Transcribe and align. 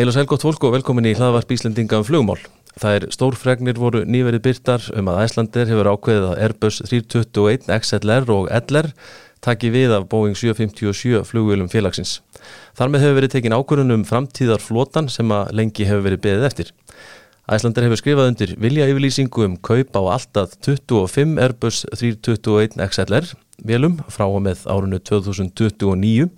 Heil 0.00 0.08
og 0.08 0.14
sæl 0.16 0.28
gott 0.30 0.40
fólk 0.40 0.62
og 0.64 0.70
velkomin 0.72 1.04
í 1.04 1.10
hlaðvarp 1.12 1.50
Íslendinga 1.52 1.98
um 2.00 2.04
flugmál. 2.08 2.38
Það 2.80 2.94
er 2.96 3.04
stórfregnir 3.12 3.76
voru 3.76 4.00
nýverið 4.08 4.40
byrtar 4.46 4.86
um 4.96 5.10
að 5.12 5.18
Æslandir 5.26 5.68
hefur 5.68 5.90
ákveðið 5.90 6.24
að 6.24 6.38
Airbus 6.46 6.78
321 6.86 7.66
XLR 7.74 8.32
og 8.32 8.48
LR 8.48 8.88
taki 9.44 9.68
við 9.74 9.92
af 9.92 10.06
Boeing 10.08 10.38
757 10.40 11.20
flugvölum 11.28 11.68
félagsins. 11.68 12.14
Þar 12.80 12.94
með 12.94 13.04
hefur 13.04 13.18
verið 13.18 13.34
tekin 13.34 13.56
ákvörðunum 13.58 14.06
framtíðar 14.08 14.64
flotan 14.64 15.12
sem 15.12 15.36
að 15.36 15.52
lengi 15.60 15.90
hefur 15.90 16.06
verið 16.08 16.24
beðið 16.24 16.48
eftir. 16.48 16.72
Æslandir 17.52 17.90
hefur 17.90 18.00
skrifað 18.00 18.32
undir 18.32 18.56
vilja 18.56 18.88
yfirlýsingu 18.88 19.44
um 19.50 19.60
kaup 19.60 20.00
á 20.00 20.16
alltaf 20.16 20.56
25 20.64 21.36
Airbus 21.44 21.84
321 21.92 22.80
XLR 22.88 23.28
velum 23.68 24.00
frá 24.08 24.24
og 24.24 24.40
með 24.48 24.64
árunnu 24.64 25.04
2029 25.04 26.32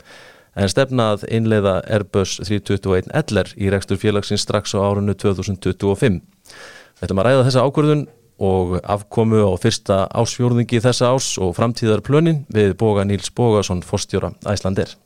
en 0.57 0.71
stefnað 0.71 1.27
innleiða 1.33 1.79
Airbus 1.89 2.39
321 2.43 3.13
LR 3.23 3.53
í 3.57 3.71
rekstur 3.73 4.01
félagsins 4.01 4.45
strax 4.47 4.75
á 4.77 4.81
árunnu 4.83 5.15
2025. 5.19 6.19
Við 6.23 7.07
ætlum 7.07 7.23
að 7.23 7.29
ræða 7.29 7.47
þessa 7.49 7.65
ákvörðun 7.67 8.05
og 8.43 8.77
afkomu 8.83 9.45
á 9.47 9.53
fyrsta 9.63 10.03
ásfjórðingi 10.11 10.83
þessa 10.83 11.13
ás 11.15 11.35
og 11.43 11.55
framtíðar 11.59 12.03
plönin 12.05 12.43
við 12.53 12.77
Boga 12.81 13.07
Níls 13.07 13.31
Bogason, 13.31 13.85
forstjóra 13.87 14.35
Æslandir. 14.49 14.97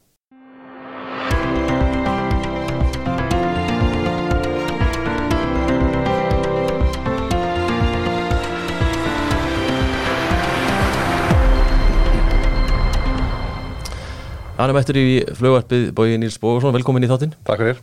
Anum 14.56 14.78
eftir 14.80 14.96
í 14.96 15.09
flugvarpið 15.37 15.91
Bói 15.92 16.15
Níls 16.16 16.38
Bógarsson, 16.41 16.73
velkomin 16.73 17.05
í 17.05 17.09
þáttinn. 17.10 17.34
Takk 17.45 17.60
fyrir. 17.60 17.80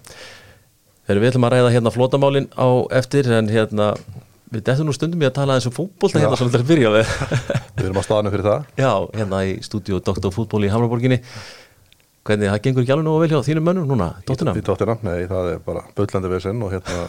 Þegar 1.05 1.19
við 1.21 1.29
ætlum 1.29 1.43
að 1.45 1.51
ræða 1.53 1.73
hérna 1.75 1.91
flótamálin 1.93 2.47
á 2.57 2.67
eftir 2.97 3.27
en 3.37 3.49
hérna, 3.51 3.91
við 4.49 4.63
dettum 4.65 4.87
nú 4.89 4.95
stundum 4.97 5.21
í 5.21 5.27
að 5.27 5.35
tala 5.35 5.57
eins 5.59 5.67
og 5.69 5.75
fútból 5.75 6.09
hérna 6.09 6.31
sem 6.39 6.47
við 6.49 6.55
ætlum 6.55 6.63
að 6.63 6.71
byrja 6.71 6.93
við. 6.95 7.11
Við 7.77 7.83
erum 7.85 7.99
á 8.01 8.03
staðinu 8.07 8.31
fyrir 8.33 8.47
það. 8.47 8.65
Já, 8.81 8.91
hérna 9.19 9.41
í 9.45 9.51
stúdíu 9.65 9.99
Dr. 10.01 10.31
Fútból 10.33 10.63
í 10.65 10.71
Hamraborginni. 10.73 11.19
Hvernig, 12.25 12.49
það 12.49 12.63
gengur 12.65 12.85
ekki 12.85 12.95
alveg 12.95 13.05
nú 13.05 13.13
að 13.17 13.23
velja 13.25 13.41
á 13.43 13.47
þínum 13.49 13.67
mönnum 13.67 13.93
núna, 13.93 14.07
dóttina? 14.25 14.55
Í 14.57 14.65
dóttina, 14.65 14.95
nei, 15.05 15.27
það 15.29 15.49
er 15.51 15.61
bara 15.65 15.83
böllandi 15.97 16.39
sinn 16.41 16.63
og 16.63 16.73
hérna 16.73 17.03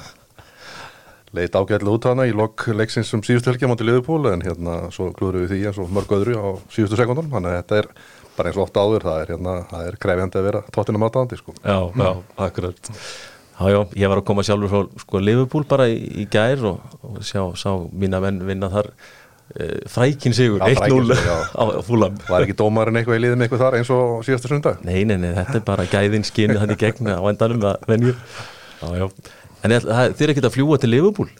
leit 1.38 1.54
ágætlega 1.54 1.94
út 1.94 2.08
hana 2.10 2.26
í 2.28 2.34
lok 2.36 2.66
leiksins 2.74 3.12
um 3.16 3.22
síðustu 3.24 3.52
helgi 3.52 3.64
á 3.64 3.70
móti 3.70 3.86
liðupól 3.86 4.20
en 4.32 4.44
hérna 4.44 4.90
svo 4.94 5.08
klúður 5.14 5.44
við 5.44 5.54
því 5.54 5.60
eins 5.70 5.80
og 5.80 5.94
mörg 5.94 6.12
öðru 6.18 6.36
á 6.36 6.48
síðustu 6.74 6.98
sekundum 6.98 7.30
þannig 7.32 7.54
að 7.54 7.60
þetta 7.60 7.80
er 7.80 7.90
bara 8.36 8.50
eins 8.50 8.58
og 8.58 8.66
ofta 8.66 8.82
áður 8.84 9.06
það 9.06 9.20
er, 9.22 9.32
hérna, 9.34 9.54
það 9.70 9.88
er 9.88 10.00
krefjandi 10.02 10.40
að 10.40 10.48
vera 10.48 10.62
tóttina 10.74 11.00
mátaðandi 11.02 11.38
sko. 11.40 11.54
Já, 11.62 11.78
já, 11.94 12.10
akkurat 12.46 12.92
Já, 13.54 13.68
já, 13.70 13.80
ég 14.02 14.10
var 14.10 14.18
að 14.18 14.26
koma 14.26 14.42
sjálfur 14.42 14.70
frá 14.72 15.02
sko 15.04 15.20
Liverpool 15.22 15.66
bara 15.70 15.86
í, 15.86 15.98
í 16.22 16.24
gær 16.30 16.64
og, 16.72 16.96
og 17.06 17.20
sjá, 17.22 17.44
sá 17.54 17.70
mína 17.94 18.18
menn 18.24 18.40
vinna 18.48 18.66
þar 18.72 18.88
e, 19.54 19.68
frækin 19.90 20.34
sigur, 20.34 20.64
1-0 20.66 21.14
á 21.62 21.62
fúlam 21.86 22.18
Var 22.26 22.48
ekki 22.48 22.56
dómarinn 22.58 22.98
eitthvað 22.98 23.20
í 23.20 23.22
liðum 23.22 23.44
eitthvað 23.46 23.62
þar 23.62 23.78
eins 23.78 23.92
og 23.94 24.26
síðastu 24.26 24.50
sundag? 24.50 24.82
Nei, 24.82 25.04
nei, 25.06 25.14
nei, 25.22 25.30
þetta 25.38 25.60
er 25.60 25.66
bara 25.70 25.86
gæðin 25.86 26.26
skinni 26.26 26.58
þannig 26.58 26.82
gegn 26.82 27.12
á 27.14 27.22
endanum 27.30 27.68
að 27.70 27.86
venju 27.92 28.16
Já, 28.82 28.88
já, 28.98 29.06
en 29.62 29.76
þið 29.78 30.26
er 30.26 30.34
ekkert 30.34 30.50
að 30.50 30.56
fljúa 30.56 30.80
til 30.82 30.90
Liverpool? 30.90 31.30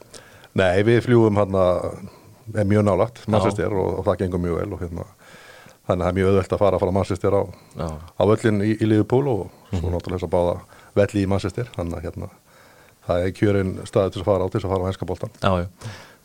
Nei, 0.55 0.85
við 0.87 1.03
fljúum 1.09 1.43
hérna 1.43 1.67
mjög 2.63 2.87
nálagt, 2.87 3.25
mannsestér 3.27 3.75
og, 3.75 3.99
og 3.99 4.07
það 4.07 4.23
gengur 4.23 4.47
mjög 4.47 4.61
vel 4.61 4.77
og 4.77 4.87
hérna 4.87 5.11
þannig 5.85 6.01
að 6.01 6.05
það 6.05 6.11
er 6.11 6.17
mjög 6.19 6.31
öðvöld 6.31 6.55
að 6.55 6.63
fara 6.63 6.79
að 6.79 6.83
fara 6.85 6.95
mannsestér 6.97 7.37
á, 7.37 7.43
á 8.17 8.23
völlin 8.31 8.63
í, 8.65 8.71
í 8.75 8.89
Liverpool 8.89 9.27
og 9.29 9.43
svo 9.45 9.77
mm 9.77 9.83
-hmm. 9.83 9.95
náttúrulega 9.95 10.19
þess 10.19 10.29
að 10.29 10.35
báða 10.35 10.55
velli 10.95 11.23
í 11.23 11.31
mannsestir 11.31 11.71
þannig 11.75 11.99
að 11.99 12.05
hérna, 12.09 12.29
það 13.07 13.25
er 13.25 13.35
kjörinn 13.39 13.73
staðið 13.85 14.13
til 14.13 14.23
að 14.23 14.29
fara 14.31 14.45
á 14.45 14.49
til 14.49 14.63
að 14.63 14.71
fara 14.71 14.83
á 14.85 14.89
henskapoltan 14.89 15.35
Jájú, 15.43 15.67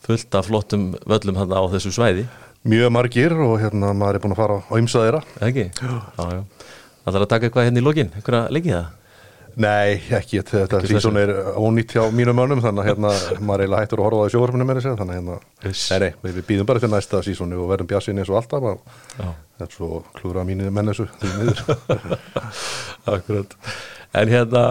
fullt 0.06 0.34
af 0.34 0.46
flottum 0.46 0.86
völlum 1.06 1.36
hérna 1.36 1.60
á 1.60 1.64
þessu 1.72 1.92
svæði. 1.92 2.28
Mjög 2.64 2.90
margir 2.92 3.32
og 3.32 3.60
hérna 3.60 3.92
maður 3.96 4.14
er 4.14 4.20
búin 4.20 4.32
að 4.36 4.40
fara 4.40 4.56
á 4.60 4.74
ymsaðira 4.76 5.20
Það 7.00 7.14
þarf 7.14 7.24
að 7.24 7.32
taka 7.32 7.46
eitthvað 7.46 7.64
hérna 7.64 7.80
í 7.80 7.84
lokin, 7.84 8.10
eitthvað 8.12 8.42
að 8.44 8.50
leggja 8.52 8.80
það? 8.80 8.99
Nei, 9.60 9.98
ekki, 10.16 10.40
þetta 10.46 10.80
sísón 10.88 11.18
er 11.20 11.32
ónýtt 11.58 11.92
hjá 11.96 12.04
mínum 12.14 12.38
mönnum 12.38 12.62
þannig 12.64 12.84
að 12.84 12.88
hérna 12.90 13.10
maður 13.44 13.64
eiginlega 13.64 13.84
hættur 13.84 14.00
að 14.00 14.06
horfa 14.06 14.24
á 14.24 14.32
sjóðurfinu 14.34 14.66
með 14.68 14.80
þessu 14.80 14.94
þannig 15.00 15.12
að 15.12 15.18
hérna, 15.18 15.36
nei, 15.66 15.98
nei, 16.04 16.10
við, 16.24 16.40
býðum 16.48 16.68
bara 16.70 16.82
til 16.82 16.90
næsta 16.92 17.22
sísónu 17.26 17.58
og 17.60 17.68
verðum 17.72 17.90
bjassin 17.90 18.22
eins 18.22 18.30
og 18.32 18.40
alltaf 18.40 18.66
þetta 19.18 19.66
er 19.66 19.74
svo 19.74 20.00
klúra 20.16 20.46
mínið 20.48 20.72
menn 20.72 20.92
þessu 20.92 21.08
Akkurat. 23.14 23.56
En 24.16 24.32
hérna 24.32 24.64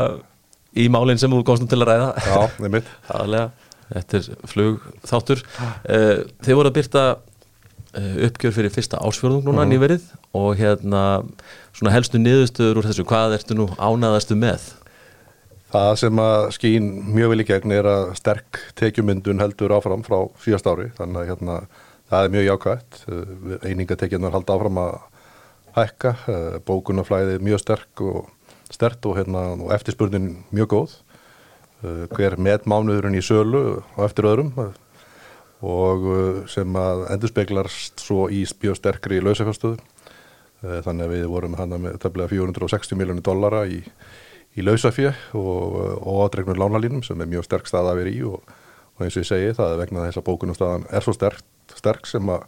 í 0.77 0.87
málinn 0.91 1.19
sem 1.21 1.31
þú 1.33 1.41
komstum 1.47 1.69
til 1.69 1.81
að 1.81 1.91
ræða. 1.91 2.09
Já, 2.25 2.37
það 2.57 2.69
er 2.69 2.77
mitt 2.77 2.93
Þetta 3.89 4.19
er 4.19 4.25
flugþáttur. 4.51 5.39
Uh, 5.89 6.19
Þið 6.45 6.57
voru 6.59 6.69
að 6.69 6.75
byrta 6.75 7.03
uppgjör 7.97 8.53
fyrir 8.53 8.73
fyrsta 8.73 8.99
ásfjörðung 9.01 9.47
núna 9.47 9.63
mm. 9.65 9.71
nýverið 9.73 10.03
og 10.37 10.59
hérna 10.59 11.03
svona 11.73 11.93
helstu 11.95 12.21
niðurstöður 12.21 12.81
úr 12.81 12.89
þessu 12.89 13.05
hvað 13.09 13.37
ertu 13.39 13.57
nú 13.57 13.65
ánaðastu 13.81 14.37
með? 14.37 14.67
Það 15.69 15.91
sem 16.01 16.21
að 16.21 16.47
skýn 16.55 16.89
mjög 17.13 17.33
vel 17.33 17.43
í 17.43 17.47
gegn 17.49 17.73
er 17.73 17.89
að 17.89 18.11
sterk 18.17 18.61
tekjumyndun 18.77 19.41
heldur 19.41 19.73
áfram 19.77 20.05
frá 20.05 20.19
síðast 20.43 20.69
ári 20.69 20.89
þannig 20.97 21.21
að 21.21 21.31
hérna 21.31 21.57
það 22.09 22.25
er 22.25 22.33
mjög 22.35 22.47
jákvægt 22.47 22.99
einingatekjunar 23.65 24.35
halda 24.37 24.57
áfram 24.57 24.81
að 24.81 24.97
hækka 25.77 26.13
bókunaflæði 26.65 27.37
mjög 27.45 27.63
sterk 27.63 28.03
og 28.05 28.27
stert 28.69 29.05
og, 29.09 29.17
hérna, 29.17 29.45
og 29.57 29.73
eftirspurnin 29.73 30.31
mjög 30.53 30.73
góð 30.73 30.97
hver 32.13 32.35
með 32.41 32.65
mánuðurinn 32.69 33.17
í 33.17 33.23
sölu 33.23 33.63
og 33.79 34.03
eftir 34.05 34.27
öðrum 34.29 34.53
og 35.65 36.07
uh, 36.07 36.41
sem 36.51 36.79
að 36.79 37.05
endur 37.15 37.31
speklarst 37.31 38.03
svo 38.03 38.27
í 38.31 38.45
mjög 38.63 38.79
sterkri 38.79 39.21
lausafjársstöðu 39.23 39.79
þannig 40.59 41.05
að 41.05 41.13
við 41.13 41.29
vorum 41.31 41.53
hann 41.55 41.75
með 41.79 41.93
tafnilega 42.03 42.33
460 42.33 42.97
miljónir 42.99 43.23
dollara 43.23 43.61
í, 43.63 43.77
í 44.59 44.65
lausafjö 44.65 45.13
og, 45.39 45.77
og 46.03 46.17
ádregnur 46.25 46.59
lánalínum 46.59 47.03
sem 47.05 47.21
er 47.23 47.29
mjög 47.31 47.47
sterk 47.47 47.69
stað 47.69 47.93
að 47.93 48.01
vera 48.01 48.11
í 48.11 48.17
og, 48.27 48.51
og 48.97 49.05
eins 49.05 49.15
og 49.15 49.23
ég 49.23 49.29
segi 49.29 49.53
það 49.55 49.71
er 49.71 49.79
vegna 49.85 50.03
þess 50.09 50.19
að 50.19 50.27
bókunumstaðan 50.27 50.83
er 50.91 51.05
svo 51.05 51.15
sterk, 51.15 51.45
sterk 51.79 52.09
sem 52.11 52.33
að 52.33 52.43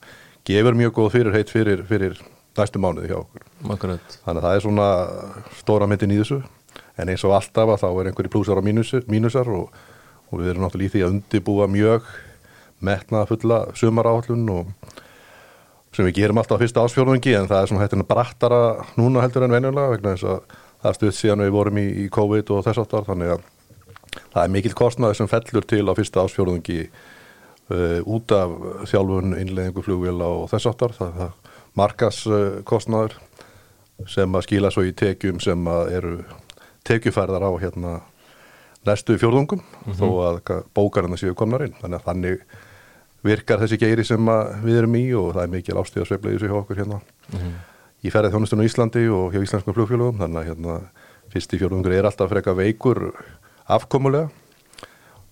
gefur 0.48 0.78
mjög 0.78 0.96
góð 0.98 1.12
fyrirheit 1.16 1.54
fyrir, 1.54 1.86
fyrir 1.88 2.20
næstu 2.58 2.82
mánuði 2.82 3.12
hjá 3.12 3.20
okkur. 3.22 3.46
Akkurat. 3.76 4.18
þannig 4.26 4.42
að 4.42 4.48
það 4.48 4.58
er 4.58 4.66
svona 4.66 4.90
stóra 5.62 5.88
myndin 5.88 6.16
í 6.16 6.20
þessu. 6.20 6.42
En 7.00 7.12
eins 7.12 7.24
og 7.28 7.36
alltaf 7.36 7.72
að 7.72 7.84
þá 7.84 7.88
er 7.90 8.10
einhverju 8.10 8.34
plúsar 8.34 8.60
og 8.60 8.66
mínusar, 8.68 9.06
mínusar 9.12 9.48
og, 9.52 9.72
og 10.30 10.42
við 10.42 10.52
erum 10.52 10.66
náttúrulega 10.66 10.90
í 10.90 10.94
því 10.96 11.04
að 11.06 11.14
undibúa 11.16 11.68
mjög 11.72 12.10
metnaða 12.86 13.30
fulla 13.30 13.62
sumaráhaldun 13.78 14.50
og 14.54 14.92
sem 15.96 16.08
við 16.08 16.22
gerum 16.22 16.40
alltaf 16.40 16.60
á 16.60 16.62
fyrsta 16.64 16.84
ásfjörðungi 16.86 17.34
en 17.36 17.50
það 17.52 17.62
er 17.62 17.72
svona 17.72 17.86
hættin 17.86 18.08
brattara 18.08 18.62
núna 19.00 19.24
heldur 19.26 19.46
en 19.46 19.56
venjulega 19.56 19.96
vegna 19.96 20.14
þess 20.16 20.30
að 20.32 20.60
það 20.82 20.98
stuðt 20.98 21.18
síðan 21.18 21.44
við 21.46 21.56
vorum 21.56 21.80
í, 21.82 21.88
í 22.04 22.06
COVID 22.14 22.54
og 22.56 22.64
þess 22.68 22.84
aftar 22.84 23.08
þannig 23.10 23.34
að 23.36 23.50
það 24.34 24.44
er 24.44 24.54
mikill 24.56 24.76
kostnaði 24.78 25.20
sem 25.20 25.32
fellur 25.32 25.68
til 25.68 25.84
á 25.88 25.94
fyrsta 25.98 26.24
ásfjörðungi 26.26 26.80
uh, 26.88 28.00
út 28.08 28.36
af 28.36 28.56
þjálfun, 28.92 29.36
innleggingu, 29.40 29.84
flugvila 29.86 30.30
og 30.42 30.48
þess 30.52 30.72
aftar 30.72 30.96
það, 30.96 31.20
það 31.20 31.52
markaskostnaður 31.82 33.20
sem 34.10 34.36
að 34.36 34.48
skila 34.48 34.72
svo 34.74 34.86
í 34.88 34.96
tekjum 34.98 35.40
sem 35.44 35.68
að 35.70 35.94
eru 36.00 36.16
tekjufærðar 36.88 37.46
á 37.46 37.52
hérna 37.62 37.94
næstu 38.88 39.18
fjórðungum 39.22 39.62
mm 39.62 39.94
-hmm. 39.94 40.00
þó 40.00 40.08
að 40.26 40.64
bókarinn 40.74 41.18
séu 41.18 41.36
komnar 41.38 41.68
inn 41.68 41.76
þannig 41.82 42.00
að 42.00 42.06
þannig 42.06 42.46
virkar 43.26 43.62
þessi 43.62 43.80
geiri 43.82 44.06
sem 44.06 44.32
við 44.64 44.82
erum 44.82 44.98
í 44.98 45.04
og 45.18 45.34
það 45.36 45.44
er 45.44 45.52
mikil 45.56 45.78
ástíðarsveiflega 45.78 46.34
í 46.34 46.40
þessu 46.40 46.50
hjá 46.50 46.58
okkur 46.62 46.80
hérna. 46.82 47.00
Mm 47.32 47.40
-hmm. 47.40 47.58
í 48.02 48.12
ferðið 48.14 48.34
þjónustunum 48.36 48.66
í 48.66 48.70
Íslandi 48.70 49.04
og 49.14 49.34
hjá 49.34 49.42
íslenskum 49.42 49.76
flugfjölugum 49.78 50.22
þannig 50.22 50.40
að 50.42 50.48
hérna 50.50 50.80
fyrst 51.32 51.54
í 51.54 51.60
fjórðungur 51.62 51.94
er 51.94 52.06
alltaf 52.06 52.30
freka 52.30 52.54
veikur 52.54 53.14
afkomulega. 53.68 54.30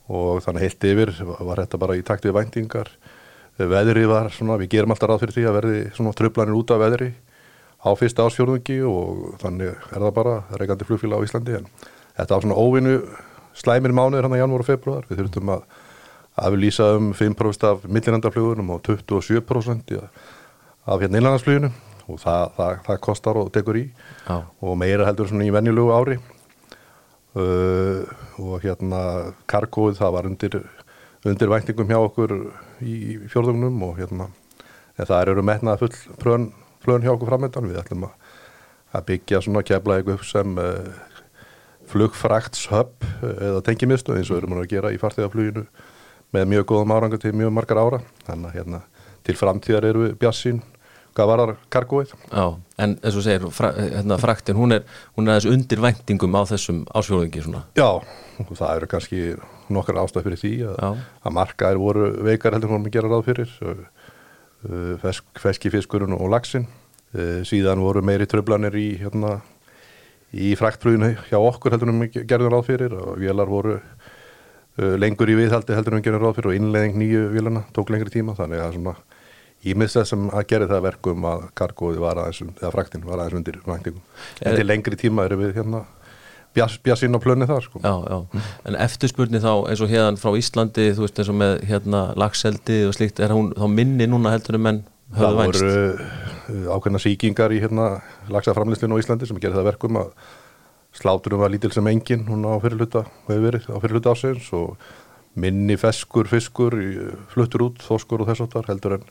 Og 0.09 0.41
þannig 0.41 0.61
heilt 0.61 0.83
yfir 0.83 1.09
var 1.21 1.57
þetta 1.57 1.77
bara 1.77 1.95
í 1.97 2.01
takt 2.01 2.25
við 2.25 2.33
væntingar. 2.33 2.89
Veðri 3.57 4.05
var 4.07 4.31
svona, 4.31 4.57
við 4.57 4.69
gerum 4.69 4.91
alltaf 4.91 5.09
ráð 5.09 5.19
fyrir 5.19 5.35
því 5.35 5.43
að 5.49 5.57
verði 5.59 5.81
svona 5.93 6.13
tröflanir 6.13 6.55
út 6.55 6.71
af 6.71 6.79
veðri 6.79 7.13
á 7.79 7.89
fyrsta 7.95 8.25
ásfjörðungi 8.25 8.79
og 8.87 9.35
þannig 9.41 9.67
er 9.67 9.99
það 9.99 10.13
bara 10.15 10.43
reykandi 10.55 10.87
flugfíla 10.87 11.19
á 11.19 11.25
Íslandi. 11.25 11.59
En 11.59 11.67
þetta 12.15 12.35
var 12.35 12.41
svona 12.41 12.59
óvinnu 12.59 12.95
slæmir 13.53 13.91
mánuður 13.91 14.27
hann 14.27 14.37
að 14.37 14.43
janúar 14.43 14.63
og 14.63 14.69
februar 14.69 15.07
við 15.09 15.21
þurftum 15.21 15.53
að 15.53 15.63
að 16.39 16.55
við 16.55 16.63
lýsa 16.65 16.89
um 16.97 17.11
5% 17.17 17.67
af 17.69 17.85
millinandaflugunum 17.85 18.73
og 18.75 18.81
27% 18.87 19.95
af 19.99 21.01
hérna 21.03 21.19
innlandarsflugunum 21.19 21.75
og 22.09 22.19
það, 22.21 22.43
það, 22.57 22.75
það 22.87 22.99
kostar 23.05 23.39
og 23.39 23.51
tekur 23.53 23.77
í. 23.77 23.85
Já. 24.25 24.41
og 24.61 24.77
meira 24.79 25.07
heldur 25.07 25.29
svona 25.29 25.45
í 25.45 25.53
venjulegu 25.53 25.93
ári. 25.93 26.19
Uh, 27.37 28.09
og 28.41 28.63
hérna 28.63 28.99
kargóið 29.49 29.99
það 29.99 30.15
var 30.15 30.27
undir 30.29 30.55
undir 31.27 31.51
væntingum 31.51 31.89
hjá 31.91 31.99
okkur 31.99 32.33
í 32.81 33.19
fjörðunum 33.29 33.83
og 33.85 33.99
hérna 33.99 34.29
það 34.97 35.33
eru 35.33 35.43
metnað 35.45 35.83
full 35.83 36.17
plön, 36.19 36.47
plön 36.83 37.03
hjá 37.03 37.11
okkur 37.13 37.29
framöndan 37.29 37.69
við 37.69 37.81
ætlum 37.83 38.07
að, 38.07 38.15
að 38.95 39.05
byggja 39.11 39.43
svona 39.45 39.63
keflaðið 39.67 40.13
upp 40.15 40.25
sem 40.27 40.57
uh, 40.57 40.89
flugfræktshöpp 41.91 43.07
eða 43.29 43.63
tengimistu 43.67 44.15
eins 44.15 44.31
og 44.31 44.39
erum 44.39 44.57
við 44.57 44.65
að 44.65 44.73
gera 44.73 44.93
í 44.95 44.99
farþegarfluginu 45.01 45.65
með 46.35 46.49
mjög 46.53 46.67
góðum 46.71 46.95
árangu 46.95 47.19
til 47.21 47.35
mjög 47.37 47.55
margar 47.55 47.81
ára. 47.81 48.01
Þannig 48.27 48.51
að 48.51 48.59
hérna, 48.59 48.81
til 49.27 49.37
framtíðar 49.39 49.89
eru 49.89 50.05
við 50.07 50.19
bjassín 50.21 50.61
hvað 51.19 51.29
varar 51.31 51.53
kargóið? 51.73 52.11
Já, 52.31 52.45
en 52.79 52.95
eins 53.03 53.17
og 53.17 53.25
segir, 53.25 53.47
fra, 53.53 53.71
hérna, 53.75 54.17
fraktin 54.21 54.57
hún 54.59 54.75
er, 54.77 54.85
hún 55.17 55.27
er 55.27 55.35
aðeins 55.35 55.49
undir 55.51 55.81
væntingum 55.83 56.37
á 56.37 56.41
þessum 56.49 56.83
ásfjóðingi 56.95 57.43
svona. 57.43 57.63
Já, 57.77 57.99
það 58.47 58.73
eru 58.75 58.89
kannski 58.93 59.23
nokkar 59.73 60.01
ástæð 60.03 60.27
fyrir 60.27 60.41
því 60.41 60.53
að, 60.71 61.01
að 61.23 61.35
markaðir 61.35 61.81
voru 61.81 62.11
veikar 62.29 62.55
heldur 62.55 62.73
hún 62.73 62.87
að 62.87 62.95
gera 62.95 63.11
ráð 63.11 63.25
fyrir. 63.29 63.55
Fesk, 64.99 65.23
feskifiskurinn 65.39 66.17
og 66.17 66.33
laxin 66.33 66.65
uh, 66.67 67.39
síðan 67.47 67.79
voru 67.79 68.01
meiri 68.03 68.25
tröflanir 68.27 68.75
í 68.75 68.89
hérna 68.99 69.37
í 70.35 70.51
fraktfluginu 70.59 71.13
hjá 71.29 71.37
okkur 71.39 71.73
heldur 71.73 71.93
um 71.93 72.01
gerðum 72.11 72.51
ráð 72.51 72.67
fyrir 72.67 72.95
og 72.99 73.15
vélar 73.21 73.47
voru 73.49 73.77
lengur 75.01 75.29
í 75.31 75.37
viðhaldi 75.39 75.75
heldur 75.77 75.97
um 75.97 76.03
gerðum 76.05 76.25
ráð 76.25 76.39
fyrir 76.39 76.51
og 76.51 76.59
innleðing 76.59 76.99
nýju 76.99 77.23
vélana 77.33 77.63
tók 77.75 77.91
lengri 77.93 78.13
tíma 78.13 78.35
þannig 78.37 78.63
að 78.63 78.75
svona 78.77 78.95
ímið 79.67 79.93
þess 79.93 80.13
sem 80.13 80.27
að 80.31 80.45
gera 80.53 80.67
það 80.69 80.85
verkum 80.87 81.25
að 81.27 81.47
kargóði 81.59 82.01
var 82.01 82.21
aðeins, 82.21 82.59
eða 82.61 82.73
fraktin 82.75 83.03
var 83.03 83.19
aðeins 83.19 83.39
undir 83.41 83.57
væntingum. 83.65 84.03
En 84.39 84.55
til 84.55 84.67
lengri 84.67 84.99
tíma 84.99 85.25
erum 85.27 85.43
við 85.43 85.57
hérna 85.59 85.83
bjassinn 86.55 87.15
á 87.15 87.19
plönni 87.21 87.47
þar 87.49 87.65
sko. 87.65 87.81
Já, 87.83 87.93
já, 88.09 88.45
en 88.65 88.77
eftirspurni 88.79 89.41
þá 89.43 89.51
eins 89.69 89.83
og 89.83 89.91
hérna 89.91 90.21
frá 90.21 90.31
Íslandi, 90.39 90.87
þú 90.95 91.05
veist 91.05 91.19
eins 91.21 91.31
og 91.31 91.37
með 91.41 91.55
hérna 91.69 92.05
lagseldi 92.19 92.79
og 92.87 92.95
slíkt, 92.97 93.21
er 93.21 93.35
hún 93.35 93.51
þá 93.53 93.67
minni 93.69 94.07
núna 94.09 94.33
heldur 94.33 94.57
um 94.57 94.71
enn 94.71 94.81
höfðu 95.19 95.41
vænst? 95.43 95.59
Það 95.59 95.75
voru 96.49 96.73
ákveðna 96.73 97.01
síkingar 97.03 97.53
í 97.53 97.61
hérna 97.61 97.89
lagsaframlýslinu 98.33 98.97
á 98.97 99.01
Íslandi 99.03 99.29
sem 99.29 99.41
gerir 99.41 99.59
það 99.59 99.69
verkum 99.73 99.99
að 100.01 100.13
sláturum 100.95 101.43
var 101.43 101.51
lítil 101.53 101.71
sem 101.73 101.87
engin 101.91 102.25
hún 102.27 102.47
á 102.49 102.53
fyrirluta, 102.61 103.05
hefur 103.27 103.45
verið 103.45 103.69
á 103.69 103.77
fyrirluta 103.79 104.15
ásins 104.15 104.49
og 104.57 104.77
minni 105.39 105.77
feskur, 105.79 106.27
fiskur 106.27 106.75
fluttur 107.33 107.69
út, 107.69 107.83
þoskur 107.85 108.23
og 108.23 108.31
þess 108.31 108.47
aftar 108.47 108.71
heldur 108.71 108.97
en 108.97 109.05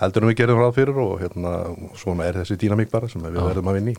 heldur 0.00 0.24
við 0.30 0.38
gerum 0.38 0.60
ráð 0.62 0.76
fyrir 0.78 0.98
og 1.02 1.14
hérna 1.20 1.54
svona 1.98 2.28
er 2.30 2.40
þessi 2.40 2.56
dýnamík 2.62 2.90
bara 2.92 3.08
sem 3.10 3.20
við 3.20 3.36
verðum 3.36 3.68
að 3.68 3.78
vinni. 3.80 3.94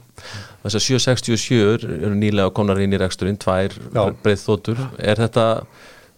Þess 0.64 0.80
að 0.80 0.86
767 0.88 1.98
eru 2.00 2.14
nýlega 2.18 2.54
komnar 2.58 2.82
inn 2.82 2.96
í 2.96 3.02
reksturinn, 3.02 3.38
tvær 3.42 3.76
breyðþótur, 4.24 4.82
er 4.98 5.22
þetta 5.22 5.46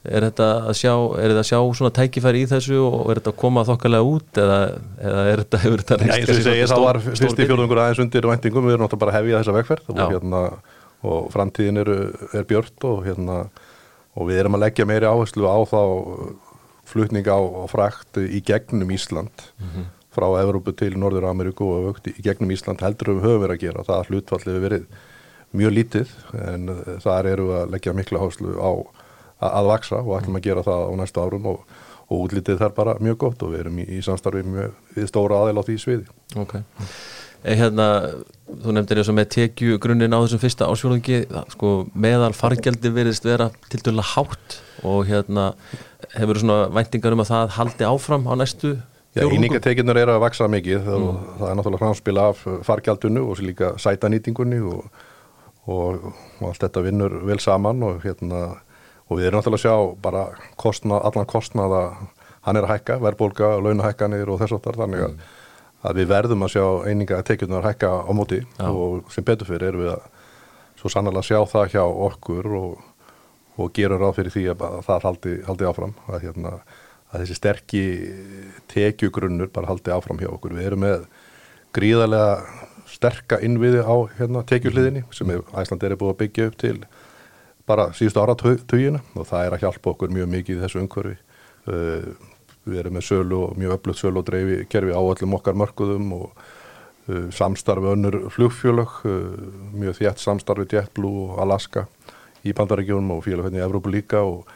er 0.03 0.25
þetta 0.27 0.47
að 0.67 0.75
sjá, 0.75 0.93
er 1.15 1.31
þetta 1.31 1.41
að 1.41 1.47
sjá 1.47 1.59
svona 1.79 1.91
tækifæri 1.95 2.43
í 2.43 2.47
þessu 2.51 2.79
og 2.83 3.11
er 3.11 3.21
þetta 3.21 3.31
að 3.31 3.37
koma 3.39 3.63
þokkalega 3.67 4.07
út 4.07 4.39
eða, 4.43 4.57
eða 4.99 5.25
er 5.31 5.43
þetta 5.43 5.61
hefur 5.63 5.83
þetta? 5.83 5.99
Já, 6.03 6.15
eins 6.17 6.31
og 6.31 6.39
ég 6.39 6.47
segi, 6.47 6.65
það 6.73 6.83
var 6.83 6.99
fyrst 7.05 7.39
í 7.39 7.47
fjólungur 7.51 7.81
aðeins 7.83 8.01
undir 8.03 8.27
væntingum, 8.27 8.67
við 8.67 8.75
erum 8.75 8.83
náttúrulega 8.83 9.05
bara 9.05 9.15
hefðið 9.15 9.37
þessa 9.37 9.55
vegferð 9.59 9.93
og, 9.93 10.01
hérna, 10.01 10.41
og 11.03 11.29
framtíðin 11.33 11.81
er, 11.83 11.91
er 12.33 12.47
björnt 12.47 12.87
og 12.87 13.03
hérna 13.07 13.45
og 14.13 14.29
við 14.29 14.43
erum 14.43 14.57
að 14.57 14.65
leggja 14.67 14.87
meiri 14.87 15.09
áherslu 15.09 15.47
á 15.49 15.57
þá 15.67 15.81
flutning 16.87 17.27
á, 17.27 17.39
á 17.39 17.65
frakt 17.71 18.19
í 18.21 18.41
gegnum 18.45 18.91
Ísland 18.93 19.31
mm 19.57 19.69
-hmm. 19.69 19.85
frá 20.13 20.27
Evrópu 20.41 20.75
til 20.75 20.97
Norður 20.97 21.29
Ameríku 21.29 21.65
og 21.65 21.87
aukt 21.87 22.07
í 22.07 22.21
gegnum 22.21 22.51
Ísland 22.51 22.81
heldur 22.81 23.15
við 23.15 23.25
höfum 23.25 23.41
verið 23.41 23.55
að 23.55 23.63
gera. 23.65 23.83
Það 23.83 24.07
hlutfallið 24.09 24.61
verið 24.61 24.85
mjög 25.51 25.71
lítið 25.77 26.09
en 26.33 26.69
eh, 26.69 26.99
þar 26.99 27.25
eru 27.25 27.47
við 27.47 27.57
að 27.61 27.71
leggja 27.71 27.93
miklu 27.93 28.19
háslu 28.19 28.53
á 28.57 28.71
að, 29.41 29.51
að 29.51 29.65
vaksa 29.71 29.97
og 30.01 30.21
ætlum 30.21 30.37
að 30.37 30.45
gera 30.45 30.63
það 30.63 30.81
á 30.89 30.91
næstu 30.95 31.21
árum 31.21 31.45
og, 31.45 31.59
og 32.09 32.17
útlítið 32.27 32.57
þar 32.57 32.73
bara 32.73 32.95
mjög 32.99 33.17
gott 33.17 33.43
og 33.43 33.51
við 33.51 33.59
erum 33.59 33.79
í, 33.79 33.85
í 33.97 34.01
samstarfi 34.01 34.43
með 34.43 35.07
stóra 35.07 35.41
aðeil 35.41 35.59
á 35.61 35.63
því 35.63 35.77
sviði. 35.77 36.07
Ok 36.35 36.61
hérna, 37.43 37.87
þú 38.47 38.75
nefndir 38.75 39.01
eins 39.01 39.09
og 39.11 39.17
með 39.17 39.29
tekju 39.35 39.79
grunninn 39.83 40.15
á 40.15 40.19
þessum 40.23 40.41
fyrsta 40.41 40.69
ásfjörðungi 40.71 41.19
sko, 41.51 41.71
meðal 41.91 42.31
fargjaldi 42.37 42.91
verist 42.95 43.27
vera 43.27 43.49
til 43.71 43.81
dæla 43.83 44.05
hátt 44.13 44.57
og 44.87 45.07
hérna 45.09 45.51
hefur 46.15 46.39
svona 46.39 46.69
væntingar 46.73 47.15
um 47.15 47.23
að 47.23 47.31
það 47.33 47.55
haldi 47.57 47.87
áfram 47.89 48.27
á 48.31 48.33
næstu 48.39 48.73
fjórungum? 49.13 49.33
Já, 49.33 49.37
íningatekjurnar 49.39 49.99
er 49.99 50.13
að 50.13 50.23
vaksa 50.23 50.49
mikið 50.51 50.87
mm. 50.87 51.07
og 51.09 51.35
það 51.41 51.49
er 51.49 51.59
náttúrulega 51.59 51.83
framspil 51.83 52.23
af 52.23 52.47
fargjaldinu 52.69 53.25
og 53.27 53.43
líka 53.43 53.73
sætanýtingunni 53.81 54.63
og, 54.63 54.87
og, 55.67 56.09
og 56.39 56.49
allt 56.49 56.63
þetta 56.63 56.87
vinnur 56.87 57.19
vel 57.27 57.39
saman 57.43 57.83
og 57.89 58.03
hérna 58.07 58.43
og 59.09 59.19
við 59.19 59.29
erum 59.29 59.41
náttúrulega 59.41 59.59
að 59.59 59.67
sjá 59.67 60.01
bara 60.03 60.27
kostna, 60.55 61.03
allan 61.03 61.27
kostnaða 61.27 61.85
hann 62.43 62.59
er 62.59 62.65
að 62.67 62.77
hækka, 62.77 62.99
verðbólka, 63.03 63.55
launahækkanir 63.63 64.31
og 64.31 64.39
þess 64.41 64.55
aftar 64.55 64.79
þannig 64.79 65.09
að 65.09 65.15
mm 65.17 65.31
að 65.83 65.99
við 65.99 66.09
verðum 66.13 66.45
að 66.45 66.53
sjá 66.55 66.65
eininga 66.87 67.21
tekjurnar 67.27 67.67
hækka 67.67 67.91
á 68.07 68.11
móti 68.15 68.39
Já. 68.43 68.67
og 68.71 69.11
sem 69.11 69.25
betur 69.27 69.49
fyrir 69.49 69.71
erum 69.71 69.83
við 69.83 69.93
að 69.95 70.07
svo 70.79 70.91
sannlega 70.91 71.23
sjá 71.27 71.39
það 71.47 71.69
hjá 71.75 71.83
okkur 71.83 72.49
og, 72.59 72.81
og 73.59 73.71
gera 73.75 73.99
ráð 73.99 74.17
fyrir 74.19 74.35
því 74.35 74.45
að 74.53 74.65
það 74.87 75.07
haldi, 75.07 75.35
haldi 75.47 75.69
áfram 75.69 75.95
að, 76.07 76.19
hérna, 76.25 76.53
að 77.11 77.23
þessi 77.23 77.39
sterkki 77.39 77.83
tekjugrunnur 78.73 79.51
bara 79.53 79.71
haldi 79.71 79.93
áfram 79.95 80.19
hjá 80.19 80.31
okkur. 80.31 80.55
Við 80.57 80.69
erum 80.71 80.83
með 80.83 81.07
gríðarlega 81.75 82.33
sterka 82.93 83.39
innviði 83.43 83.83
á 83.83 83.95
hérna, 84.19 84.43
tekjuhliðinni 84.47 85.05
sem 85.15 85.31
Æsland 85.31 85.83
er 85.83 85.97
búið 85.99 86.13
að 86.13 86.21
byggja 86.23 86.49
upp 86.49 86.59
til 86.61 86.75
bara 87.67 87.89
síðustu 87.95 88.19
áratugina 88.19 88.99
og 89.15 89.27
það 89.29 89.47
er 89.47 89.55
að 89.55 89.63
hjálpa 89.63 89.93
okkur 89.93 90.11
mjög 90.13 90.29
mikið 90.33 90.57
í 90.57 90.63
þessu 90.65 90.81
umhverfi. 90.83 91.15
Uh, 91.63 92.11
við 92.67 92.81
erum 92.83 92.97
með 92.97 93.07
sölu 93.09 93.39
og 93.47 93.55
mjög 93.59 93.77
öflugt 93.77 94.01
sölu 94.01 94.21
og 94.21 94.27
dreifi 94.27 94.59
kerfi 94.71 94.95
á 94.95 95.01
öllum 95.01 95.37
okkar 95.37 95.57
mörguðum 95.59 96.11
og 96.15 96.27
uh, 97.09 97.27
samstarfi 97.35 97.91
önnur 97.93 98.19
flugfjölög, 98.33 98.93
uh, 99.07 99.47
mjög 99.75 99.99
þjætt 99.99 100.23
samstarfi 100.23 100.67
JetBlue 100.71 101.33
og 101.33 101.41
Alaska 101.43 101.87
í 102.43 102.53
bandarækjunum 102.55 103.17
og 103.17 103.25
félagfænni 103.25 103.59
í 103.61 103.65
Evrópu 103.65 103.91
líka 103.91 104.23
og, 104.27 104.47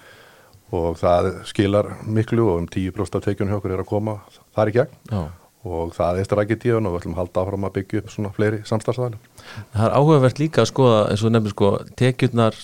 og 0.75 0.95
það 1.00 1.33
skilar 1.48 1.94
miklu 2.04 2.48
og 2.48 2.63
um 2.63 2.69
10% 2.71 3.19
af 3.19 3.27
tekjunum 3.27 3.54
hjá 3.54 3.59
okkur 3.62 3.75
er 3.75 3.83
að 3.83 3.92
koma 3.92 4.18
þar 4.56 4.71
í 4.71 4.77
gegn 4.80 4.98
Já. 5.12 5.21
og 5.68 5.94
það 5.95 6.19
er 6.21 6.30
strækið 6.30 6.63
tíðan 6.63 6.89
og 6.89 6.95
við 6.95 7.03
ætlum 7.03 7.15
að 7.15 7.21
halda 7.24 7.44
áfram 7.44 7.68
að 7.68 7.77
byggja 7.77 8.01
upp 8.01 8.12
svona 8.15 8.33
fleiri 8.36 8.63
samstarfsæðalum. 8.68 9.30
Það 9.75 9.86
er 9.88 9.95
áhugavert 10.00 10.42
líka 10.44 10.63
að 10.63 10.71
skoða 10.74 11.06
eins 11.12 11.24
og 11.24 11.36
nefnir 11.36 11.56
sko 11.56 11.71
tekjurnar 12.00 12.60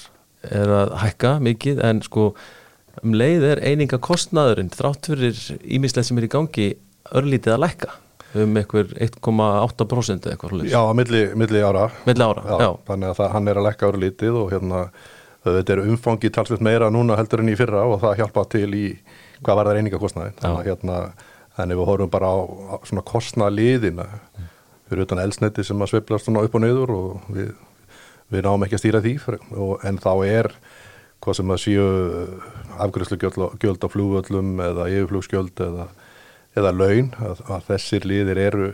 er 0.52 0.76
að 0.82 0.98
hækka 1.04 1.38
mikið 1.44 1.82
en 1.88 2.04
sko 2.04 2.34
um 3.02 3.18
leið 3.18 3.48
er 3.50 3.64
eininga 3.66 4.00
kostnaðurinn 4.04 4.72
þrátt 4.74 5.10
fyrir 5.12 5.40
ímislega 5.64 6.08
sem 6.08 6.20
er 6.22 6.28
í 6.28 6.32
gangi 6.34 6.70
örlítið 7.14 7.56
að 7.56 7.64
lækka. 7.66 7.92
Um 8.34 8.56
einhver 8.58 8.94
1,8% 8.98 10.30
eitthvað 10.32 10.64
Já, 10.66 10.80
að 10.82 10.96
milli, 10.98 11.26
milli 11.38 11.60
ára, 11.62 11.90
milli 12.08 12.26
ára 12.26 12.42
já, 12.48 12.56
já. 12.66 12.70
þannig 12.88 13.12
að 13.12 13.20
það, 13.20 13.28
hann 13.36 13.52
er 13.52 13.60
að 13.60 13.68
lækka 13.68 13.90
örlítið 13.92 14.40
og 14.40 14.48
hérna 14.56 14.80
þetta 15.44 15.76
er 15.76 15.82
umfangi 15.84 16.32
talsveit 16.34 16.64
meira 16.64 16.90
núna 16.94 17.18
heldur 17.20 17.44
en 17.44 17.52
í 17.52 17.58
fyrra 17.60 17.84
og 17.86 18.00
það 18.02 18.18
hjálpa 18.22 18.46
til 18.54 18.70
í 18.74 18.86
hvað 19.44 19.60
var 19.60 19.70
það 19.70 19.80
einingakostnaði 19.82 20.34
þannig 20.40 20.60
að 20.62 20.70
hérna, 20.72 20.98
þannig 21.60 21.80
við 21.80 21.90
horfum 21.92 22.14
bara 22.14 22.32
á, 22.32 22.38
á 22.74 22.76
svona 22.88 23.06
kostnaðliðina 23.12 24.08
fyrir 24.88 25.06
utan 25.06 25.22
elsneti 25.24 25.66
sem 25.68 25.84
að 25.84 25.94
sveiplast 25.94 26.30
svona 26.30 26.46
upp 26.48 26.56
og 26.58 26.64
neyður 26.64 26.96
og 26.96 27.28
við, 27.36 27.52
við 28.34 28.48
náum 28.48 28.66
ekki 28.66 28.80
að 28.80 28.84
stýra 28.84 29.04
því 29.04 29.14
og, 29.28 29.76
en 29.84 30.00
þá 30.02 30.12
er 30.30 30.52
hvað 31.24 31.40
sem 31.40 31.54
að 31.56 31.62
séu 31.64 31.88
afgjörslu 32.82 33.20
gjöld 33.62 33.86
á 33.86 33.88
flúvöllum 33.92 34.58
eða 34.64 34.88
yfirflugskjöld 34.92 35.62
eða, 35.68 35.88
eða 36.58 36.74
laun 36.76 37.14
að, 37.20 37.44
að 37.50 37.70
þessir 37.70 38.08
liðir 38.10 38.42
eru 38.48 38.74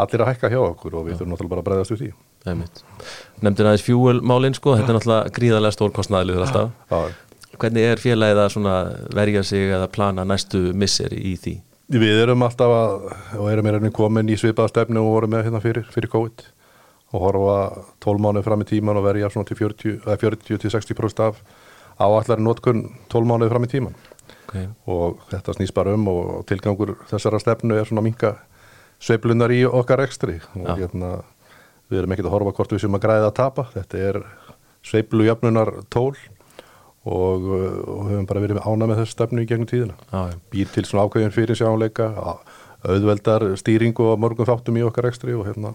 allir 0.00 0.24
að 0.24 0.32
hækka 0.32 0.50
hjá 0.52 0.60
okkur 0.60 0.96
og 0.98 1.08
við 1.08 1.18
þurfum 1.18 1.34
náttúrulega 1.34 1.54
bara 1.54 1.62
að 1.62 1.68
breyðast 1.68 1.94
úr 1.94 2.00
því. 2.02 2.12
Nemndir 3.44 3.68
aðeins 3.68 3.84
fjúulmálinn 3.86 4.56
sko, 4.56 4.74
þetta 4.76 4.92
er 4.92 4.98
náttúrulega 4.98 5.34
gríðarlega 5.38 5.76
stór 5.76 5.94
kostnæðilegur 5.96 6.44
alltaf. 6.44 6.72
Já. 6.90 7.22
Hvernig 7.54 7.86
er 7.86 8.02
félagið 8.02 8.40
að 8.42 8.90
verja 9.14 9.44
sig 9.46 9.70
eða 9.70 9.86
plana 9.94 10.24
næstu 10.26 10.72
misser 10.74 11.14
í 11.14 11.36
því? 11.38 11.54
Við 11.94 12.22
erum 12.24 12.42
alltaf 12.42 12.72
að, 12.74 12.94
og 13.38 13.48
erum 13.52 13.68
er 13.70 13.78
komin 13.94 14.32
í 14.32 14.38
svipaðastefnu 14.40 15.02
og 15.02 15.12
vorum 15.12 15.34
með 15.34 15.46
hérna 15.46 15.60
fyrir, 15.62 15.86
fyrir 15.94 16.10
COVID. 16.10 16.46
Og 17.14 17.22
horfa 17.22 17.58
12 18.02 18.24
mánuð 18.24 18.46
fram 18.48 18.64
í 18.64 18.68
tíman 18.68 18.98
og 18.98 19.04
verja 19.06 19.30
svona 19.30 19.46
til 19.46 19.60
40-60% 19.60 21.22
af 21.28 21.38
áallar 21.98 22.42
notkun 22.42 22.88
12 23.12 23.30
mánuði 23.30 23.52
fram 23.52 23.66
í 23.66 23.70
tíman 23.70 23.96
okay. 24.48 24.68
og 24.90 25.22
þetta 25.30 25.56
snýst 25.58 25.76
bara 25.76 25.94
um 25.94 26.08
og 26.10 26.44
tilgangur 26.48 26.96
þessara 27.10 27.40
stefnu 27.42 27.78
er 27.78 27.88
svona 27.88 28.04
minga 28.04 28.34
sveiplunar 29.02 29.52
í 29.54 29.64
okkar 29.68 30.04
ekstri 30.04 30.38
og 30.54 30.68
ja. 30.68 30.76
hérna 30.82 31.16
við 31.90 32.00
erum 32.00 32.14
ekkert 32.14 32.30
að 32.30 32.36
horfa 32.36 32.54
hvort 32.56 32.74
við 32.74 32.84
sem 32.84 32.96
að 32.96 33.04
græða 33.04 33.30
að 33.30 33.36
tapa 33.40 33.66
þetta 33.74 34.04
er 34.10 34.20
sveiplujöfnunar 34.84 35.72
tól 35.92 36.14
og, 37.04 37.48
og 37.48 38.04
höfum 38.08 38.28
bara 38.28 38.44
verið 38.44 38.62
ána 38.64 38.88
með 38.88 39.02
þessu 39.02 39.16
stefnu 39.16 39.44
í 39.44 39.48
gegnum 39.48 39.68
tíðina 39.70 39.96
ja. 40.10 40.28
býr 40.52 40.70
til 40.72 40.86
svona 40.88 41.06
ákveðin 41.08 41.34
fyrir 41.34 41.58
sjáleika 41.58 42.12
auðveldar 42.84 43.50
stýringu 43.60 44.10
og 44.12 44.20
morgun 44.20 44.48
þáttum 44.48 44.78
í 44.80 44.86
okkar 44.86 45.08
ekstri 45.10 45.36
og 45.36 45.46
hérna 45.48 45.74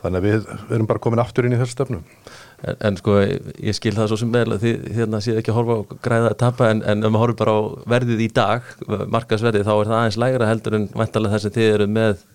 þannig 0.00 0.20
að 0.20 0.26
við 0.26 0.48
erum 0.76 0.88
bara 0.88 1.02
komin 1.02 1.20
aftur 1.22 1.46
inn 1.46 1.56
í 1.56 1.60
þessu 1.60 1.76
stefnu 1.76 2.00
En, 2.60 2.76
en 2.90 2.96
sko 3.00 3.16
ég 3.20 3.76
skil 3.76 3.94
það 3.96 4.10
svo 4.10 4.18
sem 4.20 4.32
vel 4.34 4.46
að 4.52 4.64
þið 4.66 4.88
hérna 4.98 5.20
séð 5.24 5.38
ekki 5.40 5.52
að 5.52 5.58
horfa 5.60 5.76
á 5.80 5.82
græða 6.04 6.32
að 6.32 6.40
tapa 6.42 6.66
en, 6.68 6.82
en 6.84 7.06
ef 7.06 7.12
maður 7.12 7.22
horfur 7.24 7.38
bara 7.40 7.54
á 7.56 7.60
verðið 7.94 8.24
í 8.24 8.28
dag 8.36 8.66
markasverðið 9.14 9.64
þá 9.64 9.72
er 9.74 9.90
það 9.90 9.96
aðeins 10.00 10.18
lægra 10.20 10.50
heldur 10.50 10.76
en 10.76 10.88
vantarlega 10.92 11.38
þess 11.38 11.48
að 11.48 11.56
þið 11.56 11.70
eru 11.76 11.86
með 11.96 12.26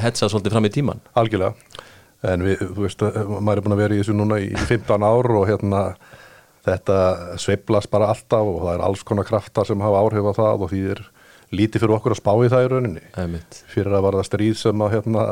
hetsa 0.00 0.30
svolítið 0.32 0.56
fram 0.56 0.68
í 0.68 0.72
tíman 0.72 1.02
Algjörlega, 1.20 1.82
en 2.32 2.46
við, 2.46 2.62
þú 2.62 2.86
veist, 2.86 3.04
maður 3.36 3.60
er 3.60 3.66
búin 3.66 3.76
að 3.76 3.82
vera 3.82 3.98
í 3.98 4.00
þessu 4.00 4.16
núna 4.16 4.38
í 4.40 4.48
15 4.62 5.04
ár 5.10 5.28
og 5.36 5.44
hérna 5.50 5.82
þetta 6.66 6.96
sveiblast 7.42 7.92
bara 7.92 8.08
alltaf 8.14 8.48
og 8.48 8.62
það 8.64 8.72
er 8.72 8.86
alls 8.88 9.04
konar 9.06 9.28
kraftar 9.28 9.68
sem 9.68 9.84
hafa 9.84 10.00
áhrif 10.02 10.30
á 10.30 10.38
það 10.40 10.64
og 10.64 10.72
því 10.72 10.82
er 10.94 11.04
lítið 11.54 11.84
fyrir 11.84 11.96
okkur 11.98 12.14
að 12.16 12.20
spá 12.22 12.32
í 12.42 12.48
það 12.50 12.64
í 12.64 12.70
rauninni. 12.72 13.02
Einmitt. 13.20 13.60
fyrir 13.70 13.94
að 13.94 14.06
var 14.06 14.16
það 14.18 14.28
stríð 14.30 14.56
sem 14.58 14.82
að 14.82 14.96
hérna 14.96 15.26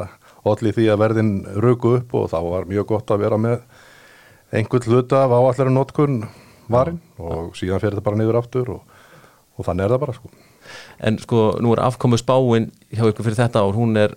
einhvern 4.54 4.88
hluta 4.88 5.24
af 5.24 5.34
áallarinn 5.34 5.78
notkun 5.78 6.22
varinn 6.70 7.00
og 7.18 7.54
síðan 7.58 7.82
fer 7.82 7.94
þetta 7.94 8.06
bara 8.06 8.20
niður 8.20 8.40
aftur 8.40 8.70
og, 8.76 9.00
og 9.58 9.66
þannig 9.66 9.86
er 9.86 9.94
það 9.94 10.04
bara 10.06 10.16
sko. 10.16 10.32
En 11.04 11.18
sko, 11.20 11.40
nú 11.60 11.74
er 11.74 11.82
afkomu 11.84 12.16
spáin 12.20 12.70
hjá 12.88 13.04
ykkur 13.10 13.26
fyrir 13.26 13.42
þetta 13.42 13.64
ár, 13.64 13.76
hún 13.76 13.98
er 14.00 14.14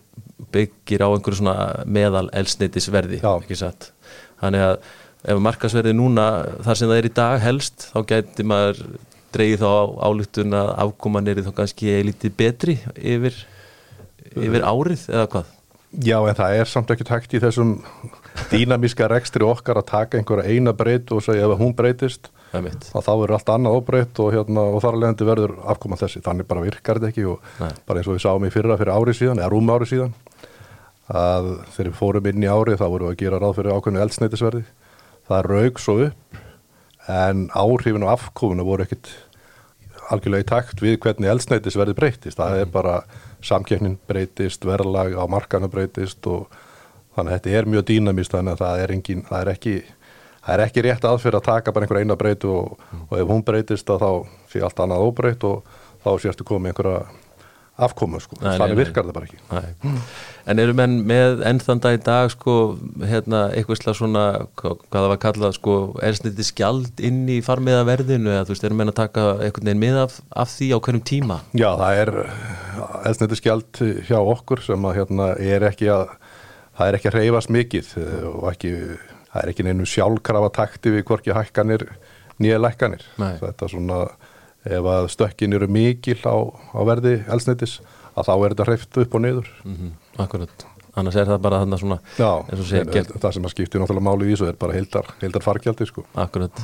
byggir 0.54 1.04
á 1.04 1.10
einhverju 1.10 1.42
svona 1.42 1.58
meðal 1.90 2.30
elsneitisverði, 2.38 3.20
Já. 3.20 3.34
ekki 3.42 3.58
satt 3.60 3.92
þannig 4.40 4.64
að 4.64 4.78
ef 5.28 5.42
markasverði 5.44 5.94
núna 5.98 6.28
þar 6.64 6.80
sem 6.80 6.92
það 6.92 7.02
er 7.02 7.10
í 7.10 7.14
dag 7.18 7.42
helst 7.44 7.88
þá 7.90 8.00
gæti 8.14 8.46
maður 8.48 8.82
dreigið 9.36 9.64
þá 9.64 9.72
álutun 10.08 10.56
að 10.56 10.72
afkoman 10.86 11.28
er 11.28 11.42
þá 11.44 11.52
kannski 11.58 11.98
lítið 12.08 12.36
betri 12.38 12.78
yfir, 12.96 13.36
yfir 14.38 14.64
árið 14.64 15.08
eða 15.10 15.28
hvað? 15.34 15.54
Já 16.06 16.18
en 16.20 16.38
það 16.38 16.56
er 16.60 16.70
samt 16.70 16.92
ekki 16.94 17.06
takt 17.08 17.32
í 17.34 17.42
þessum 17.42 17.78
dýnamíska 18.52 19.08
rekstri 19.10 19.46
okkar 19.48 19.80
að 19.82 19.88
taka 19.90 20.20
einhverja 20.20 20.52
eina 20.52 20.74
breyt 20.78 21.10
og 21.16 21.24
segja 21.26 21.48
ef 21.48 21.58
hún 21.58 21.74
breytist 21.78 22.30
er 22.54 22.68
þá 23.04 23.12
verður 23.12 23.34
allt 23.38 23.50
annað 23.52 23.78
óbreytt 23.80 24.20
og, 24.24 24.30
hérna, 24.34 24.62
og 24.72 24.82
þar 24.84 24.98
alveg 24.98 25.24
verður 25.28 25.56
afkoma 25.74 25.98
þessi. 26.00 26.22
Þannig 26.24 26.48
bara 26.48 26.64
virkar 26.64 27.02
þetta 27.02 27.10
ekki 27.12 27.26
og 27.28 27.50
Nei. 27.60 27.72
bara 27.90 28.00
eins 28.00 28.08
og 28.08 28.16
við 28.16 28.24
sáum 28.24 28.46
í 28.48 28.54
fyrra 28.54 28.78
fyrir 28.80 28.94
árið 28.94 29.20
síðan 29.20 29.42
eða 29.42 29.52
rúm 29.52 29.74
árið 29.74 29.92
síðan 29.92 30.14
að 31.08 31.50
þegar 31.76 31.90
við 31.90 31.98
fórum 31.98 32.30
inn 32.32 32.44
í 32.44 32.50
árið 32.52 32.82
þá 32.82 32.88
vorum 32.88 33.08
við 33.08 33.14
að 33.14 33.22
gera 33.22 33.40
ráð 33.42 33.56
fyrir 33.58 33.78
ákveðinu 33.78 34.04
eldsneitisverði 34.04 34.64
það 35.28 35.48
rauk 35.52 35.80
svo 35.80 35.96
upp 36.08 36.42
en 37.08 37.46
áhrifin 37.56 38.04
og 38.04 38.12
afkomuna 38.12 38.66
voru 38.68 38.84
ekkit 38.84 39.12
algjörlega 40.12 40.44
í 40.44 40.50
takt 40.52 40.84
við 40.84 40.98
hvernig 41.04 41.32
eldsneitisverði 41.32 41.96
breytist 41.96 42.40
það 42.40 42.64
er 42.64 42.72
bara 42.72 42.98
samkeppnin 43.46 44.00
breytist 44.08 44.66
verðlag 44.66 45.14
á 45.18 45.24
markana 45.30 45.70
breytist 45.72 46.26
og 46.28 46.48
þannig 47.16 47.32
að 47.32 47.38
þetta 47.38 47.60
er 47.60 47.70
mjög 47.74 47.86
dýnamist 47.92 48.34
þannig 48.34 48.56
að 48.56 48.64
það 48.64 48.82
er, 48.84 48.96
engin, 48.98 49.24
það 49.28 49.42
er 49.42 49.54
ekki 49.54 49.76
það 50.48 50.54
er 50.56 50.64
ekki 50.64 50.84
rétt 50.86 51.06
aðfyrir 51.10 51.40
að 51.40 51.48
taka 51.50 51.74
bara 51.76 51.86
einhver 51.86 52.02
eina 52.02 52.18
breytu 52.20 52.52
og, 52.54 52.84
og 53.10 53.16
ef 53.20 53.32
hún 53.32 53.46
breytist 53.46 53.90
þá 53.90 54.12
sé 54.52 54.62
allt 54.64 54.80
annað 54.84 55.08
óbreytt 55.10 55.48
og 55.48 55.64
þá 56.06 56.12
sérstu 56.24 56.48
komið 56.48 56.74
einhverja 56.74 57.02
afkomu 57.78 58.20
sko. 58.24 58.38
Nei, 58.40 58.48
nei, 58.50 58.58
þannig 58.58 58.76
nei. 58.76 58.82
virkar 58.82 59.06
það 59.06 59.16
bara 59.18 59.28
ekki 59.28 59.40
Nei. 59.52 60.04
En 60.48 60.62
eru 60.64 60.74
menn 60.78 60.96
með 61.10 61.44
ennþanda 61.46 61.92
í 61.94 62.00
dag 62.02 62.32
sko, 62.34 62.54
hérna, 63.04 63.42
eitthvað 63.54 63.82
slag 63.82 63.98
svona 64.00 64.24
hvað 64.58 64.86
það 64.96 65.10
var 65.12 65.20
kallað, 65.26 65.58
sko, 65.60 65.76
ersniti 66.08 66.46
skjald 66.48 67.04
inn 67.04 67.26
í 67.30 67.42
farmiðaverðinu 67.46 68.32
eða 68.34 68.48
þú 68.48 68.56
veist, 68.56 68.68
eru 68.70 68.80
menn 68.80 68.94
að 68.94 69.00
taka 69.02 69.26
einhvern 69.36 69.70
veginn 69.70 69.84
mið 69.84 70.00
af, 70.06 70.18
af 70.32 70.54
því 70.56 70.72
á 70.74 70.78
hverjum 70.88 71.04
tíma? 71.12 71.42
Já, 71.52 71.70
það 71.84 72.02
er 72.06 72.14
elsniti 73.12 73.42
skjald 73.42 73.84
hjá 74.08 74.18
okkur 74.22 74.64
sem 74.66 74.90
að 74.90 74.98
hérna 75.02 75.30
er 75.36 75.68
ekki 75.68 75.92
að 75.94 76.08
það 76.78 76.90
er 76.90 76.98
ekki 76.98 77.12
að 77.12 77.18
reyfast 77.18 77.54
mikið 77.54 77.94
eh, 78.02 78.26
og 78.32 78.48
ekki, 78.52 78.74
það 79.32 79.42
er 79.42 79.52
ekki 79.54 79.66
neinu 79.68 79.88
sjálfkrafa 79.90 80.54
takti 80.62 80.94
við 80.94 81.06
hvorki 81.10 81.36
hækkanir 81.36 81.88
nýja 82.42 82.60
lækkanir. 82.62 83.06
Nei. 83.22 83.34
Þetta 83.42 83.70
svona 83.72 84.02
ef 84.70 84.90
að 84.94 85.12
stökkin 85.14 85.56
eru 85.58 85.70
mikil 85.72 86.18
á, 86.28 86.36
á 86.76 86.82
verði 86.88 87.20
elsnitis 87.28 87.78
að 88.18 88.30
þá 88.30 88.34
er 88.36 88.56
þetta 88.56 88.68
hreift 88.68 89.00
upp 89.04 89.16
og 89.18 89.24
niður. 89.24 89.54
Mm 89.68 89.94
Akkurat, 90.18 90.66
annars 90.98 91.16
er 91.22 91.30
það 91.30 91.42
bara 91.44 91.62
þarna 91.62 91.78
svona 91.78 92.00
Já, 92.18 92.30
segja, 92.66 92.82
en 92.82 92.94
gert, 92.96 93.12
það 93.22 93.36
sem 93.36 93.44
að 93.46 93.52
skipti 93.54 93.78
náttúrulega 93.78 94.08
máli 94.08 94.26
í 94.26 94.32
þessu 94.34 94.48
er 94.50 94.58
bara 94.58 94.74
heildar, 94.74 95.12
heildar 95.22 95.46
fargjaldi 95.46 95.86
sko. 95.86 96.06
akkurat. 96.18 96.64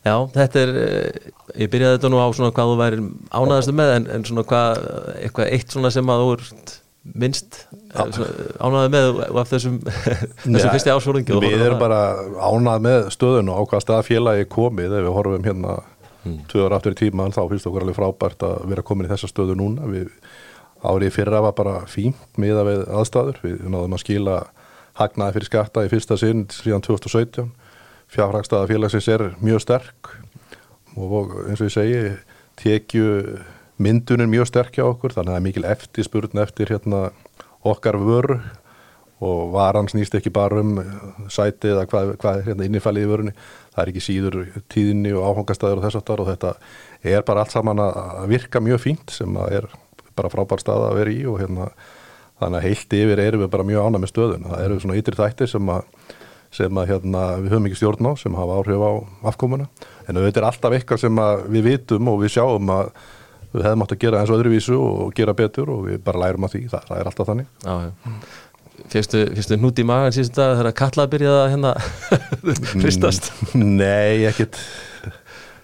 Já, 0.00 0.14
þetta 0.34 0.60
er, 0.64 0.72
eh, 0.80 1.32
ég 1.60 1.70
byrjaði 1.70 1.98
þetta 1.98 2.10
nú 2.10 2.18
á 2.18 2.26
svona 2.34 2.50
hvað 2.56 2.72
þú 2.72 2.76
væri 2.80 3.02
ánæðastu 3.30 3.74
með 3.76 3.94
en, 3.98 4.06
en 4.16 4.24
svona 4.24 4.44
hvað, 4.50 4.84
eitthvað 5.20 5.52
eitt 5.54 5.76
svona 5.76 5.92
sem 5.94 6.10
að 6.10 6.24
þú 6.24 6.32
ert 6.38 6.74
minnst 7.00 7.62
ánæði 7.96 8.90
með 8.92 9.06
og 9.28 9.38
af 9.40 9.52
þessum 9.52 9.78
þessum 10.44 10.74
fyrsti 10.74 10.92
ásvöringi 10.92 11.38
Við 11.40 11.64
erum 11.64 11.80
bara 11.80 12.00
ánað 12.36 12.84
með 12.84 13.08
stöðun 13.14 13.52
og 13.52 13.62
á 13.62 13.68
hvað 13.70 13.84
stað 13.86 14.02
félagi 14.08 14.48
komið 14.52 14.98
ef 14.98 15.06
við 15.06 15.16
horfum 15.16 15.46
hérna 15.48 15.78
Mm. 16.24 16.40
ára 16.66 16.76
aftur 16.76 16.96
í 16.96 17.00
tíman 17.00 17.32
þá 17.32 17.42
finnst 17.48 17.68
okkur 17.68 17.86
alveg 17.86 17.96
frábært 17.96 18.44
að 18.44 18.64
vera 18.72 18.84
komin 18.86 19.08
í 19.08 19.12
þessa 19.12 19.30
stöðu 19.30 19.56
núna. 19.56 19.88
Við, 19.88 20.10
árið 20.84 21.14
fyrra 21.16 21.42
var 21.44 21.54
bara 21.56 21.76
fínt 21.88 22.40
miða 22.40 22.64
við 22.68 22.82
aðstæður. 22.88 23.40
Við 23.44 23.62
náðum 23.68 23.96
að 23.96 24.04
skila 24.04 24.36
hagnaði 25.00 25.38
fyrir 25.38 25.50
skatta 25.50 25.86
í 25.86 25.92
fyrsta 25.92 26.18
sinn 26.20 26.44
síðan 26.52 26.84
2017 26.84 27.48
fjárhagstaða 28.10 28.68
félagsins 28.70 29.08
er 29.12 29.26
mjög 29.40 29.64
sterk. 29.64 30.12
Og 30.98 31.34
eins 31.46 31.62
og 31.62 31.68
ég 31.70 31.74
segi 31.76 32.00
tekju 32.60 33.08
myndun 33.80 34.24
er 34.24 34.30
mjög 34.30 34.50
sterk 34.50 34.76
hjá 34.76 34.84
okkur 34.88 35.14
þannig 35.14 35.30
að 35.30 35.36
það 35.36 35.40
er 35.40 35.46
mikil 35.46 35.66
eftirspurn 35.70 36.42
eftir 36.42 36.72
hérna 36.74 37.02
okkar 37.66 37.98
vöru 38.00 38.40
og 39.20 39.50
varan 39.52 39.88
snýst 39.90 40.14
ekki 40.16 40.32
bara 40.32 40.62
um 40.62 40.78
sæti 41.28 41.74
eða 41.74 41.84
hvað, 41.90 42.14
hvað 42.22 42.42
hérna 42.46 42.66
innifælið 42.68 43.04
í 43.04 43.10
vörunni. 43.10 43.34
Það 43.74 43.82
er 43.82 43.92
ekki 43.92 44.04
síður 44.04 44.38
tíðinni 44.72 45.12
og 45.16 45.26
áfangastæður 45.28 45.80
og 45.80 45.86
þess 45.86 46.00
aftar 46.00 46.22
og 46.24 46.30
þetta 46.30 46.54
er 47.12 47.26
bara 47.28 47.44
allt 47.44 47.54
saman 47.54 47.82
að 47.84 48.24
virka 48.32 48.64
mjög 48.64 48.84
fínt 48.86 49.12
sem 49.14 49.36
er 49.46 49.68
bara 50.16 50.32
frábær 50.32 50.62
stað 50.62 50.88
að 50.88 50.96
vera 51.02 51.12
í 51.14 51.20
og 51.28 51.38
hérna 51.40 51.68
þannig 52.40 52.56
að 52.56 52.66
heilt 52.66 52.96
yfir 52.96 53.22
erum 53.22 53.44
við 53.44 53.52
bara 53.52 53.68
mjög 53.68 53.86
ánað 53.86 54.02
með 54.02 54.12
stöðun 54.14 54.48
það 54.48 54.64
eru 54.64 54.80
svona 54.80 54.98
ytri 55.00 55.20
þættir 55.20 55.52
sem 55.52 55.70
að 55.74 55.86
sem 56.50 56.80
að 56.82 56.90
hérna, 56.90 57.24
við 57.38 57.52
höfum 57.54 57.66
ekki 57.68 57.78
stjórn 57.78 58.10
á 58.10 58.12
sem 58.18 58.34
hafa 58.34 58.58
áhrif 58.58 58.82
á 58.82 58.92
afkomuna. 59.30 59.68
En 60.10 60.18
auðvitað 60.18 60.40
er 60.42 60.46
alltaf 60.48 60.74
eitthvað 60.74 61.02
sem 61.04 61.20
við 61.54 61.66
vitum 61.68 62.10
og 62.10 62.22
við 62.24 62.32
sjáum 62.34 62.72
að 62.74 62.90
við 63.52 63.66
hefðum 63.66 63.84
átt 63.84 63.94
að 63.94 64.00
gera 64.02 64.20
eins 64.20 64.30
og 64.30 64.40
öðruvísu 64.40 64.78
og 64.78 65.12
gera 65.14 65.34
betur 65.38 65.70
og 65.74 65.84
við 65.86 66.00
bara 66.06 66.22
lærum 66.24 66.46
að 66.46 66.56
því, 66.56 66.62
það, 66.72 66.88
það 66.88 66.98
er 66.98 67.10
alltaf 67.10 67.30
þannig. 67.30 67.52
Já 67.62 67.76
Fyrstu, 68.90 69.24
fyrstu 69.36 69.58
hnút 69.58 69.80
í 69.82 69.84
magan 69.86 70.14
síðan 70.14 70.36
dag 70.36 70.54
þegar 70.60 70.76
Katla 70.80 71.06
byrjaði 71.10 71.40
að 71.40 71.50
hérna 71.54 71.72
fristast 72.84 73.30
Nei, 73.54 74.24
ekkit. 74.30 74.58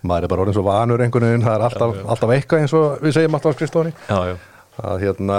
Maður 0.06 0.26
er 0.26 0.32
bara 0.32 0.44
orðin 0.44 0.56
svo 0.58 0.66
vanur 0.66 1.02
einhvern 1.02 1.26
veginn. 1.30 1.46
Það 1.46 1.56
er 1.56 1.64
alltaf, 1.66 1.96
alltaf 2.14 2.34
eitthvað 2.36 2.64
eins 2.64 2.76
og 2.76 3.00
við 3.02 3.16
segjum 3.16 3.38
alltaf 3.38 3.64
á 3.66 4.18
já, 4.28 4.36
að 4.86 5.06
hérna 5.06 5.38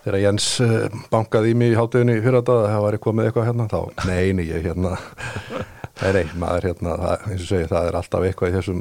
þegar 0.00 0.18
Jens 0.22 0.48
eh, 0.64 0.86
bankaði 1.12 1.52
í 1.52 1.58
mig 1.60 1.74
í 1.74 1.76
hátuðinni 1.78 2.16
fyrir 2.24 2.40
þetta 2.40 2.56
það 2.64 2.86
væri 2.86 3.00
komið 3.04 3.28
eitthvað 3.28 3.48
hérna 3.50 3.68
þá, 3.68 3.80
nei, 4.08 4.32
nei, 4.38 4.46
ég 4.48 4.70
hérna. 4.70 4.96
Nei, 6.00 6.14
nei, 6.16 6.30
maður 6.40 6.64
hérna 6.70 6.94
það, 6.96 7.24
eins 7.28 7.42
og 7.44 7.48
segi, 7.50 7.64
það 7.68 7.86
er 7.90 7.96
alltaf 7.98 8.22
eitthvað 8.24 8.48
í 8.48 8.54
þessum 8.54 8.78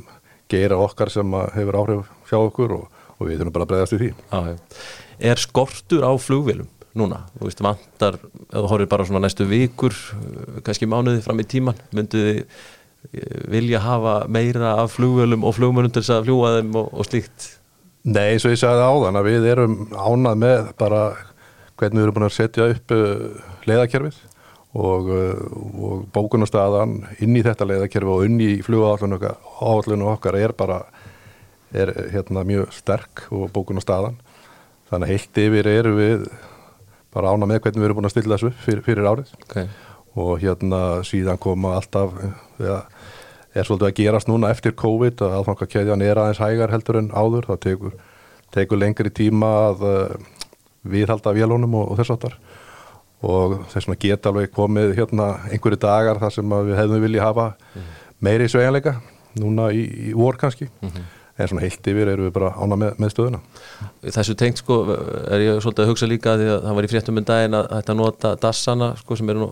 geira 0.54 0.78
okkar 0.80 1.10
sem 1.12 1.34
að 1.36 1.50
hefur 1.58 1.78
áhrif 1.82 2.14
hjá 2.30 2.38
okkur 2.38 2.74
og, 2.78 3.02
og 3.18 3.28
við 3.28 3.42
þurfum 3.42 3.56
bara 3.58 3.66
að 3.66 3.72
breyðast 3.74 3.96
í 3.98 4.00
því. 4.00 4.10
Já, 4.30 4.40
já. 4.54 4.86
Er 5.34 5.42
skortur 5.44 6.06
á 6.08 6.12
flugvélum 6.16 6.70
núna? 7.00 7.22
Þú 7.38 7.48
veist, 7.48 7.64
vantar, 7.64 8.18
ef 8.20 8.58
þú 8.58 8.66
horfir 8.72 8.92
bara 8.92 9.08
svona 9.08 9.24
næstu 9.26 9.48
vikur 9.50 9.96
eh, 9.96 10.60
kannski 10.66 10.90
mánuði 10.90 11.24
fram 11.26 11.42
í 11.42 11.48
tíman 11.50 11.80
myndu 11.96 12.22
þið 12.26 12.40
eh, 12.42 13.40
vilja 13.56 13.84
hafa 13.84 14.16
meira 14.32 14.76
af 14.84 14.98
flugvélum 14.98 15.48
og 15.48 15.58
flugmönum 15.58 15.94
til 15.94 16.04
þess 16.04 16.18
að 16.18 16.30
fljúa 16.30 16.54
þeim 16.58 16.76
og, 16.82 16.94
og 16.94 17.10
slíkt 17.10 17.54
Nei, 18.10 18.32
eins 18.32 18.46
og 18.48 18.54
ég 18.54 18.62
sagði 18.62 18.86
áðan 18.88 19.20
að 19.20 19.28
við 19.28 19.46
erum 19.52 19.74
ánað 19.92 20.38
með 20.40 20.70
bara 20.80 21.02
hvernig 21.80 22.00
við 22.00 22.06
erum 22.06 22.16
búin 22.16 22.28
að 22.30 22.36
setja 22.38 22.68
upp 22.72 22.94
uh, 22.96 23.26
leiðakerfið 23.68 24.22
og, 24.80 25.10
og 25.10 26.06
bókunarstaðan 26.14 26.96
inn 27.26 27.36
í 27.36 27.44
þetta 27.44 27.68
leiðakerfi 27.68 28.14
og 28.14 28.26
inn 28.28 28.38
í 28.44 28.50
flugáallunum 28.64 29.18
okkar, 29.18 29.98
okkar 30.14 30.38
er 30.40 30.54
bara 30.56 30.80
er 31.74 31.92
hérna 32.14 32.44
mjög 32.48 32.72
sterk 32.74 33.26
og 33.34 33.50
bókunarstaðan 33.54 34.18
þannig 34.90 35.06
að 35.06 35.14
heilt 35.14 35.42
yfir 35.44 35.70
erum 35.70 36.00
við 36.00 36.24
bara 37.14 37.34
ánað 37.34 37.52
með 37.52 37.62
hvernig 37.64 37.82
við 37.82 37.88
erum 37.90 38.00
búin 38.00 38.10
að 38.10 38.16
stilla 38.16 38.38
þessu 38.38 38.52
fyrir, 38.66 38.84
fyrir 38.86 39.10
árið. 39.10 39.32
Okay. 39.48 39.70
og 40.20 40.42
hérna 40.42 40.80
síðan 41.06 41.38
koma 41.40 41.76
alltaf 41.78 42.16
ja, 42.60 42.80
er 43.56 43.68
svolítið 43.68 43.88
að 43.88 43.98
gerast 44.00 44.28
núna 44.28 44.50
eftir 44.52 44.74
COVID 44.76 45.22
að 45.24 45.36
aðfangakeðjan 45.38 46.04
er 46.04 46.20
aðeins 46.20 46.42
hægar 46.44 46.74
heldur 46.74 47.00
en 47.00 47.12
áður. 47.14 47.48
Það 47.52 47.62
tekur, 47.66 47.94
tekur 48.56 48.82
lengri 48.82 49.14
tíma 49.16 49.52
að 49.70 49.86
uh, 49.88 50.18
viðhalda 50.90 51.36
vélunum 51.38 51.78
og, 51.80 51.94
og 51.94 52.02
þess 52.02 52.16
aftar 52.18 52.36
og 53.20 53.56
þess 53.68 53.84
vegna 53.84 54.00
geta 54.00 54.32
alveg 54.32 54.52
komið 54.56 54.94
hérna 54.96 55.30
einhverju 55.52 55.80
dagar 55.84 56.22
þar 56.22 56.36
sem 56.38 56.54
við 56.70 56.78
hefðum 56.80 57.02
vilja 57.04 57.26
hafa 57.26 57.48
meiri 58.24 58.48
sveigjanleika 58.48 58.96
núna 59.40 59.70
í, 59.76 59.82
í 60.10 60.14
vor 60.16 60.40
kannski 60.40 60.70
en 61.40 61.50
svona 61.52 61.64
heilt 61.66 61.90
yfir 61.92 62.12
erum 62.14 62.28
við 62.28 62.34
bara 62.36 62.52
ána 62.60 62.78
með, 62.80 62.94
með 63.02 63.14
stöðuna? 63.14 63.42
Þessu 64.06 64.36
tengt 64.40 64.62
sko 64.62 64.78
er 64.92 65.44
ég 65.46 65.60
svolítið 65.64 65.86
að 65.86 65.92
hugsa 65.92 66.10
líka 66.10 66.36
því 66.40 66.48
að 66.54 66.62
það 66.68 66.78
var 66.80 66.88
í 66.88 66.92
fréttum 66.94 67.20
um 67.22 67.28
daginn 67.32 67.60
að 67.60 67.68
þetta 67.76 67.98
nota 68.00 68.34
dassana 68.46 68.92
sko 69.00 69.20
sem 69.20 69.34
eru 69.34 69.44
nú 69.44 69.50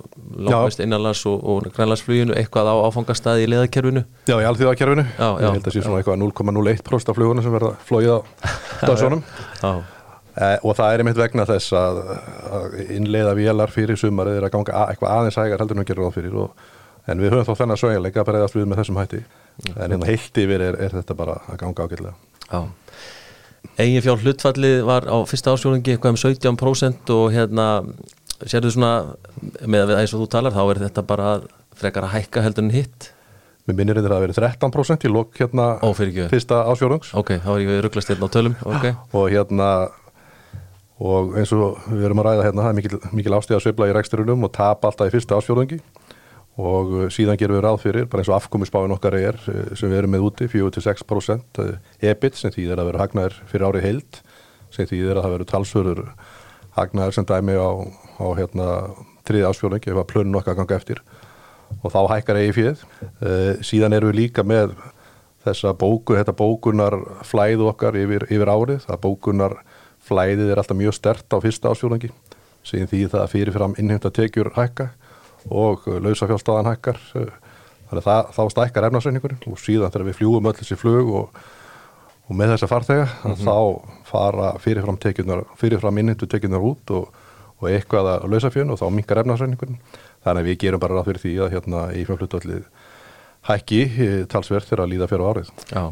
langvist 0.48 0.84
innanlands 0.84 1.26
og, 1.30 1.38
og 1.44 1.68
grænlandsfluginu 1.76 2.38
eitthvað 2.38 2.72
á 2.72 2.76
áfangastæði 2.88 3.46
í 3.48 3.52
leðakerfinu 3.56 4.06
Já, 4.30 4.36
í 4.38 4.48
alþjóðakerfinu, 4.52 5.06
ég 5.18 5.46
held 5.58 5.70
að 5.70 5.78
sé 5.78 5.86
svona 5.86 6.02
eitthvað 6.02 6.24
0,01% 6.24 7.14
af 7.14 7.22
fluguna 7.22 7.46
sem 7.46 7.56
verða 7.60 7.76
flóið 7.88 8.18
á 8.18 8.20
dassunum 8.88 9.24
Já, 9.62 9.72
Eh, 10.38 10.58
og 10.62 10.76
það 10.78 10.94
er 10.94 11.02
einmitt 11.02 11.18
vegna 11.18 11.48
þess 11.50 11.74
að, 11.74 12.00
að 12.54 12.74
innleiða 12.94 13.32
vélar 13.40 13.72
fyrir 13.74 13.98
sumarið 13.98 14.36
er 14.38 14.46
að 14.46 14.52
ganga 14.54 14.76
að, 14.84 14.92
eitthvað 14.94 15.14
aðeins 15.16 15.38
hægar 15.42 15.64
heldur 15.64 15.80
en 15.80 15.82
að 17.08 17.14
en 17.14 17.24
við 17.24 17.34
höfum 17.34 17.48
þá 17.48 17.62
þennan 17.62 17.80
sveigleika 17.82 18.22
að 18.22 18.30
breyðast 18.32 18.58
við 18.58 18.68
með 18.68 18.82
þessum 18.82 19.00
hætti. 19.02 19.22
En 19.74 19.78
hérna 19.82 20.10
heilt 20.10 20.40
yfir 20.44 20.64
er, 20.64 20.80
er 20.86 20.96
þetta 21.00 21.18
bara 21.18 21.40
að 21.48 21.60
ganga 21.64 21.88
ágætlega. 21.88 22.14
Já. 22.48 22.60
Egin 23.78 24.04
fjár 24.06 24.24
hlutfallið 24.24 24.80
var 24.88 25.08
á 25.10 25.18
fyrsta 25.28 25.54
ásjóningi 25.54 25.96
eitthvað 25.96 26.16
um 26.16 26.22
17% 26.22 27.14
og 27.14 27.28
hérna 27.34 27.68
sérðu 28.46 28.74
svona 28.74 28.92
með 29.66 29.94
að 29.94 30.02
eins 30.02 30.16
og 30.16 30.24
þú 30.24 30.32
talar 30.34 30.56
þá 30.56 30.64
er 30.64 30.82
þetta 30.86 31.04
bara 31.10 31.30
frekar 31.78 32.08
að 32.08 32.16
hækka 32.16 32.44
heldur 32.46 32.66
en 32.66 32.74
hitt? 32.74 33.12
Mér 33.68 33.80
minnir 33.82 34.00
þetta 34.00 34.16
að 34.16 34.26
vera 34.26 34.38
13% 34.38 35.06
í 35.06 35.12
lok 35.12 35.38
hérna 35.38 35.68
Ó, 35.84 35.90
fyrsta 35.98 36.64
ásfjórungs 36.72 37.12
Ok, 37.20 37.34
þá 37.44 37.50
er 37.58 37.64
ég 37.66 37.82
rugglast 37.84 38.14
hérna 38.14 38.30
á 38.30 38.34
tölum 38.34 38.58
okay. 38.64 38.96
og 39.18 39.28
hérna 39.34 39.72
og 40.98 41.36
eins 41.38 41.52
og 41.54 41.82
við 41.92 42.08
erum 42.08 42.22
að 42.24 42.30
ræða 42.30 42.46
hérna 42.48 42.64
það 42.64 42.72
er 42.72 42.78
mikil, 42.80 43.00
mikil 43.20 43.36
ástíð 43.38 43.58
að 43.58 43.66
sveifla 43.66 43.90
í 43.90 43.96
reksturunum 43.98 44.48
og 44.48 44.54
tapa 44.56 44.90
alltaf 44.90 45.12
í 45.12 45.14
fyrsta 45.14 45.38
ásfjórungi 45.38 45.82
og 46.58 46.94
uh, 46.94 47.06
síðan 47.14 47.38
gerum 47.40 47.60
við 47.60 47.66
ráð 47.66 47.80
fyrir, 47.84 48.08
bara 48.10 48.24
eins 48.24 48.32
og 48.32 48.38
afkomisbáin 48.40 48.96
okkar 48.96 49.18
er 49.20 49.38
uh, 49.38 49.76
sem 49.78 49.92
við 49.92 50.02
erum 50.02 50.16
með 50.16 50.26
úti, 50.30 50.50
4-6% 50.52 51.62
EBIT 52.02 52.40
sem 52.40 52.54
þýðir 52.54 52.82
að 52.82 52.92
vera 52.92 53.04
hagnaður 53.04 53.38
fyrir 53.52 53.68
árið 53.70 53.88
heild, 53.88 54.20
sem 54.74 54.90
þýðir 54.90 55.20
að 55.20 55.28
það 55.28 55.36
veru 55.36 55.50
talsverður 55.54 56.04
hagnaður 56.78 57.18
sem 57.18 57.30
dæmi 57.30 57.58
á, 57.58 57.70
á 58.22 58.26
hérna 58.38 58.68
þriði 59.28 59.48
ásfjórungi 59.50 59.94
ef 59.94 60.02
að 60.02 60.10
plönun 60.12 60.40
okkar 60.40 60.58
ganga 60.58 60.78
eftir 60.78 61.02
og 61.84 61.92
þá 61.92 62.00
hækkar 62.14 62.38
eigi 62.40 62.54
fjöð. 62.56 62.84
Síðan 63.66 63.96
erum 63.98 64.14
við 64.14 64.20
líka 64.22 64.46
með 64.48 64.72
þessa 65.48 65.74
bóku, 65.76 66.16
þetta 66.16 66.36
bókunar 66.38 66.96
flæðu 67.28 67.68
okkar 67.72 67.98
yfir, 68.00 68.28
yfir 68.32 68.52
árið. 68.52 68.86
Það 68.86 69.02
bókunar 69.04 69.58
flæðið 70.08 70.54
er 70.54 70.62
alltaf 70.62 70.80
mjög 70.80 70.96
stert 70.96 71.36
á 71.36 71.38
fyrsta 71.44 71.74
ásfjórungi 71.74 72.12
sem 72.68 72.88
því 72.88 73.04
það 73.12 73.30
fyrirfram 73.32 73.76
innheimta 73.80 74.12
tekjur 74.14 74.52
hækka 74.56 74.90
og 75.50 75.86
lausafjálstaðan 75.88 76.72
hækkar. 76.72 77.04
Uh, 77.16 77.48
þannig 77.88 78.02
að 78.02 78.08
það, 78.08 78.34
þá 78.36 78.42
stækkar 78.54 78.88
efnarsreyningurinn 78.90 79.46
og 79.48 79.62
síðan 79.62 79.94
þegar 79.94 80.08
við 80.10 80.18
fljúum 80.20 80.50
öll 80.50 80.56
þessi 80.58 80.78
flug 80.80 81.14
og, 81.22 81.42
og 82.28 82.40
með 82.40 82.54
þessa 82.56 82.70
farþega 82.72 83.06
mm 83.08 83.32
-hmm. 83.32 83.48
þá 83.48 84.08
fara 84.10 84.52
fyrirfram, 84.64 85.00
fyrirfram 85.60 86.02
innheimtu 86.04 86.28
tekjunar 86.28 86.68
út 86.68 86.96
og, 86.96 87.10
og 87.58 87.70
eitthvað 87.72 88.12
að 88.14 88.30
lausafjörn 88.34 88.74
og 88.76 88.82
þá 88.82 88.88
minkar 88.92 89.24
efnarsreyningurinn 89.24 89.80
þannig 90.24 90.42
að 90.42 90.50
við 90.52 90.58
gerum 90.64 90.84
bara 90.84 90.98
ráð 90.98 91.12
fyrir 91.12 91.24
því 91.24 91.36
að 91.46 91.54
hérna 91.56 91.86
í 91.96 92.04
fjölflutvallið 92.08 92.66
hækki 93.48 93.82
eh, 93.86 94.26
talsverð 94.28 94.68
fyrir 94.68 94.84
að 94.84 94.92
líða 94.92 95.08
fyrir 95.08 95.24
árið. 95.24 95.52
Já, 95.72 95.84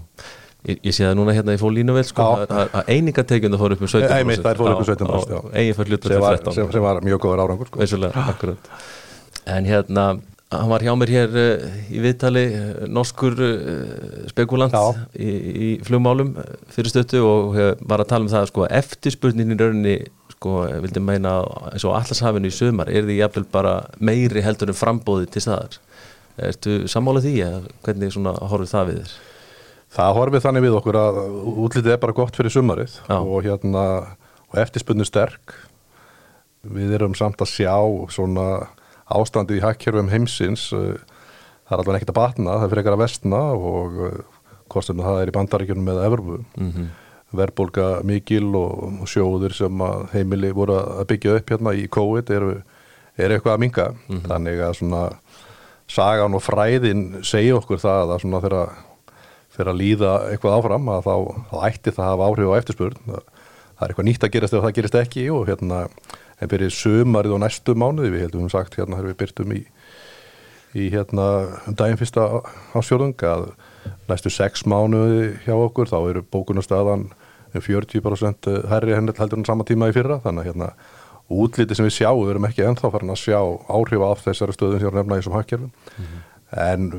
ég, 0.68 0.80
ég 0.84 0.92
sé 0.92 1.06
það 1.06 1.16
núna 1.16 1.36
hérna 1.38 1.56
í 1.56 1.62
fólínuvel 1.62 2.04
sko, 2.04 2.28
að 2.44 2.92
einingatekjunda 2.92 3.60
fór 3.62 3.78
upp 3.78 3.86
um 3.86 3.88
17% 3.88 4.12
Nei, 4.12 4.36
það 4.36 4.52
er 4.52 4.60
fór 4.60 4.74
upp 4.74 4.84
um 4.84 4.90
17% 4.90 5.56
Egin 5.62 5.78
fyrir 5.78 5.96
hlutvallið 5.96 6.28
13 6.44 6.58
sem, 6.58 6.72
sem 6.76 6.84
var 6.84 7.00
mjög 7.06 7.22
góður 7.24 7.46
árangur 7.46 7.72
sko. 7.72 7.80
Veisulega, 7.80 8.26
akkurat 8.34 8.72
En 9.46 9.68
hérna, 9.70 10.06
hann 10.50 10.70
var 10.72 10.82
hjá 10.82 10.94
mér 10.98 11.12
hér 11.14 11.36
uh, 11.38 11.66
í 11.94 12.02
viðtali, 12.02 12.46
uh, 12.58 12.84
norskur 12.90 13.38
uh, 13.46 14.26
spekulant 14.32 14.74
í, 15.14 15.30
í 15.30 15.70
flugmálum 15.86 16.34
fyrir 16.74 16.90
stöttu 16.90 17.22
og 17.26 17.58
var 17.86 18.02
að 18.02 18.10
tala 18.10 18.26
um 18.26 18.32
það 18.32 18.50
sko, 18.50 18.66
eftirspurnin 18.74 19.54
í 19.54 19.60
rauninni 19.60 19.96
sko, 20.36 20.64
vildi 20.84 21.04
meina 21.04 21.38
eins 21.72 21.86
og 21.86 21.96
allarsafinu 21.98 22.50
í 22.50 22.56
sömar, 22.56 22.90
er 22.90 23.06
því 23.06 23.20
jafnvel 23.22 23.46
bara 23.54 23.76
meiri 24.00 24.44
heldur 24.46 24.74
en 24.74 24.78
frambóði 24.78 25.30
til 25.34 25.46
staðar. 25.46 25.80
Ertu 26.36 26.82
sammálað 26.92 27.30
því 27.30 27.36
að 27.46 27.70
hvernig 27.86 28.12
svona 28.12 28.34
horfið 28.42 28.74
það 28.74 28.90
við 28.90 28.98
þér? 29.00 29.14
Það 29.96 30.18
horfið 30.18 30.44
þannig 30.44 30.66
við 30.66 30.78
okkur 30.82 30.98
að 31.00 31.20
útlitið 31.64 31.94
er 31.94 32.02
bara 32.02 32.16
gott 32.18 32.36
fyrir 32.36 32.52
sömarið 32.52 32.98
og, 33.16 33.38
hérna, 33.46 33.84
og 34.52 34.58
eftirspunni 34.60 35.08
sterk. 35.08 35.56
Við 36.66 36.98
erum 36.98 37.16
samt 37.16 37.40
að 37.40 37.54
sjá 37.54 37.78
svona 38.12 38.48
ástandið 39.06 39.60
í 39.60 39.66
hækkerfum 39.66 40.10
heimsins 40.10 40.70
það 40.72 41.72
er 41.72 41.82
alveg 41.82 41.96
ekkert 42.00 42.14
að 42.14 42.20
batna, 42.20 42.60
það 42.62 42.70
fyrir 42.70 42.82
ekkert 42.84 42.98
að 42.98 43.04
vestna 43.04 43.42
og 43.54 44.00
kostum 44.72 45.02
það 45.06 45.22
er 45.22 45.32
í 45.32 45.36
bandaríkjunum 45.36 45.90
með 45.90 46.04
Everbu 46.06 46.38
mm 46.42 46.72
-hmm. 46.72 46.88
verðbólka 47.38 47.88
mikil 48.04 48.56
og, 48.56 49.06
sjóður 49.06 49.54
sem 49.54 49.84
heimili 50.14 50.52
voru 50.52 50.80
að 50.80 51.08
byggja 51.12 51.36
upp 51.38 51.50
hérna 51.50 51.74
í 51.74 51.88
COVID 51.88 52.30
eru 52.30 52.56
er 53.18 53.32
eitthvað 53.32 53.54
að 53.54 53.60
minga 53.60 53.88
mm 53.92 53.98
-hmm. 54.08 54.28
þannig 54.28 54.60
að 54.60 54.74
svona 54.74 55.04
sagan 55.88 56.34
og 56.34 56.42
fræðin 56.42 57.24
segja 57.24 57.56
okkur 57.56 57.78
það 57.78 58.12
að 58.12 58.22
svona 58.22 58.42
þegar 58.42 58.70
fyrir 59.56 59.72
að 59.72 59.80
líða 59.80 60.14
eitthvað 60.32 60.58
áfram 60.58 60.90
að 60.90 61.02
þá, 61.08 61.16
þá 61.52 61.58
ætti 61.70 61.92
það 61.92 62.06
að 62.06 62.12
hafa 62.12 62.28
áhrif 62.28 62.50
á 62.52 62.58
eftirspurn 62.60 62.98
það 63.06 63.82
er 63.82 63.90
eitthvað 63.90 64.08
nýtt 64.10 64.24
að 64.24 64.34
gerast 64.34 64.54
ef 64.54 64.64
það 64.66 64.76
gerist 64.78 64.96
ekki 64.96 65.30
og 65.30 65.48
hérna 65.48 65.88
en 66.46 66.54
fyrir 66.54 66.74
sömarið 66.74 67.36
og 67.36 67.44
næstu 67.44 67.76
mánuði 67.78 68.14
við 68.14 68.26
heldum 68.28 68.50
sagt 68.54 68.78
hérna 68.80 69.00
þegar 69.00 69.12
við 69.12 69.20
byrtum 69.24 69.54
í, 69.56 69.62
í 70.76 70.90
hérna 70.94 71.28
um 71.66 71.78
daginn 71.78 72.00
fyrsta 72.00 72.28
ásfjörðung 72.78 73.26
að 73.26 73.48
næstu 74.10 74.32
sex 74.34 74.66
mánuði 74.70 75.34
hjá 75.46 75.56
okkur 75.58 75.90
þá 75.92 75.98
eru 76.02 76.26
bókunarstaðan 76.32 77.10
um 77.56 77.64
40% 77.64 78.52
herri 78.68 78.96
heldur 78.96 79.40
en 79.40 79.48
sama 79.48 79.66
tíma 79.68 79.90
í 79.90 79.96
fyrra. 79.96 80.20
Þannig 80.24 80.44
að 80.44 80.50
hérna 80.50 80.70
útliti 81.32 81.78
sem 81.78 81.88
við 81.88 81.98
sjáum, 81.98 82.22
við 82.26 82.36
erum 82.36 82.48
ekki 82.50 82.66
ennþá 82.68 82.92
farin 82.94 83.14
að 83.14 83.22
sjá 83.24 83.40
áhrif 83.72 84.06
af 84.06 84.24
þessari 84.26 84.56
stöðum 84.56 84.82
sem 84.82 84.90
ég 84.90 84.98
nefna 85.00 85.18
í 85.18 85.22
þessum 85.22 85.38
hakkerfum 85.40 85.72
mm 85.72 86.06
-hmm. 86.06 86.24
en 86.66 86.92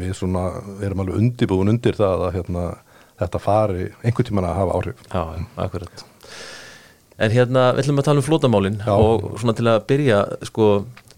við 0.00 0.14
svona 0.20 0.44
erum 0.80 1.04
alveg 1.04 1.20
undibúin 1.20 1.74
undir 1.74 1.98
það 1.98 2.28
að 2.28 2.34
hérna, 2.38 2.64
þetta 3.20 3.38
fari 3.38 3.90
einhvern 4.02 4.28
tíman 4.30 4.48
að 4.48 4.58
hafa 4.60 4.78
áhrif. 4.78 5.06
Já, 5.12 5.22
akkurat 5.56 6.04
En 7.14 7.30
hérna, 7.30 7.68
við 7.74 7.84
ætlum 7.84 8.00
að 8.02 8.06
tala 8.08 8.22
um 8.22 8.26
flótamálin 8.26 8.78
Já. 8.82 8.94
og 8.94 9.36
svona 9.38 9.54
til 9.54 9.68
að 9.70 9.84
byrja, 9.86 10.22
sko 10.50 10.70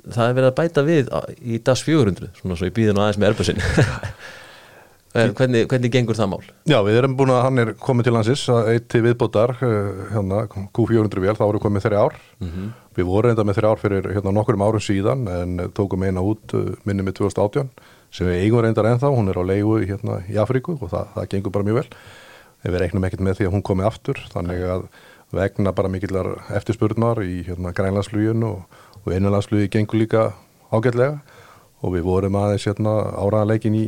það 0.07 0.27
er 0.27 0.35
verið 0.37 0.51
að 0.51 0.59
bæta 0.59 0.83
við 0.87 1.13
í 1.41 1.61
DAS 1.65 1.85
400 1.87 2.35
svona 2.41 2.59
svo 2.59 2.69
í 2.69 2.75
bíðinu 2.75 3.03
aðeins 3.03 3.21
með 3.21 3.33
erbjörnsinn 3.33 3.63
hvernig, 5.37 5.67
hvernig 5.71 5.93
gengur 5.93 6.19
það 6.19 6.31
mál? 6.35 6.43
Já, 6.69 6.77
við 6.87 6.99
erum 7.01 7.17
búin 7.19 7.33
að 7.35 7.43
hann 7.47 7.63
er 7.63 7.73
komið 7.81 8.09
til 8.09 8.15
hansis 8.19 8.45
eitt 8.53 8.89
til 8.93 9.03
viðbótar 9.07 9.57
hérna, 9.61 10.45
Q400 10.77 11.25
vél, 11.25 11.35
þá 11.39 11.45
við 11.49 11.63
komið 11.65 11.87
þeirri 11.87 12.03
ár 12.03 12.19
mm 12.21 12.51
-hmm. 12.51 12.69
við 12.99 13.11
vorum 13.11 13.33
enda 13.33 13.47
með 13.49 13.59
þeirri 13.59 13.73
ár 13.73 13.83
fyrir 13.83 14.11
hérna, 14.15 14.35
nokkur 14.37 14.61
árum 14.61 14.85
síðan 14.85 15.27
en 15.29 15.71
tókum 15.75 16.05
eina 16.05 16.21
út 16.21 16.55
minni 16.85 17.03
með 17.03 17.19
2018 17.23 17.71
sem 18.11 18.27
við 18.27 18.45
eigum 18.45 18.63
reyndar 18.63 18.87
ennþá, 18.87 19.11
hún 19.11 19.29
er 19.29 19.41
á 19.41 19.45
leigu 19.45 19.81
hérna, 19.83 20.23
í 20.29 20.37
Afríku 20.39 20.79
og 20.81 20.91
það, 20.91 21.07
það 21.15 21.29
gengur 21.29 21.53
bara 21.53 21.65
mjög 21.65 21.75
vel 21.81 21.89
en 22.65 22.73
við 22.73 22.81
reiknum 22.81 23.05
ekkert 23.05 23.21
með 23.21 23.37
því 23.37 23.47
að 23.47 23.55
hún 23.55 23.63
komið 23.63 23.87
aftur 23.87 24.23
þannig 24.33 24.63
að 24.63 24.89
vegna 25.37 25.72
bara 25.77 25.92
mikillar 25.92 26.33
eftirspurnar 26.57 27.22
í 27.25 27.42
hérna, 27.46 27.75
grænlandsflugin 27.77 28.44
og, 28.49 28.64
og 29.05 29.12
innanlandsflugi 29.14 29.70
gengur 29.72 30.01
líka 30.03 30.27
ágætlega. 30.72 31.20
Og 31.85 31.92
við 31.92 32.07
vorum 32.09 32.37
aðeins 32.40 32.64
hérna, 32.66 32.96
áraðanleikin 33.20 33.77
í 33.77 33.87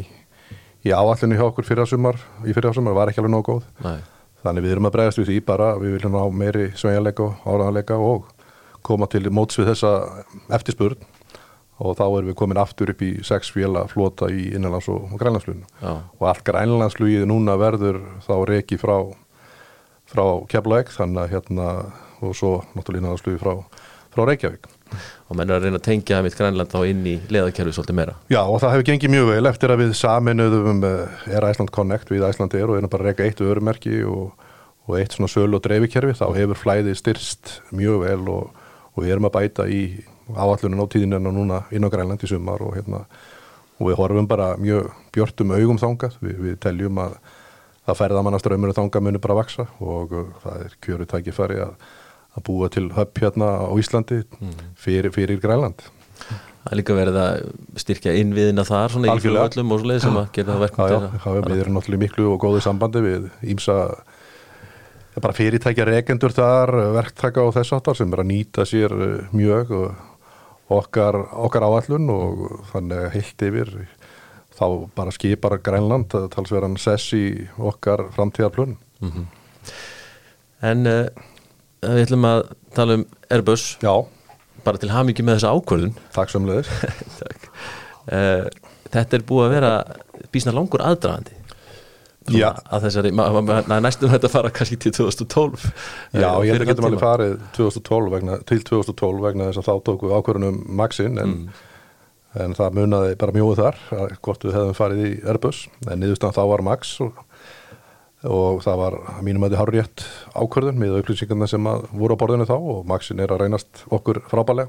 í 0.86 0.94
áallinu 0.94 1.38
hjá 1.38 1.48
okkur 1.48 1.66
fyrir 1.66 1.84
að 1.84 1.92
sumar 1.92 2.18
í 2.46 2.54
fyrir 2.54 2.70
að 2.70 2.78
sumar 2.78 2.96
var 2.96 3.10
ekki 3.10 3.22
alveg 3.22 3.34
nóg 3.34 3.46
góð. 3.48 3.68
Nei. 3.84 3.98
þannig 4.38 4.64
við 4.64 4.72
erum 4.72 4.86
að 4.86 4.92
bregast 4.94 5.18
við 5.18 5.30
því 5.32 5.36
bara 5.48 5.68
við 5.80 5.94
viljum 5.96 6.14
á 6.14 6.24
meiri 6.30 6.66
sveigjanleika 6.78 7.24
og 7.26 7.38
áraðanleika 7.42 7.96
og 7.98 8.28
koma 8.86 9.08
til 9.10 9.24
móts 9.34 9.58
við 9.58 9.72
þessa 9.72 9.94
eftirspurn. 10.54 11.00
Og 11.78 11.94
þá 11.98 12.04
erum 12.06 12.30
við 12.30 12.36
komin 12.38 12.58
aftur 12.58 12.90
upp 12.90 13.02
í 13.06 13.10
sex 13.26 13.52
fjöla 13.54 13.84
flota 13.90 14.26
í 14.34 14.48
innanlands 14.54 14.88
og, 14.90 15.10
og 15.12 15.18
grænlandsfluginu. 15.20 15.66
Og 16.18 16.24
allt 16.26 16.42
grænlandsflugið 16.46 17.26
núna 17.30 17.54
verður 17.58 18.00
þá 18.24 18.34
reiki 18.50 18.78
frá 18.78 18.96
frá 20.08 20.24
Keflavík 20.50 20.92
þannig 20.94 21.22
að 21.24 21.32
hérna 21.34 21.68
og 22.24 22.34
svo 22.36 22.56
náttúrulega 22.74 23.02
innanlandsflugið 23.02 23.40
frá, 23.42 23.84
frá 24.14 24.24
Reykjavík. 24.26 24.66
Og 25.28 25.36
menn 25.36 25.50
er 25.50 25.58
að 25.58 25.66
reyna 25.66 25.78
að 25.78 25.84
tengja 25.84 26.18
mitt 26.24 26.36
grænland 26.38 26.72
þá 26.72 26.78
inn 26.88 27.04
í 27.06 27.14
leðakerfi 27.28 27.74
svolítið 27.76 27.98
meira. 27.98 28.14
Já 28.32 28.40
og 28.40 28.60
það 28.62 28.74
hefur 28.74 28.86
gengið 28.88 29.12
mjög 29.12 29.26
vel 29.28 29.50
eftir 29.50 29.74
að 29.74 29.82
við 29.82 29.94
saminuðum 30.00 30.84
er 30.88 31.46
Æsland 31.50 31.72
Connect 31.74 32.12
við 32.12 32.24
Æsland 32.28 32.56
er 32.56 32.70
og 32.70 32.78
erum 32.78 32.92
bara 32.92 33.04
að 33.04 33.10
reyka 33.10 33.26
eitt 33.26 33.42
örumerki 33.44 33.98
og, 34.08 34.46
og 34.88 34.96
eitt 34.98 35.16
svona 35.16 35.30
söl 35.30 35.52
og 35.52 35.64
dreifikerfi 35.66 36.16
þá 36.16 36.26
hefur 36.38 36.62
flæðið 36.62 37.00
styrst 37.02 37.58
mjög 37.76 38.06
vel 38.06 38.22
og, 38.32 38.62
og 38.94 39.04
við 39.04 39.12
erum 39.14 39.28
að 39.28 39.36
bæta 39.36 39.68
í 39.68 39.82
áallunum 40.32 40.84
á 40.84 40.86
tíðinu 40.92 41.20
en 41.20 41.28
núna 41.36 41.60
inn 41.72 41.84
á 41.84 41.92
grænland 41.92 42.24
í 42.24 42.30
sumar 42.30 42.64
og 42.64 42.78
hérna 42.80 43.04
og 43.78 43.90
við 43.90 44.00
horfum 44.00 44.26
bara 44.28 44.54
mjög 44.58 44.88
björtum 45.14 45.52
augum 45.54 45.78
þangað. 45.78 46.16
Við, 46.24 46.40
við 46.42 46.56
teljum 46.64 46.98
að 47.04 47.20
það 47.88 48.02
ferðamannaströymur 48.02 48.76
þangað 48.76 49.06
munir 49.06 49.24
bara 49.24 49.40
vaksa 49.40 49.66
og 49.80 50.12
það 50.44 50.66
er 50.66 50.76
kjöru 50.84 51.08
tækifæri 51.08 51.62
að 51.64 51.74
að 52.38 52.44
búa 52.48 52.68
til 52.72 52.88
höpp 52.94 53.22
hérna 53.22 53.48
á 53.66 53.72
Íslandi 53.78 54.22
fyrir, 54.78 55.10
fyrir 55.14 55.40
Grænland. 55.42 55.82
Það 56.18 56.74
er 56.74 56.80
líka 56.80 56.96
verið 56.96 57.18
að 57.22 57.36
styrkja 57.80 58.14
innviðina 58.20 58.64
þar 58.68 58.94
svona 58.94 59.14
í 59.14 59.22
fljóðallum 59.24 59.74
og 59.74 59.82
svoleið 59.82 60.02
sem 60.04 60.18
að 60.20 60.26
gera 60.36 60.54
það 60.54 60.64
verkum 60.66 60.90
til 60.90 60.98
að 60.98 61.38
Við 61.48 61.62
erum 61.62 61.78
náttúrulega 61.78 62.02
miklu 62.04 62.26
og 62.34 62.40
góðu 62.42 62.62
sambandi 62.64 63.04
við 63.04 63.28
ímsa 63.54 63.78
bara 65.18 65.34
fyrirtækja 65.34 65.86
rekendur 65.88 66.34
þar 66.34 66.74
verktæka 66.94 67.42
og 67.46 67.54
þess 67.56 67.74
aftar 67.74 67.96
sem 67.98 68.12
er 68.12 68.22
að 68.22 68.28
nýta 68.28 68.66
sér 68.68 68.92
eh, 68.92 69.32
mjög 69.34 69.72
okkar, 70.68 71.16
okkar 71.46 71.64
áallun 71.66 72.12
og 72.12 72.44
þannig 72.70 73.08
heilt 73.16 73.46
yfir 73.48 73.72
þá 74.58 74.66
bara 74.98 75.14
skipar 75.14 75.58
Grænland 75.64 76.14
að 76.18 76.28
talsverðan 76.34 76.78
sess 76.82 77.12
í 77.16 77.24
okkar 77.58 78.08
framtíðarplun 78.16 78.76
mm 79.00 79.10
-hmm. 79.10 79.26
En 80.68 80.86
uh, 80.86 81.06
við 81.82 82.06
ætlum 82.06 82.24
að 82.26 82.40
tala 82.74 82.98
um 82.98 83.04
Airbus 83.30 83.76
Já, 83.82 83.94
bara 84.64 84.78
til 84.78 84.90
hamingi 84.90 85.22
með 85.22 85.38
þessa 85.38 85.54
ákvörðun 85.54 85.94
takk 86.14 86.30
sömulegis 86.32 86.68
Takk. 87.22 87.50
Eh, 88.10 88.48
Þetta 88.88 89.18
er 89.18 89.24
búið 89.28 89.46
að 89.46 89.52
vera 89.52 89.72
bísna 90.32 90.54
langur 90.56 90.82
aðdragandi 90.84 91.36
Já. 92.28 92.50
að 92.68 92.84
þessari, 92.84 93.10
næstum 93.80 94.10
þetta 94.12 94.28
fara 94.28 94.50
kannski 94.52 94.76
til 94.76 94.92
2012 94.92 95.62
Já, 96.12 96.28
eh, 96.28 96.48
ég 96.48 96.58
að 96.58 96.66
getum 96.66 96.84
tíma. 96.84 96.90
alveg 96.90 97.00
farið 97.00 97.36
2012 97.56 98.10
vegna, 98.12 98.36
til 98.48 98.60
2012 98.68 99.22
vegna 99.24 99.48
þess 99.48 99.62
að 99.62 99.68
þá 99.68 99.74
tóku 99.86 100.10
ákvörunum 100.12 100.58
Maxin 100.80 101.16
en, 101.22 101.36
en 102.36 102.56
það 102.58 102.76
munaði 102.76 103.14
bara 103.20 103.34
mjóðu 103.36 103.56
þar 103.62 103.78
að 103.96 104.16
hvort 104.24 104.44
við 104.44 104.58
hefðum 104.58 104.76
farið 104.76 105.06
í 105.06 105.12
Airbus. 105.24 105.62
En 105.88 106.02
niðurstaðan 106.02 106.36
þá 106.36 106.42
var 106.50 106.64
Max 106.66 106.92
og, 107.04 107.22
og 108.28 108.60
það 108.66 108.82
var 108.82 108.98
mínum 109.24 109.46
að 109.46 109.54
þið 109.54 109.62
har 109.62 109.74
rétt 109.76 110.04
ákvörðun 110.34 110.82
með 110.82 110.98
upplýsingarna 111.00 111.48
sem 111.48 111.70
voru 111.92 112.18
á 112.18 112.20
borðinu 112.20 112.48
þá 112.48 112.56
og 112.58 112.84
Maxin 112.90 113.24
er 113.24 113.32
að 113.32 113.44
reynast 113.44 113.84
okkur 113.88 114.20
frábælega 114.28 114.68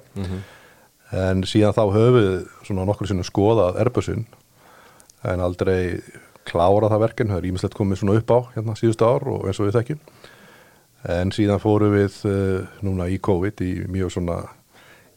en 1.11 1.43
síðan 1.43 1.73
þá 1.73 1.83
höfum 1.89 2.17
við 2.19 2.33
svona 2.67 2.85
nokkur 2.85 3.09
sinnum 3.09 3.27
skoðað 3.27 3.79
Airbusin 3.81 4.27
en 5.25 5.41
aldrei 5.43 5.99
klára 6.49 6.89
það 6.89 7.03
verkinn, 7.03 7.31
það 7.31 7.41
er 7.41 7.47
ímislegt 7.49 7.77
komið 7.77 8.01
svona 8.01 8.19
upp 8.19 8.31
á 8.33 8.39
hérna 8.55 8.75
síðustu 8.77 9.05
ár 9.05 9.25
og 9.29 9.47
eins 9.49 9.59
og 9.59 9.67
við 9.69 9.77
þekkjum. 9.79 9.99
En 11.15 11.31
síðan 11.31 11.61
fórum 11.63 11.93
við 11.95 12.15
uh, 12.27 12.69
núna 12.83 13.07
í 13.11 13.19
COVID 13.23 13.61
í 13.63 13.71
mjög 13.91 14.15
svona 14.15 14.39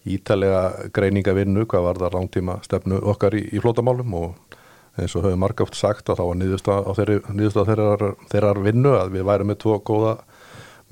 ítalega 0.09 0.91
greiningavinnu 0.95 1.67
hvað 1.71 1.87
var 1.87 2.01
það 2.03 2.17
langtíma 2.17 2.59
stefnu 2.67 2.99
okkar 3.12 3.37
í, 3.38 3.45
í 3.55 3.62
flótamálum 3.62 4.15
og 4.19 4.59
eins 4.99 5.15
og 5.17 5.25
höfum 5.25 5.41
margáft 5.41 5.77
sagt 5.79 6.11
að 6.11 6.21
þá 6.21 6.25
var 6.27 6.35
á 6.35 7.31
niðurstað 7.33 7.71
þeirrar, 7.71 8.03
þeirrar 8.33 8.61
vinnu 8.65 8.97
að 8.99 9.15
við 9.15 9.29
værum 9.29 9.53
með 9.53 9.61
tvo 9.62 9.79
góða 9.81 10.17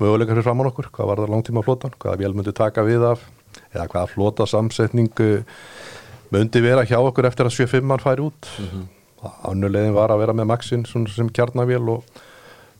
möguleikar 0.01 0.33
fyrir 0.33 0.47
framann 0.47 0.71
okkur, 0.71 0.89
hvað 0.95 1.11
var 1.11 1.21
það 1.21 1.35
langtíma 1.35 1.65
flótan, 1.65 1.93
hvaða 2.01 2.21
vél 2.23 2.33
myndi 2.33 2.53
taka 2.57 2.85
við 2.87 3.05
af 3.11 3.27
eða 3.75 3.87
hvaða 3.91 4.09
flóta 4.09 4.47
samsetning 4.49 5.11
myndi 6.31 6.63
vera 6.63 6.87
hjá 6.87 6.97
okkur 6.97 7.27
eftir 7.29 7.49
að 7.49 7.57
75 7.59 8.03
færi 8.05 8.25
út 8.25 8.49
mm 8.57 8.67
-hmm. 8.71 8.85
annulegin 9.51 9.93
var 9.93 10.09
að 10.09 10.21
vera 10.23 10.33
með 10.33 10.49
Maxin 10.49 10.85
sem 10.85 11.29
kjarnavél 11.29 11.89
og 11.89 12.03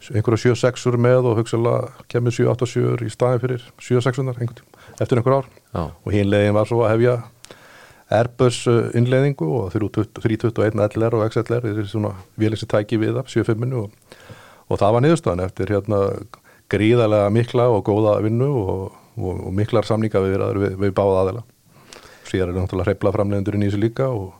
einhverja 0.09 0.55
7-6-ur 0.55 0.97
með 0.97 1.29
og 1.29 1.37
hugsalega 1.37 1.91
kemur 2.09 2.31
7-8-7 2.31 3.05
í 3.05 3.09
staðin 3.09 3.39
fyrir 3.43 3.61
7-6-unar 3.77 4.37
eftir 5.01 5.19
einhver 5.19 5.41
ár 5.41 5.47
Já. 5.73 5.83
og 5.91 6.11
hinlegin 6.13 6.57
var 6.57 6.69
svo 6.69 6.83
að 6.85 6.93
hefja 6.95 7.15
Airbus 8.11 8.59
uh, 8.67 8.89
innleiðingu 8.97 9.47
og 9.55 9.71
321 9.73 10.81
LR 10.99 11.17
og 11.17 11.25
XLR 11.29 11.67
er 11.69 11.87
svona 11.87 12.13
vélinn 12.39 12.59
sem 12.59 12.69
tæki 12.71 12.99
við 13.01 13.21
af 13.21 13.31
75 13.31 13.77
og, 13.79 13.93
og 14.67 14.81
það 14.81 14.97
var 14.97 15.05
niðurstaðan 15.05 15.45
eftir 15.45 15.71
hérna 15.71 16.01
gríðarlega 16.71 17.31
mikla 17.33 17.69
og 17.71 17.85
góða 17.87 18.17
vinnu 18.25 18.49
og, 18.51 18.99
og, 19.17 19.41
og 19.47 19.55
miklar 19.55 19.87
samninga 19.87 20.21
við, 20.23 20.43
við, 20.59 20.77
við 20.85 20.93
báða 20.97 21.23
aðeila 21.23 21.45
síðan 22.27 22.51
er 22.51 22.61
náttúrulega 22.61 22.91
hreifla 22.91 23.15
framleiðendurinn 23.15 23.65
í 23.65 23.71
þessu 23.71 23.81
líka 23.81 24.07
og, 24.11 24.31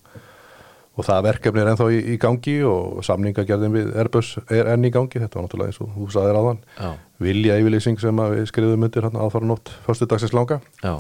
og 0.98 1.06
það 1.08 1.24
verkefni 1.30 1.62
er 1.64 1.70
ennþá 1.72 1.86
í, 1.96 2.00
í 2.14 2.18
gangi 2.20 2.56
og 2.68 3.00
samningagerðin 3.08 3.76
við 3.78 3.92
Airbus 4.02 4.34
er 4.52 4.68
enn 4.74 4.84
í 4.86 4.92
gangi, 4.92 5.22
þetta 5.24 5.40
var 5.40 5.46
náttúrulega 5.48 5.72
eins 5.72 5.82
og 5.82 5.94
þú 5.96 6.08
sagðir 6.16 6.40
áðan. 6.42 6.60
Já. 6.78 6.92
vilja 7.22 7.58
yfirlýsing 7.62 8.00
sem 8.02 8.18
við 8.34 8.46
skrifum 8.50 8.84
undir 8.88 9.08
aðfara 9.12 9.46
nótt 9.48 9.72
förstu 9.86 10.08
dagsins 10.10 10.34
langa. 10.36 10.60
Já. 10.84 10.98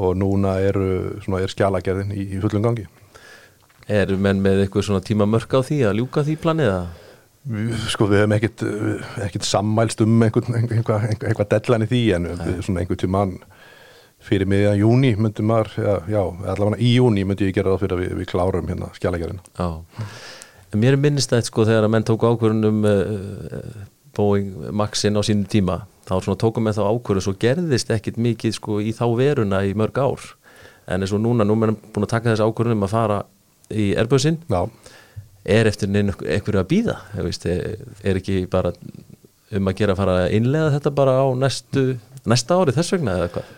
og 0.00 0.14
núna 0.16 0.54
eru, 0.64 1.20
svona, 1.20 1.42
er 1.44 1.52
skjalagerðin 1.52 2.14
í, 2.16 2.22
í 2.36 2.40
fullum 2.40 2.62
gangi. 2.64 2.86
Eru 3.90 4.16
menn 4.16 4.40
með 4.42 4.62
eitthvað 4.64 4.86
svona 4.86 5.02
tíma 5.04 5.26
mörk 5.28 5.50
á 5.52 5.60
því 5.66 5.80
að 5.90 5.96
ljúka 6.00 6.22
því 6.26 6.36
planið 6.40 6.70
að 6.72 6.88
Við- 7.50 7.86
Sko 7.88 8.04
við 8.10 8.18
hefum 8.20 8.32
ekkit, 8.36 8.62
eh, 8.68 9.04
ekkit 9.24 9.46
sammælst 9.48 10.02
um 10.04 10.18
einhvern, 10.22 10.58
einhvað, 10.60 11.06
einhvað, 11.08 11.28
einhvað 11.30 11.48
dellan 11.54 11.84
í 11.86 11.88
því 11.88 12.00
en 12.18 12.26
við, 12.36 12.58
svona 12.66 12.82
einhvern 12.82 13.00
tímann 13.00 13.30
fyrir 14.24 14.48
miðjan 14.50 14.80
júni 14.80 15.14
myndi 15.16 15.44
maður, 15.46 15.72
já, 15.76 15.94
já 16.12 16.20
allavega 16.52 16.80
í 16.80 16.92
júni 16.96 17.24
myndi 17.28 17.48
ég 17.48 17.56
gera 17.56 17.72
það 17.74 17.84
fyrir 17.84 17.96
að 17.96 18.02
við, 18.04 18.12
við 18.20 18.30
klárum 18.30 18.68
hérna 18.68 18.90
en 20.70 20.82
mér 20.82 20.96
er 20.96 21.02
minnist 21.02 21.32
að 21.34 21.46
sko 21.48 21.64
þegar 21.68 21.88
að 21.88 21.94
menn 21.94 22.06
tóku 22.06 22.28
ákvörðun 22.28 22.68
um 22.68 22.84
uh, 22.86 23.86
Boeing 24.16 24.70
Maxin 24.76 25.18
á 25.18 25.22
sínum 25.26 25.48
tíma 25.50 25.80
þá 26.08 26.16
svona 26.18 26.40
tókum 26.40 26.66
með 26.66 26.80
þá 26.80 26.84
ákvörðun 26.90 27.26
svo 27.26 27.34
gerðist 27.40 27.92
ekkit 27.94 28.18
mikið 28.20 28.56
sko 28.56 28.80
í 28.82 28.92
þá 28.96 29.04
veruna 29.18 29.62
í 29.66 29.74
mörg 29.78 30.00
ár. 30.02 30.30
En 30.90 31.04
eins 31.04 31.14
og 31.14 31.22
núna, 31.22 31.46
nú 31.46 31.54
erum 31.62 31.78
búin 31.94 32.06
að 32.06 32.14
taka 32.16 32.32
þessi 32.32 32.46
ákvörðun 32.46 32.78
um 32.78 32.86
að 32.88 32.94
fara 32.94 33.20
í 33.70 33.92
Já, 33.94 34.60
er 35.44 35.70
eftir 35.70 35.88
neina 35.88 36.12
einhverju 36.12 36.60
að 36.60 36.68
býða 36.70 36.96
veist, 37.14 37.46
er, 37.46 38.16
ekki 38.16 38.42
bara 38.50 38.72
um 39.54 39.70
að 39.70 39.78
gera 39.78 39.94
að 39.94 40.00
fara 40.02 40.16
að 40.24 40.34
innlega 40.36 40.72
þetta 40.74 40.92
bara 40.98 41.14
á 41.22 41.26
næstu, 41.38 41.84
næsta 42.28 42.58
ári 42.58 42.74
þess 42.76 42.94
vegna 42.96 43.14
eða 43.18 43.30
hvað 43.36 43.54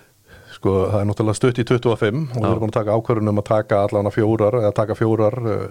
sko 0.63 0.75
það 0.93 1.01
er 1.01 1.09
náttúrulega 1.09 1.39
stutt 1.41 1.59
í 1.59 1.65
25 1.67 2.21
og 2.37 2.37
við 2.39 2.47
erum 2.47 2.61
búin 2.63 2.71
að 2.71 2.77
taka 2.79 2.95
ákvörðun 2.95 3.33
um 3.33 3.41
að 3.43 3.49
taka 3.49 3.81
allavega 3.83 4.15
fjórar, 4.15 4.59
eða 4.63 4.77
taka 4.79 4.97
fjórar 4.99 5.39
uh, 5.43 5.65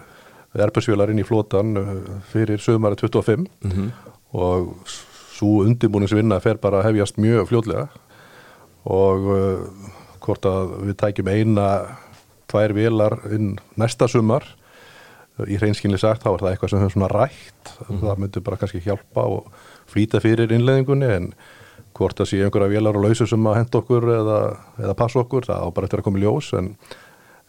erbjörnsvélar 0.60 1.14
inn 1.14 1.22
í 1.24 1.28
flotan 1.28 1.80
uh, 1.80 1.94
fyrir 2.34 2.60
sögumari 2.60 3.00
25 3.00 3.48
og 4.36 4.74
svo 5.42 5.64
undirbúningsvinna 5.66 6.40
fer 6.44 6.60
bara 6.62 6.82
að 6.82 6.92
hefjast 6.92 7.20
mjög 7.22 7.48
fljótlega. 7.50 7.88
Og 8.92 9.30
uh, 9.32 9.92
hvort 10.22 10.48
að 10.50 10.76
við 10.90 10.98
tækjum 11.02 11.32
eina 11.32 11.68
tvær 12.52 12.76
vélar 12.76 13.18
inn 13.32 13.56
næsta 13.80 14.10
sumar 14.12 14.44
uh, 14.44 15.48
í 15.48 15.58
hreinskynli 15.62 16.00
sagt 16.02 16.26
þá 16.26 16.34
er 16.34 16.44
það 16.44 16.52
eitthvað 16.52 16.74
sem 16.74 16.84
höfum 16.84 16.96
svona 16.98 17.12
rætt. 17.16 17.74
Það 17.88 18.22
myndi 18.26 18.44
bara 18.44 18.60
kannski 18.62 18.84
hjálpa 18.84 19.26
og 19.38 19.50
flýta 19.92 20.22
fyrir 20.24 20.52
innleðingunni 20.52 21.16
en 21.16 21.34
hvort 22.02 22.20
það 22.20 22.30
sé 22.32 22.42
einhverja 22.42 22.74
vélar 22.74 23.00
og 23.00 23.08
lausu 23.08 23.28
sem 23.30 23.50
að 23.52 23.58
henda 23.62 23.82
okkur 23.82 24.10
eða, 24.18 24.38
eða 24.82 24.98
passa 25.00 25.22
okkur, 25.24 25.48
það 25.48 25.66
á 25.66 25.68
bara 25.72 25.90
eftir 25.90 26.04
að 26.04 26.08
koma 26.10 26.22
í 26.22 26.26
ljós 26.26 26.52
en, 26.60 26.72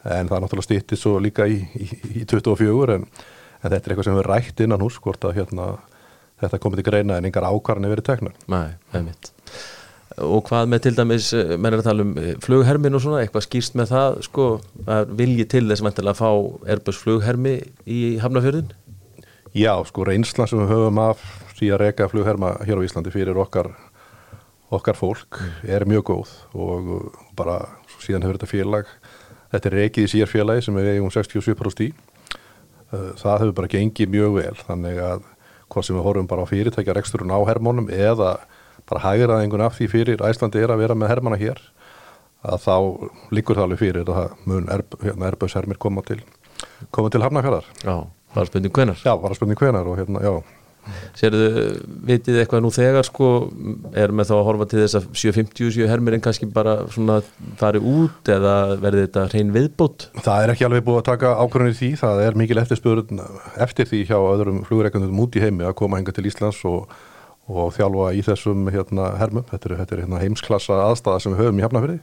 en 0.04 0.30
það 0.30 0.36
er 0.38 0.44
náttúrulega 0.46 0.68
stýttið 0.68 1.02
svo 1.02 1.16
líka 1.22 1.48
í, 1.50 1.60
í, 1.80 1.88
í 2.22 2.26
24 2.28 2.98
en, 2.98 3.06
en 3.08 3.68
þetta 3.68 3.82
er 3.82 3.94
eitthvað 3.94 4.08
sem 4.10 4.18
við 4.20 4.28
rætt 4.28 4.64
innan 4.64 4.84
hús 4.84 4.98
hvort 5.02 5.28
að 5.28 5.38
hérna, 5.40 5.68
þetta 6.42 6.62
komið 6.62 6.82
til 6.82 6.88
greina 6.90 7.18
en 7.18 7.30
engar 7.30 7.48
ákvarðanir 7.48 7.96
verið 7.96 8.10
teknar. 8.12 8.36
Nei, 8.52 8.74
einmitt 8.94 9.32
og 10.20 10.42
hvað 10.48 10.66
með 10.68 10.82
til 10.84 10.92
dæmis, 10.96 11.30
eh, 11.32 11.54
menn 11.56 11.72
er 11.72 11.80
að 11.80 11.86
tala 11.88 12.04
um 12.04 12.10
eh, 12.20 12.34
flughermin 12.42 12.96
og 12.98 13.00
svona, 13.04 13.22
eitthvað 13.22 13.46
skýrst 13.46 13.76
með 13.78 13.92
það 13.94 14.18
sko, 14.26 14.46
að 14.84 15.14
vilji 15.22 15.46
til 15.48 15.64
þess 15.70 15.84
að 15.88 16.18
fá 16.18 16.30
Airbus 16.68 16.98
flughermi 17.00 17.54
í 17.86 18.00
Hafnafjörðin 18.20 18.72
Já, 19.52 19.74
sko 19.84 20.06
reynslan 20.08 20.48
sem 20.48 20.62
við 20.62 20.70
höfum 20.72 21.00
af 21.02 21.22
því 21.58 21.72
að 21.74 21.82
reka 21.82 22.08
flugherma 22.08 22.54
hér 22.64 22.80
á 22.80 22.86
Íslandi 22.86 23.12
fyrir 23.12 23.36
okkar, 23.36 23.68
okkar 24.72 24.96
fólk 24.98 25.40
er 25.68 25.84
mjög 25.88 26.06
góð 26.10 26.32
og 26.56 26.88
uh, 26.96 27.26
bara 27.38 27.58
síðan 28.02 28.24
hefur 28.24 28.38
þetta 28.38 28.50
félag, 28.50 28.94
þetta 29.52 29.70
er 29.70 29.78
rekið 29.80 30.06
í 30.08 30.12
sér 30.14 30.30
félagi 30.30 30.64
sem 30.66 30.78
við 30.78 30.94
eigum 30.94 31.12
67% 31.12 31.84
í. 31.86 31.92
Uh, 32.92 33.12
Það 33.20 33.44
hefur 33.44 33.54
bara 33.60 33.72
gengið 33.76 34.12
mjög 34.12 34.38
vel 34.40 34.56
þannig 34.64 35.02
að 35.04 35.28
hvað 35.72 35.86
sem 35.88 35.96
við 35.96 36.06
horfum 36.06 36.28
bara 36.28 36.44
á 36.44 36.50
fyrirtækja 36.50 36.96
reksturinn 36.98 37.32
á 37.32 37.40
hermónum 37.48 37.88
eða 37.92 38.34
bara 38.88 39.04
hægraðingun 39.06 39.64
af 39.64 39.78
því 39.78 39.88
fyrir 39.92 40.24
Æslandi 40.26 40.60
er 40.60 40.72
að 40.74 40.82
vera 40.82 40.96
með 40.98 41.12
hermana 41.14 41.38
hér 41.40 41.60
að 42.42 42.64
þá 42.64 42.76
liggur 43.34 43.58
það 43.58 43.68
alveg 43.68 43.80
fyrir 43.80 44.02
að 44.02 44.16
það 44.18 44.48
mun 44.50 44.66
erb, 44.74 44.96
hérna, 45.04 45.76
koma 45.78 46.02
til, 46.06 46.18
koma 46.90 47.12
til 47.12 47.22
hafnafjörðar. 47.22 47.68
Já, 47.84 47.94
bara 48.34 48.48
spurning 48.48 48.74
hvenar 48.74 48.98
Já, 49.04 49.12
bara 49.22 49.38
spurning 49.38 49.60
hvenar 49.60 49.88
og 49.88 50.00
hérna, 50.00 50.24
já. 50.24 50.61
Sérðu, 51.14 51.48
vitið 52.08 52.40
eitthvað 52.42 52.62
nú 52.64 52.70
þegar 52.74 53.06
sko, 53.06 53.28
er 53.98 54.10
með 54.14 54.32
þá 54.32 54.34
að 54.38 54.46
horfa 54.48 54.66
til 54.70 54.80
þess 54.80 54.98
að 54.98 55.04
750 55.20 55.90
hermir 55.90 56.16
en 56.16 56.24
kannski 56.24 56.48
bara 56.50 56.74
svona 56.90 57.20
farið 57.60 57.86
út 57.92 58.30
eða 58.34 58.54
verði 58.82 59.04
þetta 59.06 59.26
hrein 59.28 59.52
viðbót? 59.54 60.08
Það 60.18 60.46
er 60.46 60.54
ekki 60.54 60.66
alveg 60.66 60.84
búið 60.88 60.98
að 61.02 61.08
taka 61.12 61.34
ákvörðunni 61.38 61.78
því, 61.78 61.90
það 62.02 62.24
er 62.24 62.38
mikil 62.42 62.58
eftirspurn 62.64 63.22
eftir 63.66 63.88
því 63.92 64.02
hjá 64.10 64.18
öðrum 64.18 64.62
flugreikandum 64.66 65.22
út 65.22 65.38
í 65.38 65.44
heimi 65.44 65.68
að 65.68 65.78
koma 65.82 66.00
henga 66.00 66.16
til 66.16 66.26
Íslands 66.32 66.64
og, 66.68 66.90
og 67.46 67.70
þjálfa 67.76 68.10
í 68.18 68.26
þessum 68.26 68.66
hérna, 68.74 69.12
hermum. 69.22 69.46
Þetta 69.52 69.70
er, 69.70 69.78
þetta 69.84 69.96
er 69.96 70.04
hérna, 70.06 70.24
heimsklassa 70.24 70.82
aðstæða 70.88 71.22
sem 71.22 71.36
við 71.36 71.44
höfum 71.44 71.62
í 71.62 71.66
Hafnafyrði 71.68 72.00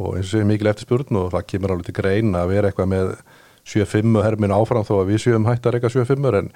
og 0.00 0.16
eins 0.16 0.30
og 0.30 0.32
sé 0.32 0.48
mikil 0.48 0.72
eftirspurn 0.72 1.20
og 1.20 1.30
það 1.34 1.46
kemur 1.52 1.74
alveg 1.74 1.90
til 1.90 1.98
grein 2.00 2.36
að 2.38 2.52
vera 2.54 2.70
eitthvað 2.70 2.92
með 2.94 3.14
75 3.68 4.22
hermin 4.24 4.54
áfram 4.54 4.86
þó 4.86 5.00
að 5.00 5.10
við 5.12 5.24
séum 5.26 5.48
hægt 5.48 5.66
að 5.66 5.76
reyka 5.76 5.90
75 5.92 6.38
en, 6.40 6.50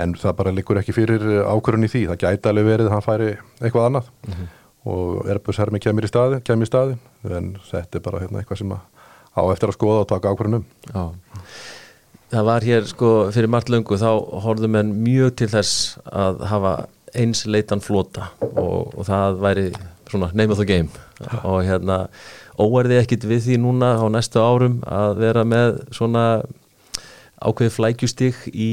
en 0.00 0.14
það 0.16 0.36
bara 0.38 0.54
liggur 0.54 0.80
ekki 0.80 0.94
fyrir 0.96 1.22
ákvörðunni 1.44 1.90
því. 1.92 2.06
Það 2.12 2.22
gæti 2.24 2.50
alveg 2.50 2.68
verið 2.70 2.88
að 2.88 2.94
hann 2.96 3.06
færi 3.06 3.28
eitthvað 3.60 3.88
annað. 3.88 4.10
Og 4.92 5.28
Airbus 5.30 5.60
hermi 5.62 5.78
kemur 5.82 6.06
í 6.06 6.10
staði, 6.10 6.40
kemur 6.46 6.66
í 6.66 6.70
staði 6.70 6.96
en 7.28 7.52
þetta 7.68 7.98
er 7.98 8.02
bara 8.02 8.22
hérna, 8.24 8.40
eitthvað 8.42 8.62
sem 8.62 8.74
að 8.74 8.82
á 9.32 9.42
eftir 9.52 9.70
að 9.70 9.76
skoða 9.76 10.02
og 10.02 10.08
taka 10.10 10.32
ákvörðunum. 10.32 10.64
Já. 10.90 11.04
Það 12.32 12.48
var 12.48 12.64
hér 12.64 12.88
sko 12.88 13.08
fyrir 13.32 13.52
margt 13.52 13.70
löngu 13.72 13.98
þá 14.00 14.10
horfðum 14.42 14.78
en 14.80 14.92
mjög 15.04 15.34
til 15.36 15.48
þess 15.52 15.98
að 16.08 16.44
hafa 16.48 16.74
eins 17.12 17.44
leitan 17.44 17.82
flota. 17.84 18.30
Og, 18.40 18.92
og 18.96 19.04
það 19.08 19.40
væri 19.44 19.66
svona 20.08 20.30
name 20.32 20.52
of 20.52 20.60
the 20.60 20.68
game. 20.68 20.88
Og 21.44 21.62
hérna 21.68 22.06
óerði 22.60 22.98
ekkit 23.00 23.28
við 23.28 23.46
því 23.46 23.60
núna 23.62 23.94
á 24.00 24.04
næstu 24.12 24.40
árum 24.40 24.80
að 24.88 25.20
vera 25.22 25.44
með 25.48 25.78
svona 25.94 26.24
ákveði 27.42 27.74
flækjustig 27.76 28.42
í 28.52 28.72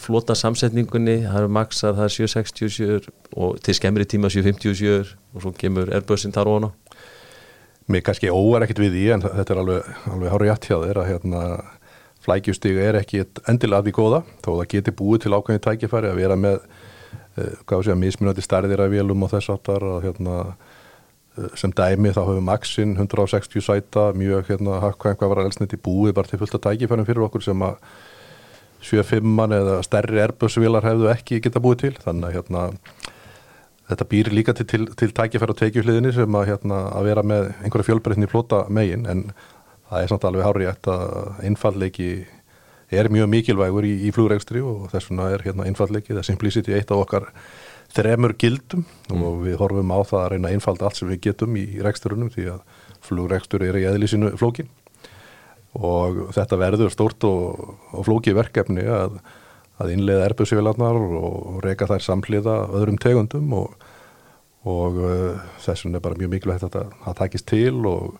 flota 0.00 0.34
samsetningunni, 0.38 1.20
það 1.26 1.38
eru 1.42 1.52
maxar, 1.52 1.94
það 1.98 2.06
er 2.06 2.14
767 2.16 3.12
og 3.36 3.60
til 3.64 3.76
skemmri 3.76 4.06
tíma 4.08 4.30
757 4.32 5.14
og 5.34 5.44
svo 5.44 5.52
kemur 5.58 5.92
Airbussin 5.92 6.34
þar 6.34 6.50
og 6.50 6.58
hana. 6.58 6.70
Mér 7.90 8.04
kannski 8.06 8.32
óvar 8.32 8.64
ekkert 8.64 8.80
við 8.80 8.94
því 8.96 9.06
en 9.12 9.24
þetta 9.24 9.54
er 9.54 9.60
alveg, 9.60 9.88
alveg 10.08 10.32
hárið 10.32 10.50
jætt 10.50 10.68
hjá 10.70 10.76
þeir 10.86 11.00
að 11.02 11.10
hérna 11.10 11.42
flækjustig 12.24 12.78
er 12.80 12.98
ekki 13.00 13.24
endilega 13.50 13.84
því 13.84 13.94
góða 13.98 14.20
þó 14.44 14.50
það 14.54 14.68
geti 14.72 14.94
búið 14.96 15.24
til 15.24 15.34
ákveðin 15.36 15.64
tækifæri 15.66 16.10
að 16.10 16.20
vera 16.22 16.38
með 16.40 16.62
uh, 17.36 17.74
að 17.76 18.00
mismunandi 18.00 18.44
starðir 18.44 18.84
að 18.84 18.96
vélum 18.96 19.26
og 19.26 19.34
þess 19.34 19.52
aftar 19.52 19.84
og 19.84 20.00
hérna 20.06 20.38
uh, 20.48 21.50
sem 21.60 21.74
dæmi 21.76 22.14
þá 22.16 22.22
höfum 22.22 22.48
Maxin 22.48 22.96
160 22.96 23.66
sæta 23.68 24.08
mjög 24.16 24.48
hérna 24.48 24.80
hvað 24.96 25.28
var 25.28 25.44
elsniti 25.44 25.76
búið 25.76 26.16
bara 26.16 26.30
til 26.30 26.40
fullt 26.40 26.56
að 26.56 26.66
tækifærum 26.70 27.08
fyrir 27.08 27.26
okkur 27.28 27.44
sem 27.44 27.68
að 27.68 27.76
7-5 28.84 29.56
eða 29.58 29.80
stærri 29.86 30.22
erbjörnsvilar 30.24 30.86
hefðu 30.86 31.10
ekki 31.14 31.40
geta 31.44 31.62
búið 31.64 31.80
til. 31.84 31.92
Þannig 32.04 32.28
að 32.28 32.36
hérna, 32.38 32.62
þetta 33.90 34.08
býr 34.10 34.30
líka 34.34 34.54
til, 34.56 34.68
til, 34.70 34.86
til 35.00 35.10
tækifæra 35.16 35.54
og 35.54 35.60
teikjuhliðinni 35.60 36.14
sem 36.16 36.38
að, 36.38 36.46
hérna, 36.52 36.84
að 36.92 37.10
vera 37.10 37.26
með 37.26 37.50
einhverja 37.56 37.88
fjölbreytni 37.90 38.30
flota 38.30 38.64
megin 38.68 39.08
en 39.10 39.26
það 39.90 40.00
er 40.00 40.12
samt 40.12 40.24
alveg 40.28 40.48
hárið 40.48 40.88
að 40.92 41.44
einfallleiki 41.48 42.08
er 42.94 43.10
mjög 43.12 43.30
mikilvægur 43.32 43.86
í, 43.88 43.94
í 44.06 44.12
flugregstri 44.14 44.62
og 44.64 44.88
þess 44.92 45.10
vegna 45.10 45.30
er 45.34 45.44
hérna 45.44 45.66
einfallleiki, 45.68 46.12
það 46.12 46.22
er 46.22 46.28
simplicity 46.28 46.74
eitt 46.76 46.92
af 46.92 47.04
okkar 47.04 47.30
þremur 47.94 48.34
gildum. 48.38 48.84
Mm. 49.10 49.22
og 49.22 49.42
við 49.44 49.58
horfum 49.60 49.92
á 49.94 49.98
það 50.02 50.22
að 50.22 50.30
reyna 50.34 50.54
einfalda 50.54 50.88
allt 50.88 51.00
sem 51.00 51.10
við 51.10 51.22
getum 51.28 51.58
í 51.60 51.66
reksturunum 51.84 52.32
því 52.34 52.48
að 52.54 52.80
flugrekstur 53.04 53.64
er 53.66 53.78
í 53.80 53.86
eðlisínu 53.88 54.34
flókin 54.40 54.70
og 55.74 56.20
þetta 56.34 56.58
verður 56.60 56.92
stort 56.92 57.24
og, 57.26 57.74
og 57.94 58.06
flóki 58.06 58.34
verkefni 58.36 58.84
að, 58.86 59.18
að 59.82 59.92
innlega 59.96 60.28
erbjörnsvílarnar 60.28 61.00
og 61.18 61.58
reyka 61.64 61.88
þær 61.90 62.06
samhliða 62.06 62.56
öðrum 62.78 63.00
tegundum 63.02 63.52
og, 63.58 63.74
og 64.70 65.00
uh, 65.02 65.44
þessum 65.64 65.96
er 65.96 66.04
bara 66.04 66.18
mjög 66.20 66.34
mikilvægt 66.36 66.68
að 66.70 66.92
það 67.04 67.18
takist 67.20 67.48
til 67.50 67.80
og, 67.90 68.14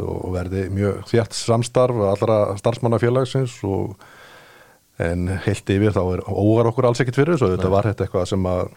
og 0.00 0.32
verði 0.34 0.66
mjög 0.74 1.04
þjætt 1.10 1.36
samstarf 1.38 2.02
allra 2.10 2.40
starfsmannafélagsins 2.58 3.60
en 5.00 5.30
heilt 5.46 5.70
yfir 5.72 5.94
þá 5.96 6.02
er 6.02 6.24
ógar 6.28 6.68
okkur 6.70 6.90
alls 6.90 7.00
ekkit 7.00 7.16
fyrir 7.16 7.36
þessu. 7.36 7.54
Þetta 7.54 7.70
var 7.72 7.88
þetta 7.88 8.04
eitthvað 8.04 8.26
sem 8.28 8.48
að 8.50 8.74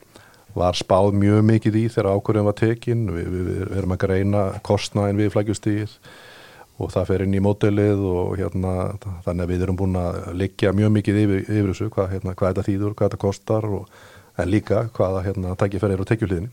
var 0.54 0.78
spáð 0.78 1.16
mjög 1.18 1.42
mikið 1.50 1.78
í 1.80 1.84
þegar 1.90 2.14
ákvörðum 2.14 2.48
var 2.48 2.56
tekin. 2.60 3.08
Við, 3.10 3.26
við, 3.34 3.50
við 3.50 3.80
erum 3.82 3.96
að 3.96 4.04
greina 4.06 4.44
kostnæðin 4.66 5.20
við 5.20 5.34
flækjustíð 5.34 5.98
og 6.82 6.90
það 6.94 7.10
fer 7.12 7.24
inn 7.26 7.38
í 7.38 7.44
mótelið 7.44 8.02
og 8.10 8.34
hérna 8.40 8.74
þannig 9.26 9.46
að 9.46 9.52
við 9.52 9.66
erum 9.66 9.78
búin 9.78 10.00
að 10.00 10.20
liggja 10.40 10.74
mjög 10.74 10.94
mikið 10.98 11.20
yfir, 11.24 11.44
yfir 11.46 11.70
þessu 11.70 11.90
hvað, 11.94 12.10
hérna, 12.16 12.34
hvað 12.40 12.54
þetta 12.54 12.68
þýður, 12.70 12.96
hvað 12.98 13.10
þetta 13.10 13.22
kostar 13.22 13.68
og, 13.70 14.00
en 14.42 14.50
líka 14.50 14.88
hvaða 14.98 15.22
hérna, 15.28 15.58
tækifæri 15.60 15.94
eru 15.94 16.08
tekjuhliðin 16.10 16.48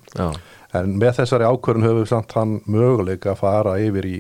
en 0.76 0.98
með 1.00 1.14
þessari 1.22 1.48
ákvörðun 1.48 1.87
höfum 1.87 2.02
við 2.02 2.11
samt 2.12 2.35
hann 2.37 2.59
möguleika 2.68 3.33
að 3.33 3.40
fara 3.40 3.78
yfir 3.80 4.09
í 4.11 4.18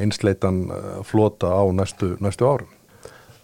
einsleitan 0.00 0.66
uh, 0.68 1.00
flota 1.04 1.52
á 1.52 1.64
næstu, 1.72 2.14
næstu 2.24 2.46
árum. 2.48 2.68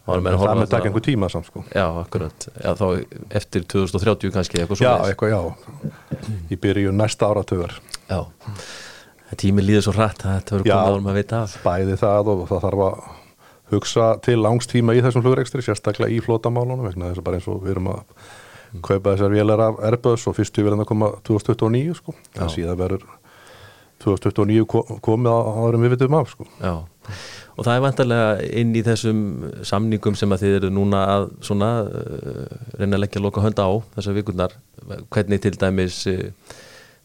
Það 0.06 0.22
með 0.22 0.68
takk 0.70 0.86
einhver 0.86 1.02
tíma 1.02 1.28
samt 1.32 1.48
sko. 1.48 1.64
Já, 1.74 1.88
akkurat, 1.98 2.46
já, 2.54 2.68
þá 2.78 2.86
eftir 3.40 3.64
2030 3.66 4.30
kannski 4.36 4.60
eitthvað 4.60 4.78
svo 4.78 4.86
Já, 4.86 5.08
eitthvað 5.08 5.32
já. 5.32 6.30
Í 6.46 6.58
byrju 6.62 6.92
næsta 6.94 7.26
áratöður 7.26 7.74
Já 8.06 8.20
tími 9.34 9.64
líður 9.64 9.86
svo 9.88 9.96
hrætt 9.96 10.24
að 10.24 10.34
þetta 10.36 10.56
verður 10.56 10.70
komið 10.70 10.90
árum 10.94 11.10
að 11.10 11.18
vita 11.20 11.42
af. 11.42 11.54
bæði 11.64 12.00
það 12.00 12.32
og 12.32 12.42
það 12.50 12.66
þarf 12.66 12.82
að 12.86 12.98
hugsa 13.72 14.08
til 14.22 14.38
langstíma 14.38 14.94
í 14.94 15.02
þessum 15.02 15.24
flugrekstri 15.24 15.64
sérstaklega 15.66 16.14
í 16.14 16.22
flótamálunum 16.22 16.86
vegna 16.86 17.10
þess 17.10 17.22
að 17.22 17.26
bara 17.26 17.40
eins 17.40 17.48
og 17.50 17.62
við 17.64 17.74
erum 17.74 17.88
að 17.96 18.02
kaupa 18.86 19.14
þessar 19.14 19.32
vélar 19.34 19.62
af 19.66 19.80
Airbus 19.88 20.26
og 20.30 20.36
fyrstu 20.36 20.62
verðan 20.62 20.84
að 20.84 20.90
koma 20.92 21.10
2029 21.26 21.96
sko. 21.98 22.14
En 22.38 22.52
síðan 22.52 22.78
verður 22.78 23.06
2029 24.04 25.00
komið 25.02 25.32
á 25.32 25.38
árum 25.64 25.86
við 25.86 25.96
vitum 25.96 26.16
af 26.18 26.30
sko. 26.34 26.46
Já, 26.60 26.74
og 27.56 27.64
það 27.64 27.72
er 27.72 27.84
vantarlega 27.86 28.48
inn 28.60 28.74
í 28.76 28.82
þessum 28.84 29.20
samningum 29.66 30.18
sem 30.18 30.32
að 30.34 30.44
þið 30.44 30.56
eru 30.58 30.70
núna 30.76 31.02
að 31.14 31.28
svona 31.48 31.70
uh, 31.88 32.56
reyna 32.76 32.98
að 32.98 33.04
leggja 33.06 33.22
loka 33.24 33.44
hönda 33.44 33.64
á 33.64 33.72
þessar 33.96 34.18
vikurnar 34.18 34.56
hvernig 35.14 35.42
til 35.42 35.54
dæmis 35.56 36.02
uh, 36.12 36.28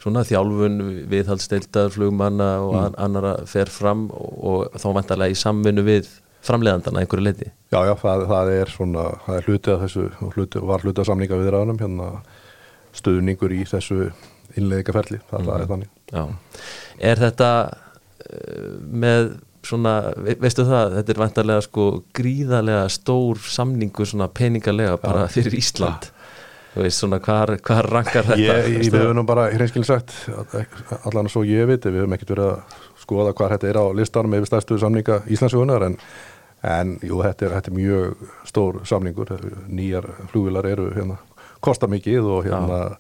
svona 0.02 0.24
þjálfun 0.26 0.82
viðhaldsdeildar 1.12 1.92
flugmanna 1.94 2.50
og 2.64 2.76
mm. 2.78 2.98
annara 3.06 3.34
fer 3.50 3.70
fram 3.72 4.08
og, 4.16 4.32
og 4.42 4.80
þá 4.82 4.88
vantarlega 4.98 5.36
í 5.36 5.40
samvinnu 5.40 5.86
við 5.86 6.10
framleiðandana 6.46 7.04
einhverju 7.04 7.26
leiti 7.28 7.50
Já, 7.72 7.80
já, 7.86 7.94
það, 8.02 8.26
það 8.32 8.54
er 8.56 8.74
svona, 8.74 9.06
það 9.26 9.38
er 9.38 9.50
hluti 9.50 9.74
af 9.74 9.86
þessu, 9.86 10.08
hluti, 10.36 10.64
var 10.72 10.86
hluti 10.86 11.04
af 11.04 11.10
samninga 11.12 11.40
við 11.40 11.54
ræðanum 11.54 11.82
hérna 11.82 12.10
stöðningur 12.98 13.54
í 13.56 13.62
þessu 13.70 14.10
innleikaferli, 14.60 15.22
það, 15.30 15.46
mm. 15.46 15.54
er 15.54 15.62
mm. 15.62 15.72
þannig 15.72 15.90
Já, 16.12 16.24
er 17.12 17.22
þetta 17.22 17.52
uh, 17.70 18.74
með 19.06 19.32
svona, 19.62 19.94
veistu 20.42 20.66
það, 20.66 20.98
þetta 20.98 21.14
er 21.14 21.22
vantarlega 21.22 21.68
sko 21.68 21.86
gríðarlega 22.18 22.90
stór 22.92 23.44
samningu 23.46 24.08
svona 24.10 24.26
peningalega 24.34 24.98
bara 25.04 25.28
fyrir 25.30 25.60
Ísland 25.62 26.10
ja 26.10 26.18
þú 26.72 26.86
veist 26.86 27.02
svona 27.02 27.20
hvað 27.24 27.56
rankar 27.90 28.28
þetta 28.30 28.38
ég, 28.40 28.68
ég, 28.78 28.92
við 28.94 29.04
höfum 29.04 29.28
bara 29.28 29.50
hreinskilin 29.52 29.88
sagt 29.88 30.14
allan 31.04 31.30
svo 31.32 31.44
ég 31.48 31.68
veit 31.68 31.84
við 31.86 32.04
höfum 32.04 32.16
ekkert 32.16 32.36
verið 32.36 32.52
að 32.54 32.78
skoða 33.02 33.34
hvað 33.36 33.56
þetta 33.56 33.72
er 33.72 33.80
á 33.84 33.86
listanum 33.98 34.38
yfir 34.38 34.52
stærstu 34.52 34.78
samninga 34.80 35.18
Íslandsjónar 35.32 35.88
en, 35.90 35.98
en 36.64 36.94
jú, 37.04 37.20
þetta 37.26 37.48
er, 37.48 37.58
þetta 37.58 37.74
er 37.74 37.78
mjög 37.80 38.24
stór 38.48 38.80
samningur 38.88 39.34
nýjar 39.68 40.08
flugvilar 40.32 40.70
eru 40.72 40.88
hérna, 40.96 41.20
kosta 41.60 41.92
mikið 41.92 42.32
og 42.38 42.48
hérna 42.48 42.80
Já. 42.80 42.96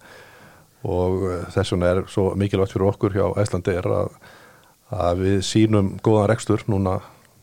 og 0.92 1.26
þess 1.56 1.76
vegna 1.76 1.96
er 1.96 2.04
svo 2.12 2.28
mikilvægt 2.36 2.76
fyrir 2.76 2.92
okkur 2.92 3.16
hjá 3.16 3.26
Æslandi 3.40 3.78
er 3.78 3.88
að, 3.88 4.14
að 4.92 5.26
við 5.26 5.42
sínum 5.48 5.96
góðan 6.04 6.32
rekstur 6.34 6.68
núna 6.68 7.00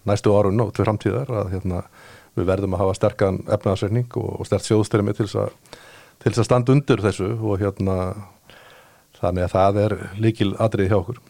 næstu 0.09 0.33
árun 0.37 0.61
og 0.61 0.75
til 0.77 0.85
framtíðar 0.85 1.31
að 1.41 1.53
hérna, 1.57 1.83
við 2.37 2.49
verðum 2.49 2.77
að 2.77 2.85
hafa 2.85 2.97
sterkan 3.01 3.45
efnaðsreikning 3.49 4.12
og, 4.21 4.33
og 4.41 4.49
stert 4.49 4.67
sjóðstyrmi 4.69 5.14
til 5.17 5.27
þess 5.29 5.47
að 5.47 5.79
til 6.18 6.33
þess 6.33 6.42
að 6.44 6.48
standa 6.50 6.74
undir 6.74 7.02
þessu 7.04 7.33
og 7.37 7.62
hérna 7.62 7.96
þannig 9.18 9.46
að 9.46 9.54
það 9.54 9.81
er 9.85 9.96
líkil 10.22 10.52
atrið 10.59 10.92
hjá 10.92 10.98
okkur 11.00 11.20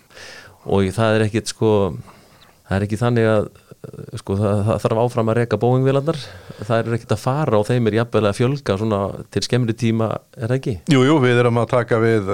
og 0.69 0.93
það 0.97 1.17
er 1.17 1.27
ekkit 1.29 1.53
sko 1.53 1.73
það 2.69 2.77
er 2.77 2.87
ekki 2.87 3.01
þannig 3.01 3.31
að 3.33 3.51
sko 4.19 4.35
það, 4.39 4.63
það 4.67 4.81
þarf 4.85 5.01
áfram 5.05 5.31
að 5.31 5.39
reyka 5.39 5.61
bóingvélandar 5.63 6.19
það 6.59 6.75
er 6.79 6.97
ekkit 6.97 7.15
að 7.15 7.23
fara 7.23 7.61
og 7.61 7.69
þeim 7.69 7.87
er 7.89 8.01
jafnvel 8.01 8.25
að 8.27 8.41
fjölga 8.41 8.77
svona 8.81 9.01
til 9.33 9.45
skemmri 9.47 9.77
tíma 9.79 10.11
er 10.35 10.51
það 10.51 10.57
ekki? 10.59 10.75
Jújú, 10.91 11.07
jú, 11.07 11.21
við 11.23 11.43
erum 11.45 11.61
að 11.63 11.71
taka 11.77 12.01
við 12.03 12.33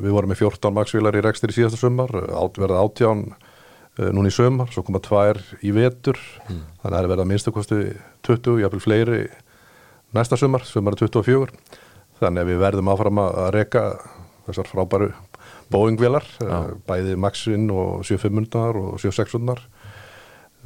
við 0.00 0.14
vorum 0.14 0.32
með 0.32 0.44
14 0.44 0.76
maksvílar 0.76 1.18
í 1.18 1.22
rekstir 1.24 1.52
í 1.52 1.56
síðasta 1.56 1.80
sömmar, 1.80 2.12
verða 2.56 2.82
átján 2.82 3.24
eh, 3.32 4.10
núna 4.14 4.30
í 4.30 4.34
sömmar, 4.34 4.70
svo 4.72 4.84
koma 4.86 5.02
tvær 5.04 5.40
í 5.60 5.72
vetur, 5.74 6.18
mm. 6.46 6.62
þannig 6.82 6.86
að 6.86 6.94
það 6.94 7.00
er 7.00 7.10
verða 7.12 7.28
minnstakosti 7.28 7.80
20, 8.28 8.60
jafnvel 8.62 8.82
fleiri 8.82 9.22
næsta 10.16 10.38
sumar, 10.40 10.64
sumar 10.68 10.96
24 10.98 11.52
þannig 12.22 12.44
að 12.44 12.50
við 12.52 12.60
verðum 12.62 12.90
áfram 12.92 13.20
að 13.22 13.50
reyka 13.56 13.84
þessar 14.46 14.70
frábæru 14.70 15.12
Boeing-vélar, 15.72 16.26
uh, 16.44 16.74
bæði 16.88 17.16
Maxin 17.20 17.70
og 17.72 18.02
7500 18.04 18.76
og 18.76 19.00
7600 19.00 19.62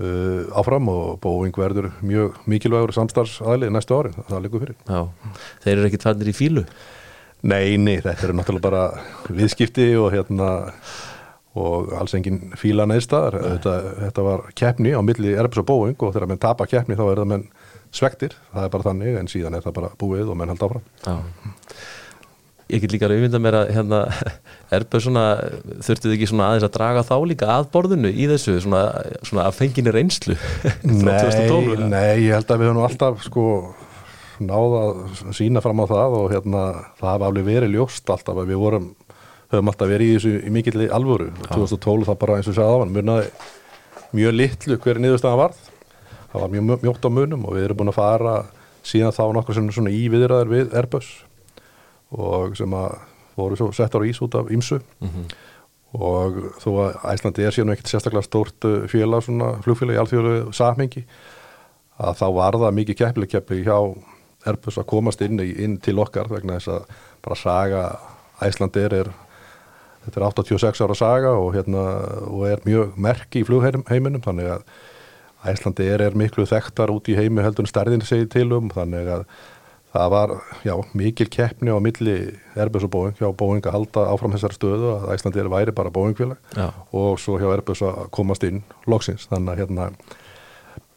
uh, 0.01 0.59
áfram 0.59 0.91
og 0.91 1.19
Boeing 1.23 1.57
verður 1.57 1.93
mjög 2.03 2.41
mikilvægur 2.51 2.95
samstarfsaðli 2.97 3.71
næstu 3.71 3.99
ári, 4.01 4.15
það 4.27 4.47
líkur 4.47 4.65
fyrir. 4.65 4.79
Já, 4.89 5.35
þeir 5.65 5.75
eru 5.77 5.91
ekki 5.91 6.03
tvarnir 6.03 6.33
í 6.33 6.37
fílu? 6.37 6.65
Nei, 7.47 7.77
nei, 7.79 8.01
þetta 8.03 8.27
eru 8.27 8.39
náttúrulega 8.41 8.67
bara 8.67 9.37
viðskipti 9.37 9.93
og 10.01 10.11
hérna 10.17 10.51
og 11.57 11.93
alls 11.97 12.13
engin 12.17 12.53
fíla 12.59 12.85
neðstar 12.89 13.37
þetta, 13.39 13.77
þetta 14.03 14.25
var 14.27 14.43
keppni 14.59 14.93
á 14.93 15.01
milli 15.05 15.33
Airbus 15.37 15.63
og 15.63 15.69
Boeing 15.71 16.03
og 16.05 16.13
þegar 16.13 16.29
mann 16.29 16.43
tapar 16.43 16.69
keppni 16.69 16.99
þá 16.99 17.05
er 17.07 17.21
það 17.23 17.31
menn 17.31 17.47
svektir, 17.95 18.35
það 18.55 18.67
er 18.67 18.75
bara 18.75 18.89
þannig 18.91 19.21
en 19.21 19.31
síðan 19.31 19.59
er 19.59 19.65
það 19.65 19.79
bara 19.79 19.95
búið 20.01 20.33
og 20.33 20.41
menn 20.41 20.53
held 20.53 20.67
áfram. 20.67 20.85
Já. 21.07 21.17
Ég 22.67 22.83
get 22.83 22.91
líka 22.91 23.07
að 23.07 23.13
auðvinda 23.15 23.39
mér 23.39 23.57
að 23.61 23.69
hérna, 23.77 23.99
erbjörn 24.75 25.05
svona 25.05 25.25
þurftið 25.87 26.15
ekki 26.17 26.29
svona 26.33 26.49
aðeins 26.51 26.67
að 26.67 26.73
draga 26.75 27.05
þá 27.07 27.15
líka 27.31 27.51
að 27.55 27.69
borðinu 27.77 28.11
í 28.11 28.27
þessu 28.27 28.57
svona, 28.65 28.81
svona 29.23 29.45
að 29.47 29.59
fenginni 29.61 29.93
reynslu 29.95 30.35
Nei, 30.83 31.77
nei, 31.87 32.27
ég 32.27 32.35
held 32.35 32.51
að 32.51 32.65
við 32.65 32.73
höfum 32.73 32.83
alltaf 32.89 33.23
sko 33.23 33.45
náða 34.43 34.81
að 34.83 35.31
sína 35.39 35.63
fram 35.65 35.81
á 35.81 35.87
það 35.93 36.17
og 36.19 36.27
hérna 36.35 36.65
það 36.99 37.11
hafa 37.13 37.31
alveg 37.31 37.47
verið 37.47 37.77
ljóst 37.77 38.11
alltaf 38.13 38.43
að 38.43 38.51
við 38.51 38.61
vorum 38.65 38.91
höfum 39.55 39.71
alltaf 39.71 39.93
verið 39.93 40.11
í 40.11 40.17
þessu 40.17 40.35
í 40.43 40.53
mikill 40.59 40.89
alvöru, 40.91 41.31
2012 41.53 42.11
það 42.11 42.21
bara 42.25 42.41
eins 42.41 42.51
og 42.51 42.59
segja 42.59 42.67
á 42.67 42.81
hann 42.83 42.95
munnaði 42.99 43.31
mjög 44.17 44.39
litlu 44.41 44.79
hverju 44.83 45.05
niðurstaðan 45.05 45.43
varð 45.45 45.66
það 46.37 46.45
var 46.45 46.55
mjög 46.55 46.85
mjótt 46.85 47.09
á 47.09 47.11
munum 47.11 47.45
og 47.49 47.57
við 47.57 47.67
erum 47.67 47.81
búin 47.81 47.93
að 47.93 47.99
fara 47.99 48.37
síðan 48.87 49.15
þá 49.17 49.25
nokkur 49.35 49.59
svona 49.59 49.93
í 49.93 50.07
viðræðar 50.13 50.51
við 50.51 50.75
Airbus 50.77 51.11
og 52.15 52.57
sem 52.59 52.75
að 52.77 52.99
voru 53.37 53.59
svo 53.59 53.73
sett 53.75 53.95
ára 53.97 54.09
ís 54.09 54.21
út 54.23 54.37
af 54.39 54.51
Ímsu 54.53 54.79
mm 54.79 55.09
-hmm. 55.09 55.27
og 56.01 56.37
þó 56.63 56.71
að 56.85 56.99
Æslandi 57.13 57.45
er 57.45 57.53
síðan 57.53 57.73
ekkert 57.75 57.89
sérstaklega 57.89 58.23
stórt 58.23 58.65
uh, 58.65 58.87
félag 58.89 59.23
svona 59.23 59.57
flugfélag 59.63 59.97
í 59.97 60.01
alþjóðlu 60.01 60.53
samhengi 60.53 61.05
að 61.99 62.15
þá 62.21 62.27
var 62.35 62.53
það 62.53 62.77
mikið 62.79 62.97
keppileg 62.97 63.31
keppi 63.31 63.65
hjá 63.65 63.97
Airbus 64.47 64.79
að 64.79 64.87
komast 64.87 65.21
inn, 65.21 65.41
í, 65.41 65.57
inn 65.65 65.79
til 65.79 65.99
okkar 65.99 66.29
vegna 66.29 66.59
þess 66.59 66.69
að 66.69 66.83
bara 67.23 67.37
saga 67.37 67.99
Æslandir 68.41 68.93
er 68.93 69.09
þetta 70.05 70.21
er 70.21 70.27
86 70.27 70.81
ára 70.81 70.95
saga 70.95 71.31
og, 71.31 71.55
hérna, 71.55 71.83
og 72.31 72.47
er 72.47 72.61
mjög 72.65 72.97
merk 72.97 73.37
í 73.37 73.45
flugheiminum 73.45 74.23
þannig 74.23 74.47
að 74.47 74.63
Æslandir 75.53 76.03
er 76.07 76.17
miklu 76.19 76.47
þekktar 76.49 76.93
út 76.95 77.09
í 77.11 77.17
heimi 77.19 77.45
heldur 77.45 77.67
en 77.67 77.71
stærðin 77.71 78.05
segi 78.07 78.29
til 78.33 78.49
um 78.57 78.71
þannig 78.73 79.13
að 79.19 79.27
það 79.97 80.13
var 80.13 80.35
já, 80.67 80.75
mikil 80.99 81.29
keppni 81.33 81.73
á 81.73 81.79
milli 81.81 82.17
Airbus 82.59 82.85
og 82.85 82.93
Boeing 82.93 83.17
hjá 83.17 83.31
Boeing 83.33 83.65
að 83.65 83.77
halda 83.79 84.07
áfram 84.13 84.35
þessari 84.35 84.59
stöðu 84.59 84.93
að 84.93 85.09
Æslandir 85.15 85.51
væri 85.53 85.75
bara 85.77 85.93
Boeing-félag 85.95 86.63
og 86.93 87.21
svo 87.23 87.39
hjá 87.41 87.49
Airbus 87.53 87.85
að 87.87 88.07
komast 88.15 88.45
inn 88.49 88.63
loksins 88.91 89.29
þannig 89.31 89.55
að 89.55 89.63
hérna 89.63 89.91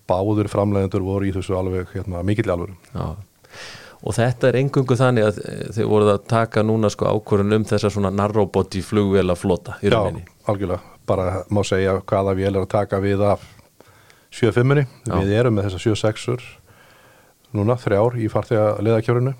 báður 0.09 0.49
framlegendur 0.51 1.05
voru 1.05 1.29
í 1.29 1.35
þessu 1.35 1.55
alveg 1.57 1.91
hérna, 1.93 2.23
mikill 2.25 2.49
alvöru. 2.49 2.75
Já, 2.93 3.13
og 3.99 4.15
þetta 4.15 4.49
er 4.49 4.57
engungu 4.61 4.97
þannig 4.97 5.27
að 5.27 5.39
eh, 5.43 5.61
þau 5.75 5.85
voruð 5.91 6.11
að 6.15 6.25
taka 6.31 6.63
núna 6.65 6.91
sko 6.93 7.11
ákvörðun 7.13 7.59
um 7.59 7.67
þessa 7.69 7.91
svona 7.93 8.11
narroboti 8.15 8.81
flugvela 8.85 9.35
flota 9.37 9.77
í 9.83 9.91
rauninni. 9.93 10.25
Já, 10.25 10.35
algjörlega, 10.53 10.97
bara 11.09 11.43
má 11.53 11.61
segja 11.67 11.99
hvaða 11.99 12.35
vél 12.39 12.53
er 12.53 12.63
að 12.63 12.71
taka 12.73 13.01
við 13.03 13.25
af 13.27 13.45
7.5-unni, 14.29 14.85
við 15.09 15.35
erum 15.39 15.55
með 15.57 15.69
þessa 15.69 15.83
7.6-ur 15.89 16.43
núna, 17.57 17.77
þrjár 17.81 18.17
í 18.21 18.29
farþega 18.29 18.65
leðakjörunu 18.85 19.33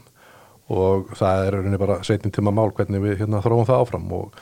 og 0.74 1.12
það 1.18 1.44
er 1.46 1.58
rauninni 1.58 1.82
bara 1.82 2.00
setjum 2.06 2.34
tíma 2.34 2.54
mál 2.54 2.70
hvernig 2.78 3.02
við 3.04 3.24
hérna 3.24 3.42
þróum 3.46 3.68
það 3.70 3.84
áfram 3.84 4.12
og 4.18 4.40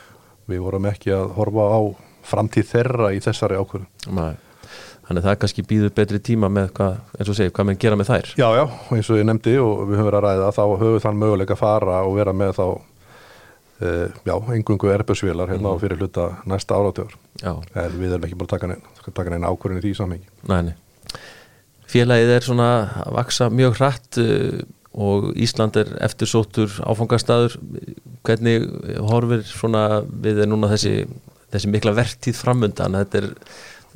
við 0.48 0.64
vorum 0.64 0.88
ekki 0.90 1.14
að 1.16 1.32
horfa 1.36 1.68
á 1.72 1.80
framtíð 2.28 2.70
þeirra 2.72 3.14
í 3.16 3.24
þessari 3.24 3.60
ákvörðun. 3.60 3.88
Nei. 4.16 4.36
Þannig 5.08 5.22
að 5.22 5.28
það 5.30 5.38
kannski 5.42 5.64
býður 5.64 5.92
betri 5.96 6.20
tíma 6.20 6.50
með 6.52 6.74
hvað, 6.76 6.96
eins 7.16 7.30
og 7.32 7.38
segir, 7.38 7.52
hvað 7.56 7.68
með 7.70 7.78
gera 7.80 8.00
með 8.00 8.10
þær. 8.10 8.32
Já, 8.36 8.48
já, 8.58 8.64
eins 8.92 9.12
og 9.12 9.20
ég 9.22 9.28
nefndi 9.28 9.54
og 9.64 9.84
við 9.88 10.02
höfum 10.02 10.10
verið 10.10 10.18
að 10.20 10.26
ræða 10.26 10.50
þá 10.58 10.64
höfum 10.66 10.96
við 10.98 11.04
þann 11.06 11.22
möguleika 11.22 11.56
að 11.56 11.62
fara 11.62 12.00
og 12.04 12.18
vera 12.18 12.34
með 12.36 12.52
þá, 12.58 12.66
já, 13.80 14.34
engungu 14.56 14.90
erbjörnsvílar 14.94 15.52
hérna 15.52 15.70
mm. 15.70 15.78
á 15.78 15.82
fyrir 15.82 16.02
hluta 16.02 16.28
næsta 16.50 16.78
áratöður. 16.78 17.18
En 17.44 17.98
við 18.00 18.16
erum 18.16 18.26
ekki 18.28 18.40
bara 18.40 18.62
að 18.64 19.14
taka 19.20 19.34
neina 19.34 19.52
ákvörðin 19.52 19.82
í 19.82 19.86
því 19.86 19.94
samhengi. 20.00 20.32
Næni. 20.50 20.74
Félagið 21.88 22.34
er 22.34 22.48
svona 22.48 22.72
að 23.06 23.14
vaksa 23.16 23.48
mjög 23.54 23.78
hratt 23.80 24.20
uh, 24.20 24.60
og 24.98 25.30
Ísland 25.38 25.78
er 25.80 25.94
eftirsóttur 26.04 26.74
áfangastæður. 26.82 27.60
Hvernig 28.28 28.66
horfir 29.08 29.46
svona 29.48 30.02
við 30.10 30.42
núna 30.50 30.72
þessi, 30.74 31.06
þessi 31.54 31.72
mikla 31.72 31.94
verktíð 31.98 32.42
framundan? 32.42 32.98
Þetta 33.04 33.22
er 33.22 33.30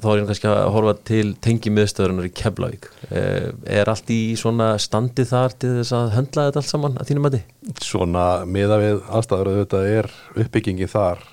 þá 0.01 0.07
er 0.11 0.19
ég 0.21 0.29
kannski 0.29 0.49
að 0.49 0.69
horfa 0.75 0.93
til 1.07 1.25
tengimiðstöðurinnar 1.45 2.27
í 2.27 2.33
Keflavík 2.37 2.87
eh, 3.09 3.51
er 3.79 3.91
allt 3.91 4.09
í 4.13 4.33
svona 4.39 4.73
standi 4.81 5.25
þar 5.29 5.55
til 5.61 5.75
þess 5.77 5.93
að 5.97 6.15
höndla 6.15 6.47
þetta 6.47 6.61
allt 6.61 6.71
saman 6.71 6.97
að 6.97 7.11
þínum 7.11 7.27
að 7.29 7.37
þið? 7.37 7.75
Svona 7.85 8.25
miða 8.49 8.79
við 8.81 9.03
aðstæður 9.09 9.51
þetta 9.59 9.81
er 9.91 10.09
uppbyggingi 10.43 10.89
þar 10.91 11.25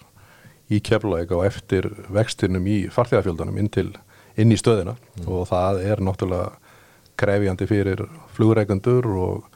í 0.68 0.80
Keflavík 0.84 1.32
og 1.36 1.46
eftir 1.48 1.88
vextinum 2.12 2.68
í 2.68 2.78
farþegafjöldunum 2.92 3.60
inn, 3.62 3.70
inn 4.36 4.52
í 4.52 4.60
stöðina 4.60 4.98
mm. 4.98 5.30
og 5.32 5.48
það 5.48 5.80
er 5.88 6.04
náttúrulega 6.04 6.50
krefjandi 7.18 7.66
fyrir 7.66 8.04
flugreikundur 8.36 9.08
og, 9.18 9.48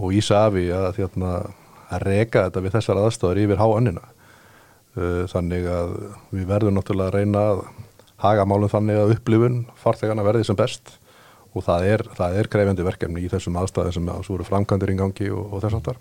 og 0.00 0.16
Ísafi 0.16 0.70
að, 0.74 0.94
þérna, 0.96 1.34
að 1.92 2.08
reka 2.08 2.48
þetta 2.48 2.64
við 2.64 2.74
þessar 2.78 3.02
aðstæður 3.04 3.44
yfir 3.44 3.60
háannina 3.60 4.08
eh, 4.96 5.22
þannig 5.30 5.70
að 5.70 5.94
við 6.32 6.48
verðum 6.50 6.80
náttúrulega 6.80 7.12
að 7.12 7.20
reyna 7.20 7.46
að 7.52 7.62
haga 8.20 8.46
málum 8.48 8.70
þannig 8.70 9.00
að 9.00 9.14
upplifun 9.16 9.62
farþegana 9.80 10.24
verði 10.26 10.48
sem 10.48 10.58
best 10.58 10.96
og 11.50 11.64
það 11.66 11.86
er, 11.88 12.04
það 12.14 12.36
er 12.38 12.48
krefjandi 12.50 12.86
verkefni 12.86 13.24
í 13.24 13.30
þessum 13.30 13.58
aðstæðum 13.58 13.94
sem 13.96 14.10
að 14.12 14.20
svo 14.26 14.36
eru 14.36 14.46
framkvæmdir 14.46 14.92
í 14.92 14.98
gangi 15.00 15.30
og, 15.34 15.46
og 15.50 15.64
þess 15.64 15.78
aftar. 15.80 15.98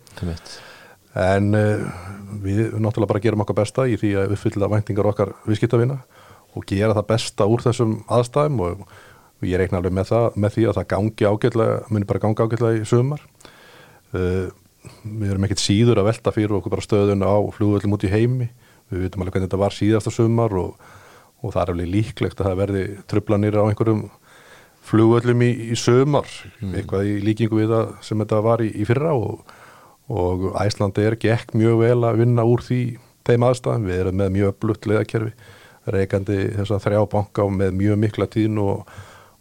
En 1.17 1.49
uh, 1.57 1.85
við 2.43 2.75
náttúrulega 2.77 3.09
bara 3.09 3.23
gerum 3.23 3.43
okkar 3.45 3.57
besta 3.63 3.87
í 3.89 3.97
því 3.97 4.11
að 4.21 4.35
uppfylla 4.35 4.69
væntingar 4.69 5.09
okkar 5.09 5.33
viðskiptavina 5.47 5.97
og 6.57 6.65
gera 6.69 6.93
það 6.97 7.09
besta 7.09 7.47
úr 7.49 7.65
þessum 7.65 7.97
aðstæðum 8.13 8.61
og, 8.65 8.85
og 9.39 9.49
ég 9.49 9.61
reikna 9.61 9.81
alveg 9.81 9.95
með, 9.97 10.11
það, 10.11 10.29
með 10.37 10.55
því 10.55 10.67
að 10.69 10.77
það 10.77 10.89
gangi 10.93 11.29
ágætlega, 11.31 11.81
muni 11.89 12.09
bara 12.09 12.23
gangi 12.25 12.45
ágætlega 12.45 12.83
í 12.83 12.87
sömar. 12.89 13.25
Uh, 14.13 14.47
við 15.03 15.33
erum 15.33 15.45
ekkert 15.47 15.63
síður 15.63 16.03
að 16.03 16.11
velta 16.11 16.33
fyrir 16.35 16.59
okkur 16.59 16.75
bara 16.75 16.85
stöðun 16.85 17.25
á 17.25 17.35
flugvöldum 17.57 17.97
út 17.97 18.05
í 18.05 18.13
heimi. 18.13 18.51
Við 18.89 19.05
veitum 19.05 19.25
alveg 19.25 19.37
hvernig 19.37 19.49
þetta 19.49 19.63
var 19.65 19.75
síðasta 19.75 20.13
sömar 20.13 20.55
og 20.61 20.77
og 21.39 21.53
það 21.53 21.61
er 21.61 21.73
alveg 21.73 21.91
líklegt 21.93 22.41
að 22.41 22.49
það 22.49 22.59
verði 22.63 22.83
tröflanir 23.09 23.59
á 23.59 23.63
einhverjum 23.63 24.03
flugöllum 24.89 25.43
í, 25.45 25.49
í 25.71 25.77
sömar 25.77 26.29
mm. 26.59 26.73
eitthvað 26.79 27.09
í 27.09 27.19
líkingu 27.23 27.59
við 27.59 27.73
það 27.73 27.91
sem 28.05 28.23
þetta 28.23 28.41
var 28.45 28.63
í, 28.65 28.69
í 28.73 28.87
fyrra 28.87 29.13
og, 29.17 29.43
og 30.09 30.49
Æslandi 30.59 31.05
er 31.05 31.17
gekk 31.21 31.53
mjög 31.57 31.83
vel 31.83 31.99
að 32.07 32.23
vinna 32.23 32.47
úr 32.47 32.63
því 32.65 32.81
þeim 33.29 33.45
aðstæðum, 33.45 33.85
við 33.85 34.01
erum 34.01 34.17
með 34.17 34.31
mjög 34.37 34.55
blutt 34.63 34.87
leðakerfi, 34.89 35.33
reykandi 35.89 36.39
þess 36.55 36.73
að 36.73 36.83
þrjá 36.87 37.03
banka 37.11 37.45
með 37.53 37.75
mjög 37.77 38.01
mikla 38.01 38.29
tíðn 38.31 38.63
og, 38.63 38.95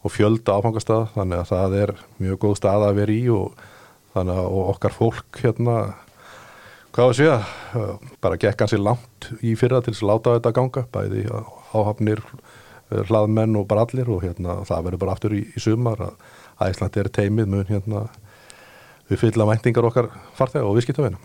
og 0.04 0.12
fjölda 0.12 0.58
áfangastað 0.58 1.08
þannig 1.14 1.42
að 1.42 1.52
það 1.54 1.78
er 1.82 1.94
mjög 2.20 2.42
góð 2.44 2.58
stað 2.61 2.88
að 2.88 3.00
vera 3.00 3.16
í 3.16 3.24
og 3.32 3.64
þannig 4.14 4.42
að 4.42 4.58
okkar 4.74 4.96
fólk 4.96 5.40
hérna 5.42 5.78
hvað 6.94 7.12
að 7.12 7.16
segja, 7.18 7.38
bara 8.24 8.38
gekk 8.40 8.64
hansi 8.64 8.80
langt 8.80 9.30
í 9.44 9.54
fyrra 9.58 9.80
til 9.84 9.94
að 9.94 10.06
láta 10.11 10.37
þetta 10.37 10.54
ganga 10.56 10.84
bæði 10.92 11.24
áhafnir 11.72 12.22
eh, 12.24 13.04
hlaðmenn 13.09 13.59
og 13.61 13.68
bara 13.70 13.87
allir 13.87 14.11
og 14.12 14.24
hérna 14.26 14.61
það 14.68 14.88
verður 14.88 15.04
bara 15.04 15.16
aftur 15.16 15.37
í, 15.37 15.44
í 15.52 15.62
sumar 15.62 16.09
að 16.09 16.68
Æslandi 16.68 17.04
er 17.04 17.12
teimið 17.14 17.50
mun 17.52 17.68
hérna 17.68 18.07
við 19.09 19.22
fylla 19.22 19.46
væntingar 19.48 19.87
okkar 19.88 20.11
farþega 20.37 20.68
og 20.68 20.78
viðskiptavina 20.78 21.20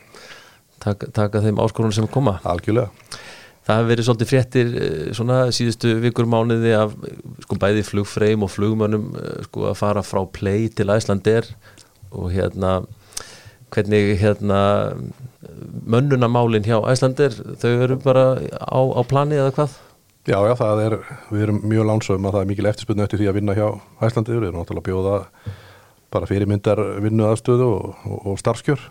Taka, 0.83 1.07
taka 1.15 1.39
þeim 1.43 1.61
áskorunum 1.63 1.93
sem 1.95 2.07
koma. 2.11 2.39
Algjörlega. 2.43 2.89
Það 3.63 3.77
hefur 3.77 3.89
verið 3.93 4.07
svolítið 4.07 4.31
fréttir 4.31 4.73
eh, 4.75 5.05
svona 5.15 5.37
síðustu 5.55 5.93
vikur 6.03 6.27
mánuði 6.27 6.73
af 6.75 6.95
sko 7.45 7.55
bæði 7.61 7.85
flugfreim 7.87 8.43
og 8.43 8.51
flugmönnum 8.51 9.05
eh, 9.15 9.45
sko 9.47 9.69
að 9.69 9.77
fara 9.79 10.03
frá 10.03 10.19
play 10.35 10.67
til 10.67 10.89
Æslander 10.91 11.47
og 12.11 12.33
hérna 12.33 12.81
hvernig 13.73 14.17
hérna 14.19 14.59
mönnunamálin 15.87 16.67
hjá 16.67 16.81
Æslander 16.91 17.39
þau 17.61 17.71
eru 17.71 17.97
bara 18.03 18.25
á, 18.59 18.79
á 18.83 19.01
plani 19.07 19.39
eða 19.39 19.55
hvað? 19.55 19.79
Já, 20.23 20.37
já, 20.47 20.53
það 20.55 20.81
er, 20.85 20.93
við 21.33 21.41
erum 21.43 21.57
mjög 21.67 21.87
lánsögum 21.89 22.25
að 22.29 22.35
það 22.37 22.43
er 22.45 22.47
mikil 22.47 22.67
eftirspunni 22.69 23.03
eftir 23.03 23.19
því 23.19 23.25
að 23.27 23.33
vinna 23.35 23.55
hjá 23.57 23.65
Æslandi, 24.07 24.31
við 24.31 24.45
erum 24.47 24.61
náttúrulega 24.61 24.85
bjóða 24.85 25.15
bara 26.15 26.29
fyrirmyndar 26.29 26.79
vinnu 27.03 27.25
aðstöðu 27.27 27.65
og, 27.67 27.97
og, 28.07 28.19
og 28.31 28.37
starfskjör, 28.39 28.85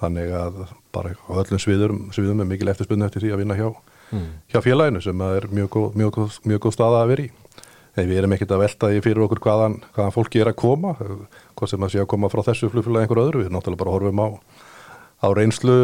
þannig 0.00 0.30
að 0.38 0.62
bara 0.94 1.10
á 1.12 1.32
öllum 1.42 1.60
sviðum, 1.60 1.98
sviðum 2.16 2.40
er 2.40 2.48
mikil 2.48 2.70
eftirspunni 2.72 3.04
eftir 3.04 3.26
því 3.26 3.34
að 3.34 3.42
vinna 3.42 3.58
hjá, 3.58 3.66
mm. 4.08 4.30
hjá 4.54 4.58
félaginu 4.64 5.02
sem 5.04 5.24
er 5.26 5.46
mjög 5.50 5.68
góð, 5.74 5.98
mjög, 6.00 6.12
góð, 6.16 6.38
mjög 6.48 6.62
góð 6.64 6.74
staða 6.78 7.02
að 7.02 7.12
vera 7.12 7.26
í. 7.26 7.34
En 8.00 8.08
við 8.08 8.20
erum 8.22 8.36
ekkert 8.38 8.54
að 8.56 8.62
velta 8.62 8.90
í 8.94 9.02
fyrir 9.04 9.24
okkur 9.26 9.42
hvaðan, 9.44 9.74
hvaðan 9.98 10.14
fólki 10.14 10.40
er 10.40 10.48
að 10.48 10.60
koma, 10.62 10.94
hvað 11.58 11.72
sem 11.74 11.84
að 11.84 11.92
sé 11.92 12.00
að 12.00 12.08
koma 12.14 12.30
frá 12.32 12.40
þessu 12.46 12.70
flugfélagi 12.72 13.04
einhver 13.04 13.20
öðru, 13.26 13.42
við 13.44 13.52
náttúrulega 13.52 13.82
bara 13.82 13.94
horfum 13.98 14.24
á, 14.24 14.28
á 15.20 15.28
reynslu 15.36 15.76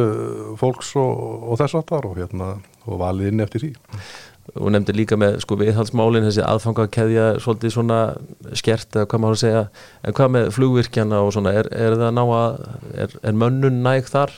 fólks 0.56 0.94
og, 1.02 1.20
og 1.50 1.61
þess 1.61 1.76
aftar 1.82 2.09
og, 2.09 2.16
hérna, 2.16 2.54
og 2.87 3.02
valið 3.02 3.35
inn 3.35 3.44
eftir 3.44 3.66
því 3.66 3.74
og 4.54 4.72
nefndi 4.72 4.94
líka 4.94 5.18
með 5.18 5.40
sko 5.42 5.59
viðhaldsmálin 5.61 6.26
þessi 6.28 6.44
aðfangakeðja 6.46 7.26
svolítið 7.42 7.74
svona 7.74 8.00
skert 8.56 8.94
eða 8.94 9.09
hvað 9.11 9.22
maður 9.22 9.37
að 9.37 9.42
segja 9.42 9.62
en 10.02 10.16
hvað 10.16 10.35
með 10.37 10.50
flugvirkjana 10.56 11.22
og 11.24 11.32
svona 11.35 11.54
er, 11.59 11.70
er 11.74 11.96
það 11.98 12.12
ná 12.16 12.22
að 12.24 12.59
er, 13.04 13.16
er 13.26 13.38
mönnun 13.42 13.80
næg 13.85 14.11
þar? 14.12 14.35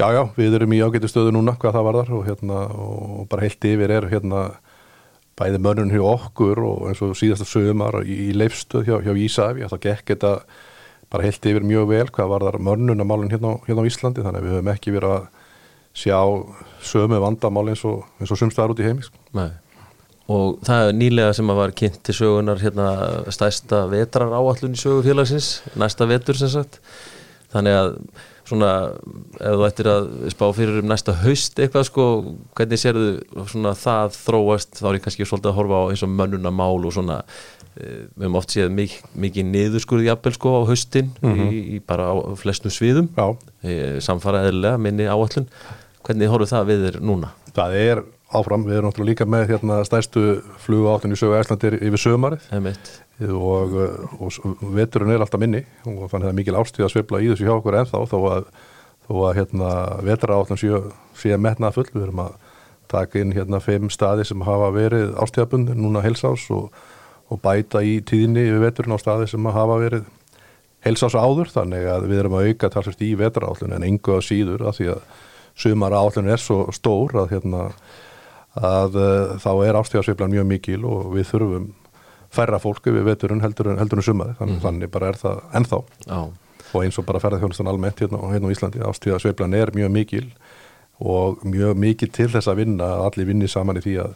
Já 0.00 0.06
já, 0.16 0.22
við 0.36 0.56
erum 0.56 0.74
í 0.76 0.80
ágættu 0.80 1.10
stöðu 1.12 1.32
núna 1.36 1.56
hvað 1.60 1.76
það 1.76 1.86
var 1.88 2.00
þar 2.00 2.12
og 2.16 2.26
hérna 2.28 2.60
og 2.72 3.24
bara 3.32 3.46
heilt 3.46 3.68
yfir 3.72 3.94
er 3.96 4.08
hérna 4.12 4.44
bæði 5.40 5.60
mönnun 5.64 5.92
hjá 5.92 6.04
okkur 6.04 6.60
og 6.64 6.88
eins 6.90 7.00
og 7.04 7.16
síðasta 7.16 7.48
sögumar 7.48 8.02
í, 8.04 8.16
í 8.28 8.36
leifstöð 8.36 8.88
hjá, 8.88 8.96
hjá 9.04 9.12
Ísafi 9.16 9.68
það 9.72 9.84
gekk 9.86 10.14
þetta 10.14 10.34
bara 11.10 11.26
heilt 11.26 11.46
yfir 11.48 11.66
mjög 11.66 11.88
vel 11.90 12.08
hvað 12.12 12.32
var 12.34 12.46
þar 12.46 12.60
mönnun 12.68 13.02
að 13.02 13.08
málun 13.08 13.32
hérna, 13.32 13.56
hérna 13.66 13.84
á 13.84 13.88
Íslandi 13.88 14.24
þannig 14.24 14.42
að 14.42 14.46
við 14.46 14.56
höfum 14.56 14.72
ekki 14.74 14.94
verið 14.94 15.14
að 15.16 15.39
sjá 16.00 16.20
sömu 16.86 17.20
vandamál 17.20 17.68
eins 17.72 17.84
og, 17.88 18.06
og 18.20 18.32
sumstaðar 18.38 18.74
út 18.74 18.80
í 18.82 18.88
heimis 18.88 19.10
Nei. 19.36 19.50
og 20.32 20.60
það 20.66 20.88
er 20.88 20.98
nýlega 20.98 21.36
sem 21.36 21.52
að 21.52 21.60
var 21.60 21.76
kynnt 21.76 22.00
til 22.06 22.16
sögunar 22.16 22.62
hérna, 22.62 22.88
stæsta 23.34 23.84
vetrar 23.92 24.32
áallun 24.32 24.76
í 24.76 24.80
sögufélagsins 24.80 25.60
næsta 25.80 26.08
vetur 26.08 26.38
sem 26.40 26.52
sagt. 26.52 26.80
Þannig 27.50 27.74
að 27.74 27.94
svona 28.50 28.72
ef 29.38 29.56
þú 29.56 29.64
ættir 29.66 29.88
að 29.90 30.10
spá 30.32 30.44
fyrir 30.56 30.80
um 30.80 30.90
næsta 30.90 31.14
haust 31.22 31.58
eitthvað 31.60 31.86
sko, 31.88 32.06
hvernig 32.58 32.82
sér 32.82 32.98
þú 32.98 33.46
svona 33.52 33.74
það 33.78 34.18
þróast, 34.18 34.76
þá 34.80 34.86
er 34.90 34.98
ég 34.98 35.06
kannski 35.06 35.26
svolítið 35.28 35.52
að 35.52 35.58
horfa 35.58 35.82
á 35.82 35.90
eins 35.92 36.04
og 36.06 36.14
mönnuna 36.14 36.54
mál 36.54 36.78
og 36.78 36.94
svona 36.94 37.20
eh, 37.20 38.06
við 38.14 38.26
höfum 38.26 38.40
oft 38.40 38.54
séð 38.54 38.72
mik 38.74 38.96
mikið 39.26 39.50
niðurskurði 39.50 40.08
jafnvel 40.08 40.34
sko 40.36 40.54
á 40.56 40.68
haustin 40.70 41.12
mm 41.20 41.34
-hmm. 41.34 41.52
í, 41.52 41.60
í 41.76 41.82
bara 41.86 42.10
á 42.10 42.14
flestum 42.38 42.74
sviðum. 42.74 43.10
Eh, 43.62 44.00
samfara 44.00 44.46
eðlega 44.48 44.78
minni 44.78 45.06
áallun 45.06 45.50
hvernig 46.06 46.32
horfum 46.32 46.50
það 46.50 46.70
við 46.70 46.86
þér 46.86 46.98
núna? 47.04 47.30
Það 47.56 47.76
er 47.80 48.02
áfram, 48.30 48.64
við 48.66 48.78
erum 48.78 48.90
náttúrulega 48.90 49.10
líka 49.10 49.26
með 49.26 49.46
hérna 49.50 49.78
stærstu 49.86 50.24
flugu 50.62 50.90
áttin 50.92 51.14
í 51.14 51.18
sögu 51.18 51.38
Æslandir 51.38 51.76
yfir 51.80 52.02
sömarið 52.04 52.44
og, 53.36 53.74
uh, 53.74 54.28
og 54.28 54.60
veturinn 54.76 55.14
er 55.14 55.24
alltaf 55.24 55.42
minni 55.42 55.64
og 55.84 56.06
þannig 56.12 56.12
að 56.12 56.28
það 56.28 56.30
er 56.30 56.38
mikil 56.38 56.60
ástíð 56.60 56.86
að 56.86 56.92
svifla 56.94 57.22
í 57.22 57.32
þessu 57.32 57.48
hjá 57.48 57.54
okkur 57.56 57.78
ennþá 57.80 58.04
þó 58.12 58.18
að, 58.30 58.46
þó 59.08 59.14
að 59.24 59.40
hérna 59.40 59.72
vetraáttin 60.06 60.60
sé, 60.62 60.84
sé 61.18 61.40
metnað 61.42 61.80
full, 61.80 61.88
við 61.90 62.06
erum 62.06 62.22
að 62.28 62.38
taka 62.90 63.20
inn 63.20 63.34
hérna 63.34 63.60
fimm 63.62 63.90
staði 63.92 64.26
sem 64.28 64.46
hafa 64.46 64.70
verið 64.74 65.12
ástíðabund 65.20 65.74
núna 65.78 66.02
helsás 66.04 66.46
og, 66.54 66.70
og 67.30 67.42
bæta 67.42 67.82
í 67.86 67.98
tíðinni 68.06 68.46
yfir 68.48 68.64
veturinn 68.66 68.96
á 68.96 68.98
staði 69.02 69.28
sem 69.30 69.50
hafa 69.54 69.78
verið 69.80 70.06
helsás 70.86 71.14
áður. 71.14 71.52
Þannig 71.52 71.86
að 71.92 72.06
við 72.10 72.22
erum 72.22 72.38
að 72.38 72.48
auka 72.50 72.70
talsast 72.72 73.02
í 73.04 73.12
vetraáttin 73.18 73.76
en 73.76 73.86
engu 73.86 74.16
að 74.16 74.26
síður 74.26 74.66
að 74.70 74.80
því 74.80 74.88
að 74.96 75.04
sumara 75.58 76.00
átlun 76.00 76.30
er 76.30 76.40
svo 76.42 76.66
stór 76.74 77.16
að, 77.24 77.34
hérna, 77.34 77.66
að 78.58 78.98
uh, 78.98 79.36
þá 79.42 79.50
er 79.66 79.78
ástíðarsveiflan 79.80 80.34
mjög 80.34 80.48
mikil 80.50 80.80
og 80.88 81.12
við 81.14 81.28
þurfum 81.32 81.70
færra 82.30 82.60
fólku 82.62 82.92
við 82.94 83.08
veturinn 83.10 83.42
heldur 83.42 83.72
en, 83.72 84.02
sumari 84.02 84.36
þannig, 84.38 84.58
mm. 84.58 84.64
þannig 84.64 84.92
bara 84.94 85.10
er 85.10 85.18
það 85.18 85.40
ennþá 85.58 85.80
Já. 86.06 86.20
og 86.70 86.84
eins 86.84 86.98
og 87.00 87.06
bara 87.08 87.22
ferðarþjónustan 87.22 87.70
almennt 87.70 88.02
hérna, 88.02 88.20
hérna 88.30 88.50
á 88.50 88.54
Íslandi 88.54 88.84
ástíðarsveiflan 88.86 89.56
er 89.58 89.74
mjög 89.74 89.90
mikil 89.94 90.28
og 91.00 91.42
mjög 91.48 91.80
mikil 91.80 92.10
til 92.14 92.28
þess 92.30 92.50
að 92.50 92.62
vinna 92.62 92.92
að 92.94 93.08
allir 93.08 93.30
vinni 93.32 93.50
saman 93.50 93.80
í 93.80 93.84
því 93.84 93.96
að, 94.04 94.14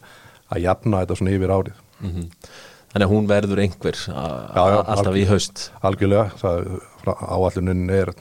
að 0.53 0.63
jafna 0.69 1.03
þetta 1.03 1.19
svona 1.19 1.35
yfir 1.35 1.57
árið 1.57 1.83
mm 2.01 2.11
-hmm. 2.11 2.31
Þannig 2.95 3.09
að 3.09 3.11
hún 3.11 3.27
verður 3.27 3.59
einhver 3.59 3.97
já, 3.99 4.63
já, 4.71 4.85
alltaf 4.87 5.17
í 5.19 5.25
haust 5.27 5.73
Algjörlega, 5.83 6.31
áallunin 7.27 7.91
er 7.91 8.13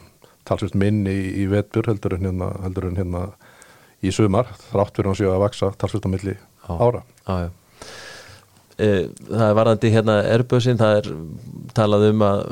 talsvist 0.47 0.77
minni 0.79 1.13
í, 1.13 1.27
í 1.43 1.49
vetbur 1.51 1.87
heldur 1.91 2.17
en 2.17 2.27
hérna, 2.27 2.49
heldur 2.65 2.89
en 2.89 2.99
hérna 2.99 3.25
í 4.03 4.11
sumar, 4.13 4.49
þrátt 4.71 4.97
fyrir 4.97 5.13
að 5.13 5.19
séu 5.21 5.31
að 5.31 5.43
vaksa 5.45 5.71
talsvist 5.79 6.07
á 6.07 6.09
milli 6.11 6.35
á, 6.67 6.71
ára. 6.75 7.03
Á, 7.23 7.33
e, 8.77 8.89
Það 9.29 9.45
er 9.47 9.57
varðandi 9.59 9.93
hérna 9.93 10.17
erböðsinn, 10.33 10.81
það 10.81 10.99
er 10.99 11.09
talað 11.77 12.07
um 12.11 12.25
að 12.27 12.43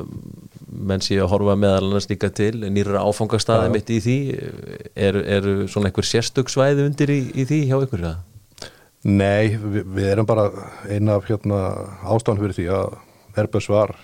menn 0.71 1.03
séu 1.03 1.25
að 1.25 1.31
horfa 1.33 1.57
meðal 1.59 1.89
annars 1.89 2.07
líka 2.07 2.31
til 2.31 2.53
nýra 2.71 3.03
áfangastæði 3.03 3.71
mitt 3.73 3.91
í 3.91 3.99
því. 4.01 4.17
Eru 4.95 5.23
er 5.27 5.49
svona 5.69 5.91
einhver 5.91 6.07
sérstöksvæði 6.07 6.87
undir 6.87 7.11
í, 7.11 7.21
í 7.35 7.47
því 7.49 7.59
hjá 7.67 7.75
ykkur? 7.81 8.05
Ja? 8.07 8.13
Nei, 9.03 9.57
við, 9.57 9.83
við 9.97 10.11
erum 10.13 10.29
bara 10.29 10.47
eina 10.87 11.17
af 11.17 11.27
hérna 11.27 11.59
ástafan 12.05 12.39
fyrir 12.39 12.55
því 12.55 12.67
að 12.77 13.41
erböðs 13.41 13.67
var 13.71 13.95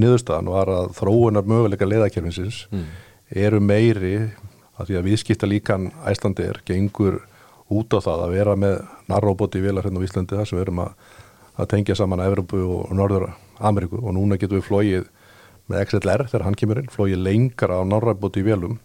niðurstaðan 0.00 0.50
var 0.50 0.70
að 0.72 0.92
þróunar 0.96 1.46
möguleika 1.46 1.86
leðakjörfinsins 1.86 2.64
mm 2.72 3.03
eru 3.34 3.60
meiri 3.60 4.16
að 4.78 4.88
því 4.88 4.98
að 4.98 5.06
viðskipta 5.08 5.48
líkan 5.48 5.90
æslandir 6.06 6.60
gengur 6.66 7.20
út 7.72 7.94
á 7.96 7.98
það 8.04 8.24
að 8.26 8.34
vera 8.34 8.56
með 8.58 8.80
narróbóti 9.10 9.60
í 9.60 9.64
velar 9.64 9.86
hérna 9.86 10.02
á 10.02 10.06
Íslandi 10.06 10.38
þar 10.38 10.48
sem 10.48 10.58
við 10.58 10.66
erum 10.66 10.82
að, 10.84 10.94
að 11.56 11.70
tengja 11.72 11.98
saman 11.98 12.22
Evropu 12.24 12.62
og 12.76 12.94
Norður 12.94 13.28
Ameríku 13.58 14.00
og 14.02 14.16
núna 14.16 14.38
getum 14.40 14.60
við 14.60 14.68
flóið 14.68 15.10
með 15.70 15.84
XLR 15.86 16.26
þegar 16.28 16.46
hann 16.48 16.58
kemur 16.60 16.80
inn, 16.82 16.90
flóið 16.92 17.22
lengra 17.24 17.80
á 17.80 17.82
narróbóti 17.88 18.42
í 18.42 18.48
velum 18.48 18.78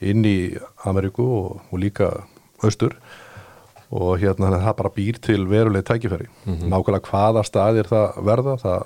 inn 0.00 0.24
í 0.24 0.38
Ameríku 0.88 1.26
og, 1.26 1.64
og 1.68 1.82
líka 1.82 2.12
austur 2.62 2.96
og 3.88 4.18
hérna 4.20 4.52
það 4.52 4.74
bara 4.78 4.92
býr 4.92 5.18
til 5.24 5.46
veruleg 5.48 5.84
tækifæri. 5.84 6.28
Mm 6.44 6.54
-hmm. 6.54 6.68
Nákvæmlega 6.68 7.08
hvaða 7.08 7.42
staðir 7.44 7.86
það 7.88 8.24
verða, 8.24 8.56
það 8.56 8.82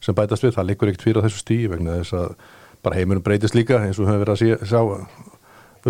sem 0.00 0.14
bætast 0.14 0.44
við, 0.44 0.54
það 0.54 0.66
liggur 0.68 0.88
ekkert 0.88 1.02
fyrir 1.02 1.22
þessu 1.22 1.38
stíi 1.40 1.68
vegna 1.68 1.96
þess 2.00 2.12
að 2.12 2.34
bara 2.84 3.00
heimunum 3.00 3.24
breytist 3.24 3.56
líka 3.56 3.80
eins 3.82 3.98
og 3.98 4.04
við 4.04 4.12
höfum 4.12 4.24
verið 4.24 4.34
að 4.34 4.68
sjá 4.70 4.80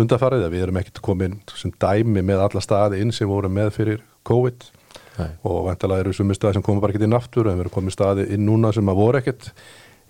undarfarið 0.01 0.45
að 0.47 0.55
við 0.55 0.65
erum 0.65 0.79
ekkert 0.81 1.01
komin 1.03 1.37
sem 1.55 1.71
dæmi 1.79 2.23
með 2.25 2.43
alla 2.47 2.63
staði 2.63 2.99
inn 3.03 3.13
sem 3.15 3.29
voru 3.29 3.51
með 3.51 3.71
fyrir 3.77 4.03
COVID 4.27 4.67
Nei. 5.15 5.29
og 5.47 5.61
vantalega 5.69 6.03
eru 6.03 6.13
sumi 6.15 6.35
staði 6.35 6.57
sem 6.57 6.65
komur 6.65 6.83
bara 6.83 6.91
ekkert 6.91 7.07
inn 7.07 7.15
aftur 7.15 7.47
en 7.47 7.55
við 7.55 7.65
erum 7.65 7.75
komin 7.77 7.95
staði 7.95 8.27
inn 8.35 8.43
núna 8.47 8.73
sem 8.75 8.91
að 8.91 8.99
voru 8.99 9.21
ekkert 9.21 9.51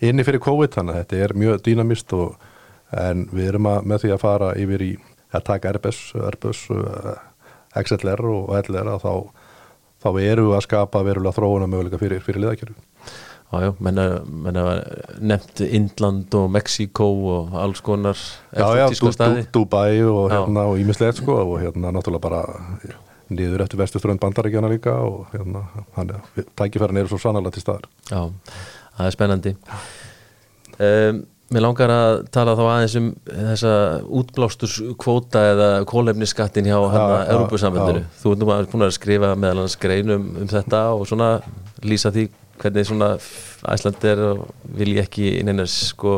inni 0.05 0.25
fyrir 0.25 0.41
COVID 0.43 0.73
þannig 0.73 0.95
að 0.95 1.03
þetta 1.03 1.21
er 1.25 1.35
mjög 1.37 1.61
dýnamist 1.67 2.15
og 2.17 2.35
en 3.05 3.27
við 3.33 3.51
erum 3.51 3.69
að 3.69 3.89
með 3.91 4.05
því 4.05 4.13
að 4.15 4.23
fara 4.23 4.51
yfir 4.61 4.85
í 4.85 4.91
að 5.35 5.45
taka 5.49 5.71
Airbus, 5.71 6.01
Airbus 6.15 6.65
XLR 7.75 8.25
og 8.31 8.51
LR 8.61 8.91
þá, 9.03 9.13
þá 10.01 10.09
eru 10.23 10.49
við 10.49 10.57
að 10.57 10.65
skapa 10.65 11.03
verulega 11.05 11.37
þróuna 11.37 11.69
möguleika 11.69 11.99
fyrir, 12.01 12.23
fyrir 12.25 12.45
liðakjöru 12.45 12.77
Jájá, 13.55 13.73
menna 13.79 14.65
nefnt 15.19 15.61
Indland 15.65 16.35
og 16.37 16.49
Mexiko 16.51 17.07
og 17.33 17.57
alls 17.61 17.81
konar 17.85 18.19
Jájá, 18.55 18.89
Dubai 19.53 20.03
og 20.03 20.31
hérna 20.33 20.67
og 20.71 20.79
Ímislegt 20.81 21.21
sko 21.21 21.37
og 21.43 21.59
hérna 21.63 21.93
náttúrulega 21.95 22.23
bara 22.27 22.41
niður 23.33 23.65
eftir 23.65 23.81
vestuströnd 23.81 24.21
bandaríkjana 24.21 24.69
líka 24.69 24.97
og 25.01 25.29
hérna 25.33 25.65
hann 25.95 26.11
er, 26.13 26.43
tækifærin 26.57 27.01
eru 27.01 27.09
svo 27.13 27.21
sannarlega 27.21 27.55
til 27.55 27.65
staðar. 27.65 27.87
Já, 28.11 28.27
það 28.97 29.07
er 29.07 29.15
spennandi. 29.15 29.55
Um, 30.75 31.23
Mér 31.53 31.61
langar 31.61 31.91
að 31.93 32.15
tala 32.33 32.55
þá 32.57 32.61
aðeins 32.65 32.93
um 32.97 33.09
þessa 33.29 33.73
útblásturskvóta 34.17 35.43
eða 35.51 35.67
kólefniskattin 35.85 36.65
hjá 36.65 36.79
hérna 36.89 37.19
Európusamvendinu 37.35 38.01
Þú 38.17 38.31
er 38.33 38.39
nú 38.41 38.47
að 38.49 38.69
búin 38.71 38.85
að 38.87 38.95
skrifa 38.95 39.29
meðal 39.37 39.61
hans 39.61 39.75
greinum 39.77 40.25
um 40.41 40.49
þetta 40.49 40.79
og 40.97 41.05
svona 41.05 41.27
lýsa 41.85 42.09
því 42.15 42.25
hvernig 42.61 42.87
svona 42.87 43.11
æslandir 43.73 44.21
vilji 44.77 45.01
ekki 45.03 45.27
inn 45.39 45.51
einar 45.51 45.69
sko, 45.71 46.15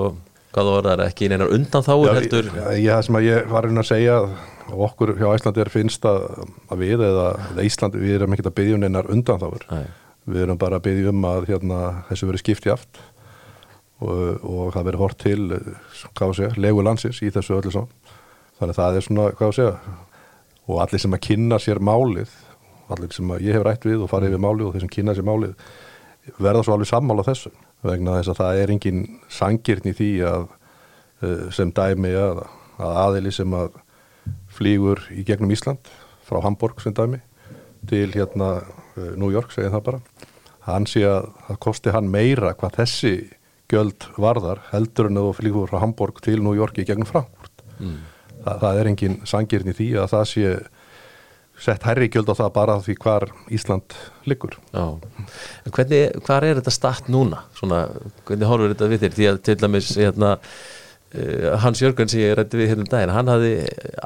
hvað 0.56 0.72
það 0.72 0.90
var 0.90 1.04
ekki 1.08 1.28
inn 1.28 1.38
einar 1.38 1.54
undan 1.56 1.86
þá 1.86 1.94
heldur? 2.18 2.52
Já, 2.54 2.94
það 2.96 3.04
sem 3.08 3.20
að 3.20 3.28
ég 3.28 3.52
var 3.52 3.70
að 3.72 3.90
segja 3.90 4.18
okkur 4.88 5.14
hjá 5.18 5.30
æslandir 5.34 5.72
finnst 5.72 6.08
að, 6.08 6.26
að 6.68 6.84
við 6.84 7.06
eða, 7.08 7.28
eða 7.52 7.68
Ísland, 7.68 8.00
við 8.00 8.18
erum 8.18 8.36
ekki 8.36 8.48
að 8.48 8.58
byggja 8.60 8.80
um 8.80 8.88
einar 8.88 9.12
undan 9.14 9.44
þá 9.44 9.48
við 10.28 10.42
erum 10.44 10.60
bara 10.60 10.80
að 10.80 10.90
byggja 10.90 11.14
um 11.14 11.30
að 11.30 11.46
hérna, 11.52 11.78
þessu 12.10 12.28
verið 12.28 12.44
skipti 12.44 12.74
aft 12.74 13.00
og, 14.04 14.44
og 14.44 14.74
það 14.76 14.90
verið 14.90 15.04
hort 15.04 15.22
til 15.24 15.40
segja, 15.96 16.52
legu 16.60 16.84
landsins 16.84 17.22
í 17.24 17.32
þessu 17.34 17.58
öllu 17.58 17.74
svo 17.74 17.88
þannig 18.60 18.74
að 18.74 18.80
það 18.82 19.00
er 19.00 19.08
svona, 19.08 19.30
hvað 19.38 19.48
að 19.48 19.58
segja 19.62 19.96
og 20.68 20.82
allir 20.84 21.04
sem 21.04 21.16
að 21.16 21.24
kynna 21.30 21.60
sér 21.64 21.80
málið 21.80 22.34
allir 22.92 23.14
sem 23.16 23.32
að 23.32 23.46
ég 23.48 23.58
hef 23.58 23.66
rætt 23.68 23.88
við 23.88 24.04
og 24.04 24.12
farið 24.12 24.36
við 24.36 24.44
málið 24.44 24.68
og 24.68 24.76
þeir 24.76 24.86
sem 24.86 24.94
kynna 24.98 25.16
sér 25.16 25.28
málið 25.28 25.56
verða 26.38 26.64
svo 26.66 26.76
alveg 26.76 26.90
sammála 26.90 27.26
þessu 27.28 27.52
vegna 27.86 28.18
þess 28.20 28.34
að 28.34 28.40
það 28.42 28.62
er 28.62 28.74
engin 28.74 29.04
sangirn 29.32 29.90
í 29.90 29.96
því 29.98 30.10
að 30.28 30.48
eh, 31.24 31.46
sem 31.56 31.72
dæmi 31.76 32.14
að, 32.18 32.44
að 32.78 33.00
aðili 33.04 33.34
sem 33.36 33.56
að 33.58 33.80
flýgur 34.58 35.04
í 35.14 35.24
gegnum 35.28 35.54
Ísland 35.54 35.92
frá 36.28 36.42
Hamburg 36.44 36.82
sem 36.84 36.96
dæmi 36.96 37.22
til 37.88 38.10
hérna 38.16 38.58
eh, 38.60 39.14
New 39.16 39.32
York 39.34 39.54
segja 39.56 39.74
það 39.76 39.86
bara 39.92 40.04
hann 40.68 40.88
sé 40.90 41.06
að 41.08 41.30
það 41.48 41.62
kosti 41.64 41.96
hann 41.96 42.12
meira 42.12 42.54
hvað 42.58 42.82
þessi 42.82 43.14
göld 43.72 44.08
varðar 44.20 44.64
heldur 44.72 45.10
en 45.10 45.20
að 45.20 45.30
þú 45.30 45.36
flýgur 45.42 45.72
frá 45.72 45.82
Hamburg 45.84 46.22
til 46.24 46.40
New 46.44 46.56
York 46.58 46.80
í 46.80 46.88
gegnum 46.88 47.08
Frankfurt 47.10 47.64
mm. 47.80 47.98
það, 48.44 48.60
það 48.64 48.82
er 48.82 48.92
engin 48.92 49.22
sangirn 49.28 49.72
í 49.72 49.78
því 49.78 49.90
að 50.02 50.12
það 50.16 50.28
sé 50.34 50.52
sett 51.62 51.86
herri 51.88 52.10
gjöld 52.14 52.30
á 52.30 52.36
það 52.38 52.50
bara 52.56 52.80
því 52.86 52.96
hvar 53.02 53.28
Ísland 53.54 53.96
liggur. 54.30 54.58
Já, 54.74 54.86
en 55.66 55.76
hvernig, 55.76 56.18
hvar 56.28 56.46
er 56.46 56.60
þetta 56.60 56.74
statt 56.74 57.12
núna? 57.12 57.44
Svona, 57.58 57.86
hvernig 58.28 58.52
horfur 58.52 58.74
þetta 58.74 58.90
við 58.92 59.06
þér? 59.06 59.16
Því 59.18 59.30
að 59.32 59.40
til 59.48 59.56
dæmis, 59.64 59.94
hérna, 59.98 60.34
uh, 60.38 61.48
Hans 61.64 61.82
Jörgen 61.82 62.12
sem 62.12 62.24
ég 62.24 62.36
rætti 62.38 62.60
við 62.60 62.74
hérna 62.74 62.86
um 62.86 62.92
daginn, 62.92 63.16
hann 63.16 63.32
hafði 63.34 63.54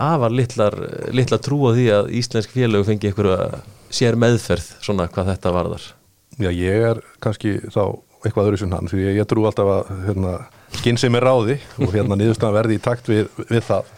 afar 0.09 0.37
litlar, 0.37 0.77
litlar 1.11 1.43
trú 1.43 1.63
á 1.67 1.71
því 1.75 1.89
að 1.97 2.13
Íslensk 2.21 2.55
félög 2.55 2.87
fengi 2.87 3.11
einhverja 3.11 3.63
sér 3.91 4.19
meðferð 4.19 4.71
svona 4.79 5.09
hvað 5.11 5.33
þetta 5.33 5.55
varðar. 5.57 5.91
Já, 6.39 6.49
ég 6.55 6.87
er 6.93 7.03
kannski 7.21 7.57
þá 7.67 7.83
eitthvað 8.21 8.51
öðru 8.51 8.59
sem 8.61 8.73
hann, 8.73 8.89
því 8.89 9.05
ég, 9.07 9.15
ég 9.19 9.27
trú 9.29 9.43
alltaf 9.49 9.69
að 9.75 9.89
hérna, 10.05 10.35
skinn 10.77 10.99
sem 11.01 11.15
er 11.17 11.25
ráði 11.25 11.57
og 11.81 11.89
hérna 11.95 12.17
niðurstæðan 12.19 12.55
verði 12.59 12.77
í 12.77 12.83
takt 12.85 13.09
við, 13.09 13.27
við 13.49 13.65
það 13.65 13.89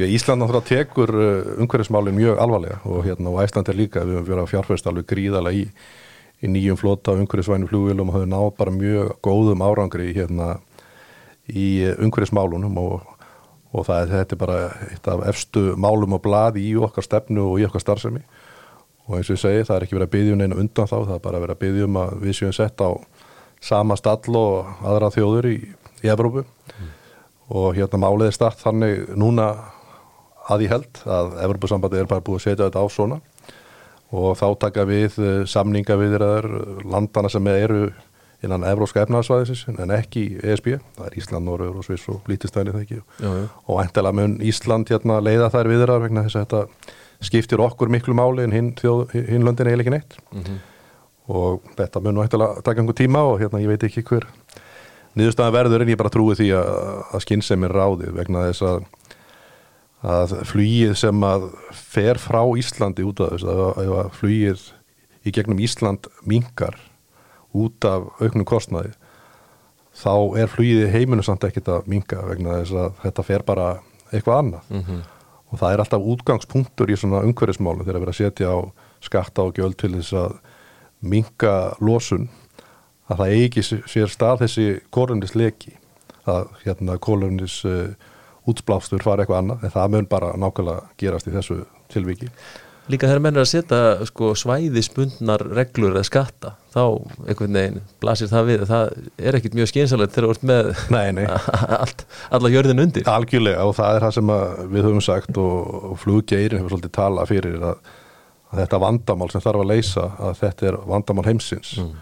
Því 0.00 0.06
að 0.06 0.12
Ísland 0.16 0.40
náttúrulega 0.40 0.64
tekur 0.64 1.10
uh, 1.12 1.48
umhverfismálinn 1.60 2.16
mjög 2.16 2.38
alvarlega 2.40 2.78
og 2.88 3.02
hérna 3.04 3.28
og 3.28 3.42
Æsland 3.42 3.68
er 3.68 3.76
líka, 3.76 4.00
við 4.00 4.16
höfum 4.16 4.28
verið 4.30 4.40
að 4.40 4.52
fjárfæst 4.54 4.86
alveg 4.88 5.08
gríðala 5.10 5.50
í, 5.52 5.64
í 6.40 6.48
nýjum 6.48 6.78
flota 6.80 7.12
umhverfisvænum 7.20 7.68
flugvilum 7.68 8.08
og 8.08 8.14
höfum 8.16 8.30
nátt 8.32 8.54
bara 8.56 8.72
mjög 8.72 9.10
góðum 9.20 9.60
árangri 9.60 10.06
hérna 10.16 10.54
í 11.52 11.66
umhverfismálunum 12.00 12.78
og, 12.80 13.02
og 13.76 13.84
það 13.90 14.14
þetta 14.14 14.36
er 14.36 14.40
bara 14.40 14.60
eitt 14.86 15.10
af 15.12 15.24
efstu 15.34 15.64
málum 15.76 16.16
og 16.16 16.22
bladi 16.24 16.62
í 16.70 16.78
okkar 16.80 17.04
stefnu 17.04 17.44
og 17.50 17.60
í 17.60 17.66
okkar 17.68 17.84
starfsemi 17.84 18.22
og 19.04 19.18
eins 19.18 19.28
og 19.28 19.36
ég 19.36 19.42
segi 19.42 19.66
það 19.66 19.74
er 19.74 19.84
ekki 19.84 19.98
verið 19.98 20.08
að 20.08 20.14
byggja 20.14 20.36
um 20.38 20.40
neina 20.40 20.58
undan 20.62 20.88
þá, 20.88 20.94
það 20.94 21.12
er 21.18 21.26
bara 21.26 21.42
verið 21.42 21.58
að 21.58 21.60
byggja 21.66 21.90
um 21.90 22.00
að 22.06 22.14
við 22.22 22.38
séum 22.38 22.56
sett 22.56 22.80
á 22.80 22.88
sama 23.60 23.98
stall 24.00 24.40
og 24.40 24.72
aðra 24.80 25.12
þjóður 25.12 25.50
í, 25.50 25.58
í 26.00 26.08
Evrópu 26.08 26.46
mm. 26.46 26.88
og 27.52 27.76
hérna 27.76 28.00
málið 28.00 28.30
er 28.30 28.38
start 28.38 28.64
þannig 28.64 29.12
núna 29.20 29.50
að 30.50 30.64
ég 30.66 30.72
held 30.74 31.02
að 31.06 31.34
Evropasambandi 31.46 32.00
er 32.02 32.08
bara 32.10 32.24
búið 32.26 32.40
að 32.40 32.46
setja 32.48 32.68
þetta 32.68 32.82
á 32.82 32.86
svona 32.90 33.20
og 34.10 34.32
þá 34.40 34.46
taka 34.66 34.84
við 34.90 35.18
eh, 35.22 35.42
samninga 35.46 35.96
við 36.00 36.16
landana 36.90 37.30
sem 37.30 37.46
eru 37.52 37.90
innan 38.42 38.64
Evróska 38.64 39.02
efnarsvæðisins 39.04 39.66
en 39.82 39.92
ekki 39.92 40.22
ESB, 40.40 40.78
það 40.96 41.06
er 41.10 41.16
Ísland, 41.20 41.44
Norður 41.44 41.82
og 41.82 41.84
Sviss 41.84 42.06
og 42.08 42.24
Lítistæni 42.30 42.72
það 42.72 42.84
ekki 42.86 42.96
já, 42.96 43.28
já. 43.28 43.42
og 43.68 43.82
endilega 43.82 44.16
mun 44.16 44.38
Ísland 44.48 44.88
hérna, 44.88 45.18
leiða 45.20 45.50
þær 45.52 45.68
viðra 45.68 45.98
vegna 46.00 46.24
þess 46.24 46.38
að 46.40 46.46
þetta 46.46 46.96
skiptir 47.28 47.60
okkur 47.60 47.92
miklu 47.92 48.14
máli 48.16 48.46
en 48.46 48.54
hinn, 48.56 48.70
hinn 49.12 49.44
löndin 49.44 49.68
eiginlega 49.68 49.84
ekki 49.84 49.92
neitt 49.98 50.16
Mhm. 50.32 50.56
og 51.30 51.68
þetta 51.76 52.00
mun 52.02 52.22
eftir 52.24 52.40
taka 52.64 52.80
einhver 52.80 52.96
tíma 52.96 53.20
og 53.28 53.40
hérna 53.42 53.60
ég 53.60 53.68
veit 53.68 53.84
ekki 53.84 54.02
hver 54.08 54.24
niðurstaðan 55.18 55.52
verður 55.54 55.82
en 55.84 55.92
ég 55.92 55.98
bara 56.00 56.10
trúi 56.10 56.34
því 56.38 56.48
að, 56.56 56.70
að 57.12 57.24
skynsemi 57.26 57.68
ráði 57.70 58.08
vegna 58.16 58.46
þess 58.48 58.62
að 58.62 58.80
að 60.02 60.32
flugið 60.48 60.94
sem 60.96 61.24
að 61.26 61.48
fer 61.76 62.16
frá 62.22 62.40
Íslandi 62.56 63.04
út 63.04 63.20
af 63.20 63.34
þess 63.34 63.44
að 63.50 64.10
flugið 64.16 64.62
í 65.28 65.32
gegnum 65.36 65.60
Ísland 65.60 66.06
minkar 66.24 66.78
út 67.52 67.84
af 67.84 68.06
auknum 68.22 68.46
kostnaði 68.48 68.94
þá 70.00 70.12
er 70.40 70.48
flugið 70.48 70.86
í 70.86 70.92
heiminu 70.94 71.22
samt 71.26 71.44
ekkert 71.44 71.68
að 71.68 71.88
minka 71.90 72.20
vegna 72.24 72.60
þess 72.62 72.72
að 72.80 72.92
þetta 73.02 73.24
fer 73.26 73.42
bara 73.44 73.66
eitthvað 74.12 74.38
annað 74.38 74.70
Mhm. 74.70 75.00
og 75.52 75.58
það 75.58 75.72
er 75.74 75.82
alltaf 75.82 76.06
útgangspunktur 76.14 76.90
í 76.90 76.96
svona 76.96 77.20
umhverfismálum 77.26 77.84
þegar 77.84 77.96
að 77.98 78.04
vera 78.06 78.12
að 78.14 78.20
setja 78.22 78.48
á 78.54 78.58
skatta 79.02 79.42
og 79.42 79.54
gjöld 79.58 79.76
til 79.76 79.90
þess 79.98 80.12
að 80.14 80.38
minka 81.02 81.74
losun 81.80 82.28
að 83.10 83.18
það 83.18 83.34
eigi 83.34 83.62
sér 83.90 84.08
stað 84.12 84.40
þessi 84.44 84.66
kólumnis 84.94 85.34
leki 85.34 85.72
að 86.30 86.48
hérna 86.64 86.98
kólumnis 87.02 87.64
uh, 87.66 87.90
útblástur 88.48 89.02
fara 89.04 89.22
eitthvað 89.24 89.42
annað 89.44 89.64
en 89.68 89.74
það 89.76 89.94
mun 89.94 90.06
bara 90.10 90.32
nákvæmlega 90.40 90.82
gerast 91.02 91.28
í 91.30 91.34
þessu 91.36 91.62
tilviki 91.92 92.30
Líka 92.90 93.06
þegar 93.06 93.20
menn 93.22 93.36
er 93.38 93.44
að 93.44 93.50
setja 93.52 94.06
sko, 94.08 94.32
svæðisbundnar 94.34 95.42
reglur 95.54 95.92
eða 95.94 96.06
skatta 96.08 96.50
þá 96.74 96.80
einhvern 97.28 97.54
veginn 97.58 97.76
blasir 98.02 98.30
það 98.32 98.48
við 98.48 98.64
það 98.66 98.88
er 99.28 99.38
ekkit 99.38 99.54
mjög 99.58 99.68
skynsalegt 99.70 100.14
þegar 100.16 100.26
þú 100.26 100.34
ert 100.34 100.46
með 100.50 100.70
Nei, 100.96 101.12
nei. 101.20 101.26
allt, 101.84 102.02
alla 102.34 102.50
jörðin 102.50 102.82
undir 102.82 103.06
Algjörlega 103.12 103.66
og 103.68 103.76
það 103.78 103.94
er 103.98 104.06
það 104.06 104.16
sem 104.18 104.32
við 104.74 104.88
höfum 104.88 105.04
sagt 105.06 105.38
og, 105.44 105.94
fluggeirin 106.02 106.58
hefur 106.62 106.74
svolítið 106.74 106.94
talað 106.98 107.30
fyrir 107.30 107.62
að, 107.70 107.92
að 108.50 108.62
þetta 108.64 108.82
vandamál 108.86 109.30
sem 109.36 109.44
þarf 109.46 109.62
að 109.62 109.70
leysa 109.70 110.08
að 110.26 110.34
þetta 110.42 110.70
er 110.72 110.80
vandamál 110.94 111.26
heimsins 111.30 111.76
Mm. 111.78 111.94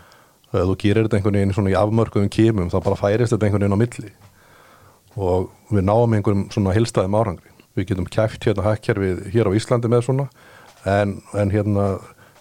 ef 0.57 0.64
þú 0.70 0.74
gerir 0.80 1.05
þetta 1.05 1.18
einhvern 1.18 1.36
veginn 1.36 1.51
svona 1.59 1.74
í 1.74 1.76
afmörkuðum 1.76 2.30
kemum 2.32 2.70
þá 2.72 2.78
bara 2.86 2.97
færist 2.97 3.34
þetta 3.34 3.51
einhvern 3.51 3.66
veginn 3.66 3.76
á 3.76 3.82
milli 3.84 4.12
og 5.19 5.51
við 5.75 5.85
náum 5.89 6.14
einhverjum 6.14 6.47
svona 6.55 6.75
hilstaðum 6.77 7.19
árangri. 7.19 7.53
Við 7.77 7.91
getum 7.91 8.09
kæft 8.11 8.47
hérna 8.47 8.66
hækkerfið 8.66 9.27
hér 9.35 9.51
á 9.51 9.57
Íslandi 9.59 9.91
með 9.91 10.07
svona 10.07 10.29
en, 10.87 11.19
en 11.35 11.53
hérna 11.53 11.91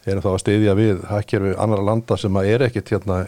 erum 0.08 0.24
þá 0.24 0.32
að 0.32 0.42
steyðja 0.44 0.78
við 0.78 1.04
hækkerfið 1.10 1.60
annara 1.62 1.86
landa 1.90 2.18
sem 2.20 2.40
að 2.40 2.50
er 2.54 2.66
ekkit 2.68 2.94
hérna 2.96 3.20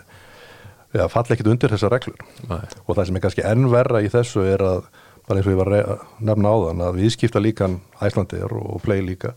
ja, 0.96 1.08
falla 1.12 1.36
ekkit 1.36 1.50
undir 1.52 1.74
þessar 1.74 1.94
reglur 1.96 2.22
Nei. 2.50 2.64
og 2.86 2.96
það 2.96 3.10
sem 3.10 3.20
er 3.20 3.26
kannski 3.26 3.46
enn 3.46 3.70
verra 3.72 4.02
í 4.04 4.12
þessu 4.12 4.46
er 4.48 4.64
að 4.66 4.84
bara 5.30 5.42
eins 5.42 5.50
og 5.50 5.54
ég 5.54 5.60
var 5.60 5.74
að 5.76 6.06
nefna 6.26 6.54
áðan 6.56 6.86
að 6.88 7.02
viðskipta 7.04 7.42
líkan 7.44 7.80
Æslandir 8.02 8.56
og 8.56 8.80
play 8.86 9.04
líka 9.06 9.36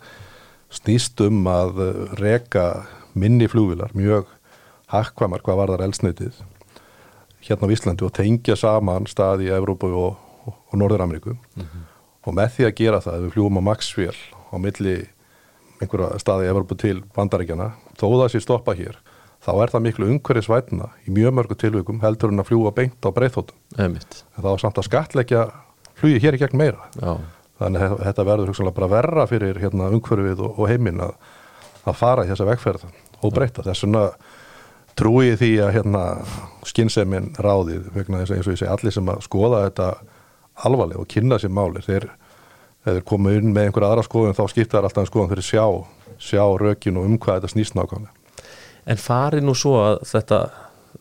snýst 0.73 1.21
um 1.27 1.43
að 1.51 1.83
reka 2.21 2.67
minni 3.13 3.49
flugvilar 3.51 3.93
mjög 3.97 4.31
hakkvamar 4.93 5.45
hvað 5.45 5.61
var 5.61 5.75
þar 5.75 5.87
eldsneitið 5.89 6.41
hérna 7.47 7.68
á 7.68 7.74
Íslandi 7.74 8.07
og 8.07 8.12
tengja 8.16 8.57
saman 8.59 9.09
stað 9.11 9.47
í 9.47 9.51
Evrópu 9.55 9.90
og, 9.90 10.20
og, 10.47 10.59
og 10.70 10.78
Norður-Ameríku. 10.78 11.36
Og 12.22 12.36
með 12.38 12.55
því 12.57 12.68
að 12.68 12.76
gera 12.78 13.03
það 13.03 13.24
við 13.26 13.34
fljúum 13.36 13.59
á 13.59 13.62
Maxwell 13.72 14.20
á 14.53 14.57
milli 14.62 14.97
einhverja 15.82 16.20
staði 16.22 16.47
í 16.47 16.53
Evrópu 16.53 16.78
til 16.78 17.01
bandaríkjana 17.16 17.72
þó 17.99 18.07
það 18.07 18.28
sé 18.34 18.43
stoppa 18.45 18.76
hér 18.78 19.01
þá 19.43 19.53
er 19.57 19.72
það 19.72 19.84
miklu 19.88 20.09
umhverfisvætna 20.12 20.88
í 21.09 21.14
mjög 21.14 21.34
mörgu 21.34 21.57
tilvikum 21.59 22.03
heldur 22.05 22.30
en 22.30 22.43
að 22.43 22.53
fljúa 22.53 22.70
beint 22.76 23.03
á 23.03 23.11
breyþóttum 23.11 23.82
en 23.82 23.97
var 24.45 24.62
samt 24.62 24.78
að 24.78 24.86
skatleggja 24.86 25.47
flugi 25.99 26.20
hér 26.22 26.36
í 26.36 26.43
gegn 26.43 26.59
meira. 26.59 26.90
Já. 26.99 27.16
þannig 27.62 27.84
að 27.86 27.97
þetta 28.09 28.26
verður 28.26 28.70
bara 28.74 28.90
verra 28.90 29.26
fyrir 29.30 29.59
hérna, 29.62 29.90
umhverfið 29.95 30.43
og, 30.43 30.59
og 30.59 30.70
heiminn 30.70 31.03
að, 31.05 31.12
að 31.86 31.99
fara 31.99 32.24
í 32.26 32.30
þessa 32.32 32.49
vegferð 32.49 32.86
og 33.22 33.34
breyta. 33.34 33.62
Þess 33.66 33.86
vegna 34.93 35.01
trúi 35.01 35.28
ég 35.30 35.38
því 35.40 35.53
að 35.64 35.72
hérna, 35.76 36.03
skynnsemin 36.64 37.32
ráðið 37.38 37.90
vegna 37.95 38.22
þess 38.22 38.30
að 38.30 38.36
eins 38.36 38.47
og 38.47 38.53
ég 38.53 38.59
segi 38.61 38.72
allir 38.72 38.93
sem 38.93 39.09
að 39.09 39.22
skoða 39.24 39.64
þetta 39.66 39.86
alvarlega 40.64 41.01
og 41.01 41.09
kynna 41.09 41.38
sér 41.38 41.51
máli 41.51 41.82
þeir, 41.82 42.11
þeir 42.84 43.03
koma 43.05 43.32
inn 43.32 43.53
með 43.53 43.68
einhverja 43.68 43.93
aðra 43.93 44.05
skoðun 44.07 44.36
þá 44.36 44.49
skipta 44.51 44.78
þær 44.78 44.88
alltaf 44.88 45.03
en 45.03 45.11
skoðun 45.11 45.32
fyrir 45.32 45.47
sjá 45.47 45.66
sjá 46.22 46.45
rökin 46.61 46.99
og 46.99 47.07
um 47.09 47.18
hvað 47.18 47.40
þetta 47.40 47.53
snýst 47.55 47.74
nákvæmlega 47.74 48.20
En 48.84 48.99
fari 48.99 49.40
nú 49.40 49.55
svo 49.55 49.76
að 49.78 50.01
þetta 50.11 50.38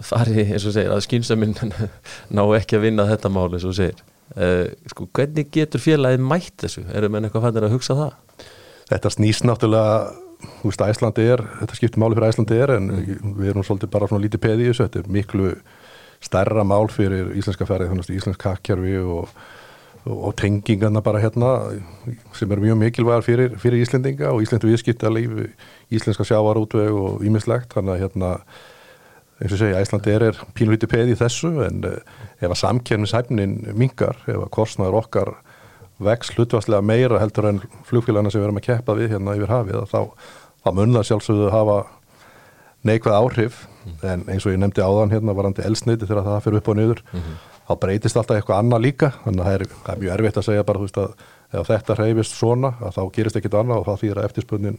fari 0.06 0.46
eins 0.46 0.66
og 0.66 0.76
segir 0.76 0.94
að 0.94 1.04
skynsaminn 1.06 1.56
ná 2.36 2.44
ekki 2.58 2.78
að 2.78 2.86
vinna 2.86 3.08
þetta 3.10 3.32
mál 3.34 3.50
eins 3.50 3.66
og 3.66 3.76
segir 3.78 4.02
uh, 4.38 4.70
sko, 4.90 5.08
hvernig 5.14 5.52
getur 5.54 5.82
félagið 5.82 6.26
mætt 6.26 6.56
þessu? 6.62 6.86
Erum 6.94 7.18
enn 7.18 7.28
eitthvað 7.28 7.48
fannir 7.48 7.68
að 7.68 7.76
hugsa 7.76 7.98
það? 7.98 8.46
Þetta 8.92 9.12
snýst 9.16 9.46
náttúrulega, 9.48 10.12
þú 10.42 10.70
veist, 10.70 10.84
Æslandi 10.86 11.26
er, 11.34 11.44
þetta 11.62 11.78
skiptir 11.78 12.02
máli 12.02 12.18
fyrir 12.18 12.34
Æslandi 12.34 12.60
er, 12.62 12.76
en 12.78 12.92
við 13.38 13.52
erum 13.52 13.66
svolítið 13.66 13.92
bara 13.94 14.10
svona 14.10 14.26
lítið 14.26 14.44
peði 14.44 14.68
í 14.68 14.70
þessu, 14.72 14.88
þetta 14.88 15.02
er 15.02 15.16
miklu 15.18 15.52
stærra 16.22 16.66
mál 16.68 16.86
fyrir 16.92 17.34
íslenska 17.38 17.68
ferðið, 17.70 17.92
þannig 17.92 18.10
að 18.10 18.18
íslenska 18.18 18.44
kakkerfi 18.50 18.98
og, 19.02 19.32
og, 20.06 20.28
tengingarna 20.40 21.02
bara 21.06 21.22
hérna, 21.24 21.54
sem 22.38 22.52
er 22.54 22.62
mjög 22.62 22.82
mikilvægar 22.82 23.26
fyrir, 23.26 23.56
fyrir 23.62 23.82
Íslendinga 23.86 24.34
og 24.34 24.44
Íslendu 24.46 24.70
viðskipta 24.70 25.12
lífi, 25.14 25.50
íslenska 25.94 26.28
sjávarútveg 26.28 26.94
og 26.94 27.26
ímislegt, 27.26 27.74
þannig 27.74 27.96
að 27.96 28.06
hérna, 28.06 28.34
eins 29.42 29.56
og 29.56 29.64
segja, 29.64 29.82
Æslandi 29.82 30.14
er, 30.14 30.28
er 30.30 30.44
pínlítið 30.58 30.94
peði 30.94 31.16
í 31.16 31.22
þessu, 31.22 31.56
en 31.66 31.86
uh, 31.90 32.20
ef 32.38 32.52
að 32.52 32.60
samkerfnishæfnin 32.62 33.58
mingar, 33.74 34.22
ef 34.30 34.38
að 34.38 34.54
kostnaður 34.54 35.02
okkar 35.02 35.34
vex 36.06 36.34
hlutvarslega 36.36 36.86
meira 36.86 37.20
heldur 37.22 37.50
en 37.50 37.62
flugfélagana 37.88 38.32
sem 38.32 38.42
við 38.42 38.50
erum 38.50 38.62
að 38.62 38.68
keppa 38.70 38.98
við 38.98 39.16
hérna 39.16 39.36
yfir 39.38 39.54
hafið 39.54 39.84
þá, 39.92 40.00
þá 40.64 40.70
mun 40.78 40.96
það 40.98 41.08
sjálfsögðu 41.10 41.52
hafa 41.54 41.78
neikvæð 42.88 43.18
áhrif. 43.18 43.68
En 44.06 44.26
eins 44.30 44.46
og 44.46 44.54
ég 44.54 44.60
nefndi 44.62 44.84
áðan 44.86 45.14
hérna 45.14 45.34
varandi 45.38 45.64
elsniti 45.66 46.06
þegar 46.06 46.28
það 46.28 46.44
fyrir 46.46 46.62
upp 46.62 46.72
og 46.72 46.78
niður 46.78 47.04
þá 47.68 47.76
breytist 47.82 48.18
alltaf 48.18 48.40
eitthvað 48.40 48.62
annað 48.62 48.84
líka. 48.86 49.12
Þannig 49.24 49.42
að 49.42 49.48
það 49.48 49.56
er, 49.58 49.68
það 49.86 49.94
er 49.94 50.02
mjög 50.02 50.16
erfitt 50.16 50.42
að 50.42 50.48
segja 50.48 50.66
bara 50.68 50.82
þú 50.82 50.88
veist 50.88 51.00
að 51.02 51.30
ef 51.52 51.68
þetta 51.68 51.96
hreyfist 52.00 52.38
svona 52.38 52.74
að 52.80 52.98
þá 52.98 53.02
gerist 53.16 53.40
ekkit 53.40 53.58
annað 53.60 53.82
og 53.82 53.88
þá 53.88 54.04
þýðir 54.04 54.20
að 54.22 54.28
eftirspunnin 54.30 54.78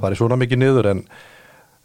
fari 0.00 0.18
svona 0.18 0.38
mikið 0.40 0.60
niður. 0.62 0.90
En, 0.92 1.02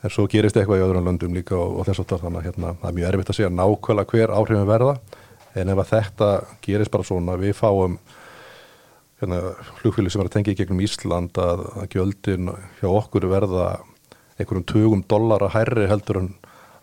en 0.03 0.13
svo 0.13 0.27
gerist 0.31 0.57
eitthvað 0.57 0.81
í 0.81 0.85
öðrum 0.85 1.09
löndum 1.09 1.35
líka 1.35 1.57
og, 1.57 1.79
og 1.81 1.89
þess 1.89 2.03
að 2.05 2.23
þannig 2.23 2.39
að 2.39 2.47
hérna, 2.49 2.75
það 2.81 2.91
er 2.91 2.97
mjög 2.99 3.09
erfitt 3.11 3.33
að 3.33 3.39
segja 3.39 3.51
nákvæmlega 3.55 4.13
hver 4.13 4.35
áhrifin 4.35 4.69
verða. 4.69 4.95
En 5.57 5.73
ef 5.73 5.83
þetta 5.89 6.29
gerist 6.65 6.93
bara 6.93 7.07
svona 7.07 7.37
við 7.39 7.55
fáum 7.57 7.97
hérna, 9.21 9.39
flugfélag 9.81 10.13
sem 10.13 10.23
er 10.23 10.29
að 10.29 10.35
tengja 10.37 10.55
í 10.55 10.59
gegnum 10.59 10.83
Ísland 10.83 11.39
að, 11.41 11.65
að 11.81 11.95
gjöldin 11.95 12.51
hjá 12.79 12.89
okkur 12.89 13.27
verða 13.31 13.69
einhverjum 14.39 14.67
tugum 14.67 15.01
dollara 15.11 15.51
hærri 15.53 15.87
heldur 15.91 16.21
en 16.21 16.29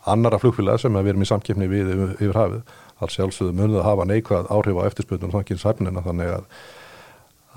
annara 0.06 0.38
flugfélag 0.40 0.80
sem 0.80 0.96
við 0.96 1.12
erum 1.12 1.24
í 1.24 1.28
samkeppni 1.28 1.68
við 1.70 1.92
yfir, 2.16 2.36
hafið. 2.36 2.74
Alls 3.02 3.16
sjálfsögðu 3.18 3.52
munið 3.58 3.80
að 3.82 3.88
hafa 3.90 4.04
neikvæð 4.08 4.50
áhrif 4.54 4.78
á 4.80 4.86
eftirspöldunum 4.88 5.34
þannig 5.34 5.60
sæfnina 5.60 6.02
þannig 6.04 6.30
að, 6.32 6.44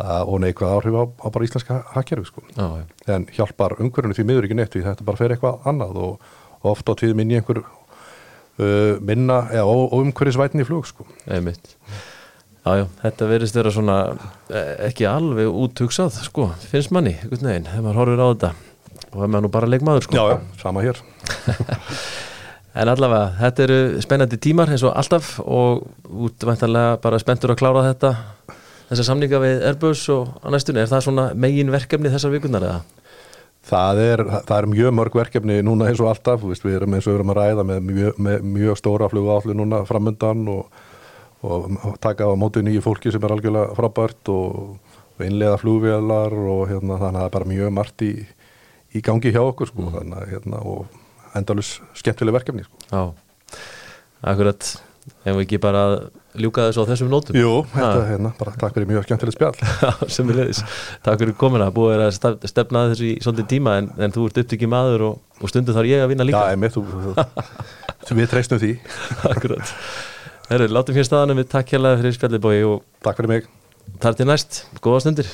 að 0.03 0.31
og 0.33 0.41
neikvæð 0.43 0.73
áhrif 0.75 0.97
á, 0.99 1.03
á 1.07 1.27
bara 1.29 1.47
íslenska 1.47 1.77
hakkerfi 1.93 2.27
sko. 2.27 2.43
Já, 2.57 2.65
já. 2.81 2.85
En 3.15 3.27
hjálpar 3.37 3.77
umhverjunu 3.79 4.17
því 4.17 4.25
miður 4.27 4.47
ekki 4.49 4.57
neitt 4.59 4.73
því 4.75 4.83
þetta 4.87 5.07
bara 5.07 5.21
fer 5.21 5.35
eitthvað 5.35 5.69
annað 5.71 6.01
og, 6.03 6.31
og 6.59 6.71
oft 6.73 6.91
á 6.91 6.93
tíð 6.99 7.15
minni 7.19 7.39
einhver 7.39 7.61
uh, 7.63 8.95
minna 8.99 9.45
eða 9.53 9.77
óumhverjusvætni 9.95 10.65
í 10.65 10.67
flug 10.67 10.89
sko. 10.89 11.07
Einmitt. 11.31 11.75
Já, 11.87 12.08
já, 12.77 12.85
þetta 13.03 13.27
verðist 13.29 13.59
vera 13.59 13.73
svona 13.73 13.97
eh, 14.53 14.73
ekki 14.89 15.07
alveg 15.09 15.49
úthugsað, 15.65 16.21
sko, 16.27 16.49
finnst 16.69 16.93
manni, 16.95 17.15
veginn, 17.25 17.67
þegar 17.67 17.85
maður 17.85 18.01
horfir 18.03 18.23
á 18.23 18.27
þetta 18.29 18.51
og 19.09 19.13
þegar 19.15 19.31
maður 19.33 19.45
nú 19.45 19.53
bara 19.53 19.69
leikmaður, 19.73 20.07
sko. 20.07 20.17
Já, 20.19 20.35
já, 20.35 20.63
sama 20.63 20.85
hér. 20.85 21.03
En 22.79 22.87
allavega, 22.87 23.31
þetta 23.39 23.63
eru 23.65 23.77
spennandi 24.03 24.37
tímar 24.39 24.69
eins 24.69 24.83
og 24.85 24.93
alltaf 24.95 25.39
og 25.41 25.87
útvæntanlega 26.05 26.99
bara 27.01 27.17
spenntur 27.19 27.51
að 27.51 27.57
klára 27.63 27.81
þetta 27.87 28.11
þessar 28.91 29.07
samninga 29.07 29.41
við 29.41 29.65
Airbus 29.69 30.03
og 30.13 30.45
næstunni, 30.53 30.83
er 30.83 30.91
það 30.91 31.07
svona 31.07 31.25
megin 31.33 31.73
verkefni 31.73 32.11
þessar 32.13 32.33
vikunar 32.33 32.65
eða? 32.67 32.79
Það 33.69 34.01
er, 34.03 34.23
það 34.47 34.55
er 34.55 34.67
mjög 34.71 34.93
mörg 34.97 35.17
verkefni 35.19 35.57
núna 35.65 35.89
eins 35.89 35.99
og 36.01 36.09
alltaf, 36.13 36.45
við 36.45 36.77
erum 36.77 36.95
eins 36.95 37.07
og 37.07 37.11
við 37.11 37.19
erum 37.19 37.33
að 37.33 37.41
ræða 37.41 37.65
með 37.69 37.89
mjög, 37.89 38.21
með 38.29 38.45
mjög 38.55 38.79
stóra 38.79 39.09
flugáallu 39.11 39.57
núna 39.57 39.81
framöndan 39.89 40.45
og, 40.53 40.79
og 41.43 41.95
taka 42.03 42.27
á 42.27 42.33
móti 42.35 42.63
nýju 42.65 42.81
fólki 42.83 43.11
sem 43.13 43.23
er 43.23 43.31
algjörlega 43.35 43.75
frábært 43.77 44.31
og, 44.33 44.75
og 45.15 45.23
innlega 45.25 45.55
flugvélar 45.61 46.33
og 46.35 46.65
hérna, 46.71 46.97
þannig 46.99 47.15
að 47.15 47.21
það 47.21 47.29
er 47.29 47.35
bara 47.37 47.49
mjög 47.53 47.71
margt 47.77 48.03
í, 48.03 48.11
í 48.95 49.01
gangi 49.05 49.31
hjá 49.35 49.41
okkur 49.45 49.69
sko, 49.71 49.87
þannig 49.95 50.19
að 50.19 50.33
hérna, 50.33 50.59
og 50.67 51.35
endalus 51.39 51.75
skemmtileg 51.99 52.35
verkefni 52.39 52.65
sko. 52.67 52.83
Já, 52.91 53.03
akkurat, 54.33 54.67
ef 55.23 55.35
við 55.37 55.43
ekki 55.45 55.59
bara 55.63 55.83
ljúka 56.39 56.67
þessu 56.69 56.83
á 56.85 56.89
þessum 56.91 57.09
nótum. 57.11 57.37
Jú, 57.39 57.53
þetta, 57.71 57.87
Ha. 57.95 58.03
hérna, 58.11 58.31
bara 58.37 58.51
takk 58.59 58.75
fyrir 58.75 58.89
mjög 58.91 59.07
skemmtileg 59.07 59.35
spjall. 59.35 59.55
Já, 59.83 59.91
sem 60.11 60.29
er 60.29 60.39
leiðis. 60.41 60.61
Takk 61.05 61.19
fyrir 61.23 61.35
komina, 61.39 61.71
búið 61.73 61.95
er 61.95 62.03
að 62.09 62.13
stef- 62.19 62.45
stefna 62.51 62.83
þessu 62.91 63.07
í 63.09 63.15
svolítið 63.23 63.47
tíma 63.55 63.77
en, 63.81 63.89
en 63.97 64.13
þú 64.15 64.27
ert 64.29 64.41
upptökið 64.43 64.71
maður 64.75 65.05
og, 65.09 65.17
og 65.39 65.51
stundu 65.53 65.75
þarf 65.75 65.89
ég 65.89 66.03
að 66.03 66.11
vinna 66.13 66.27
Já, 66.27 66.29
líka. 66.33 66.43
einmitt, 66.53 66.75
þú, 66.75 66.85
þú, 68.05 68.17
við 68.19 68.31
treystum 68.35 68.61
því. 68.61 68.71
Akkurat. 69.31 69.73
Herru, 70.49 70.65
látum 70.73 70.95
fyrir 70.97 71.05
staðanum 71.05 71.37
við 71.37 71.51
takk 71.51 71.75
hérlega 71.75 71.99
fyrir 71.99 72.15
spjallið 72.15 72.41
bói 72.41 72.55
og 72.65 72.79
Takk 73.05 73.19
fyrir 73.19 73.29
mig. 73.29 73.43
þar 74.01 74.15
til 74.17 74.25
næst, 74.25 74.63
góða 74.81 75.01
stundir. 75.03 75.27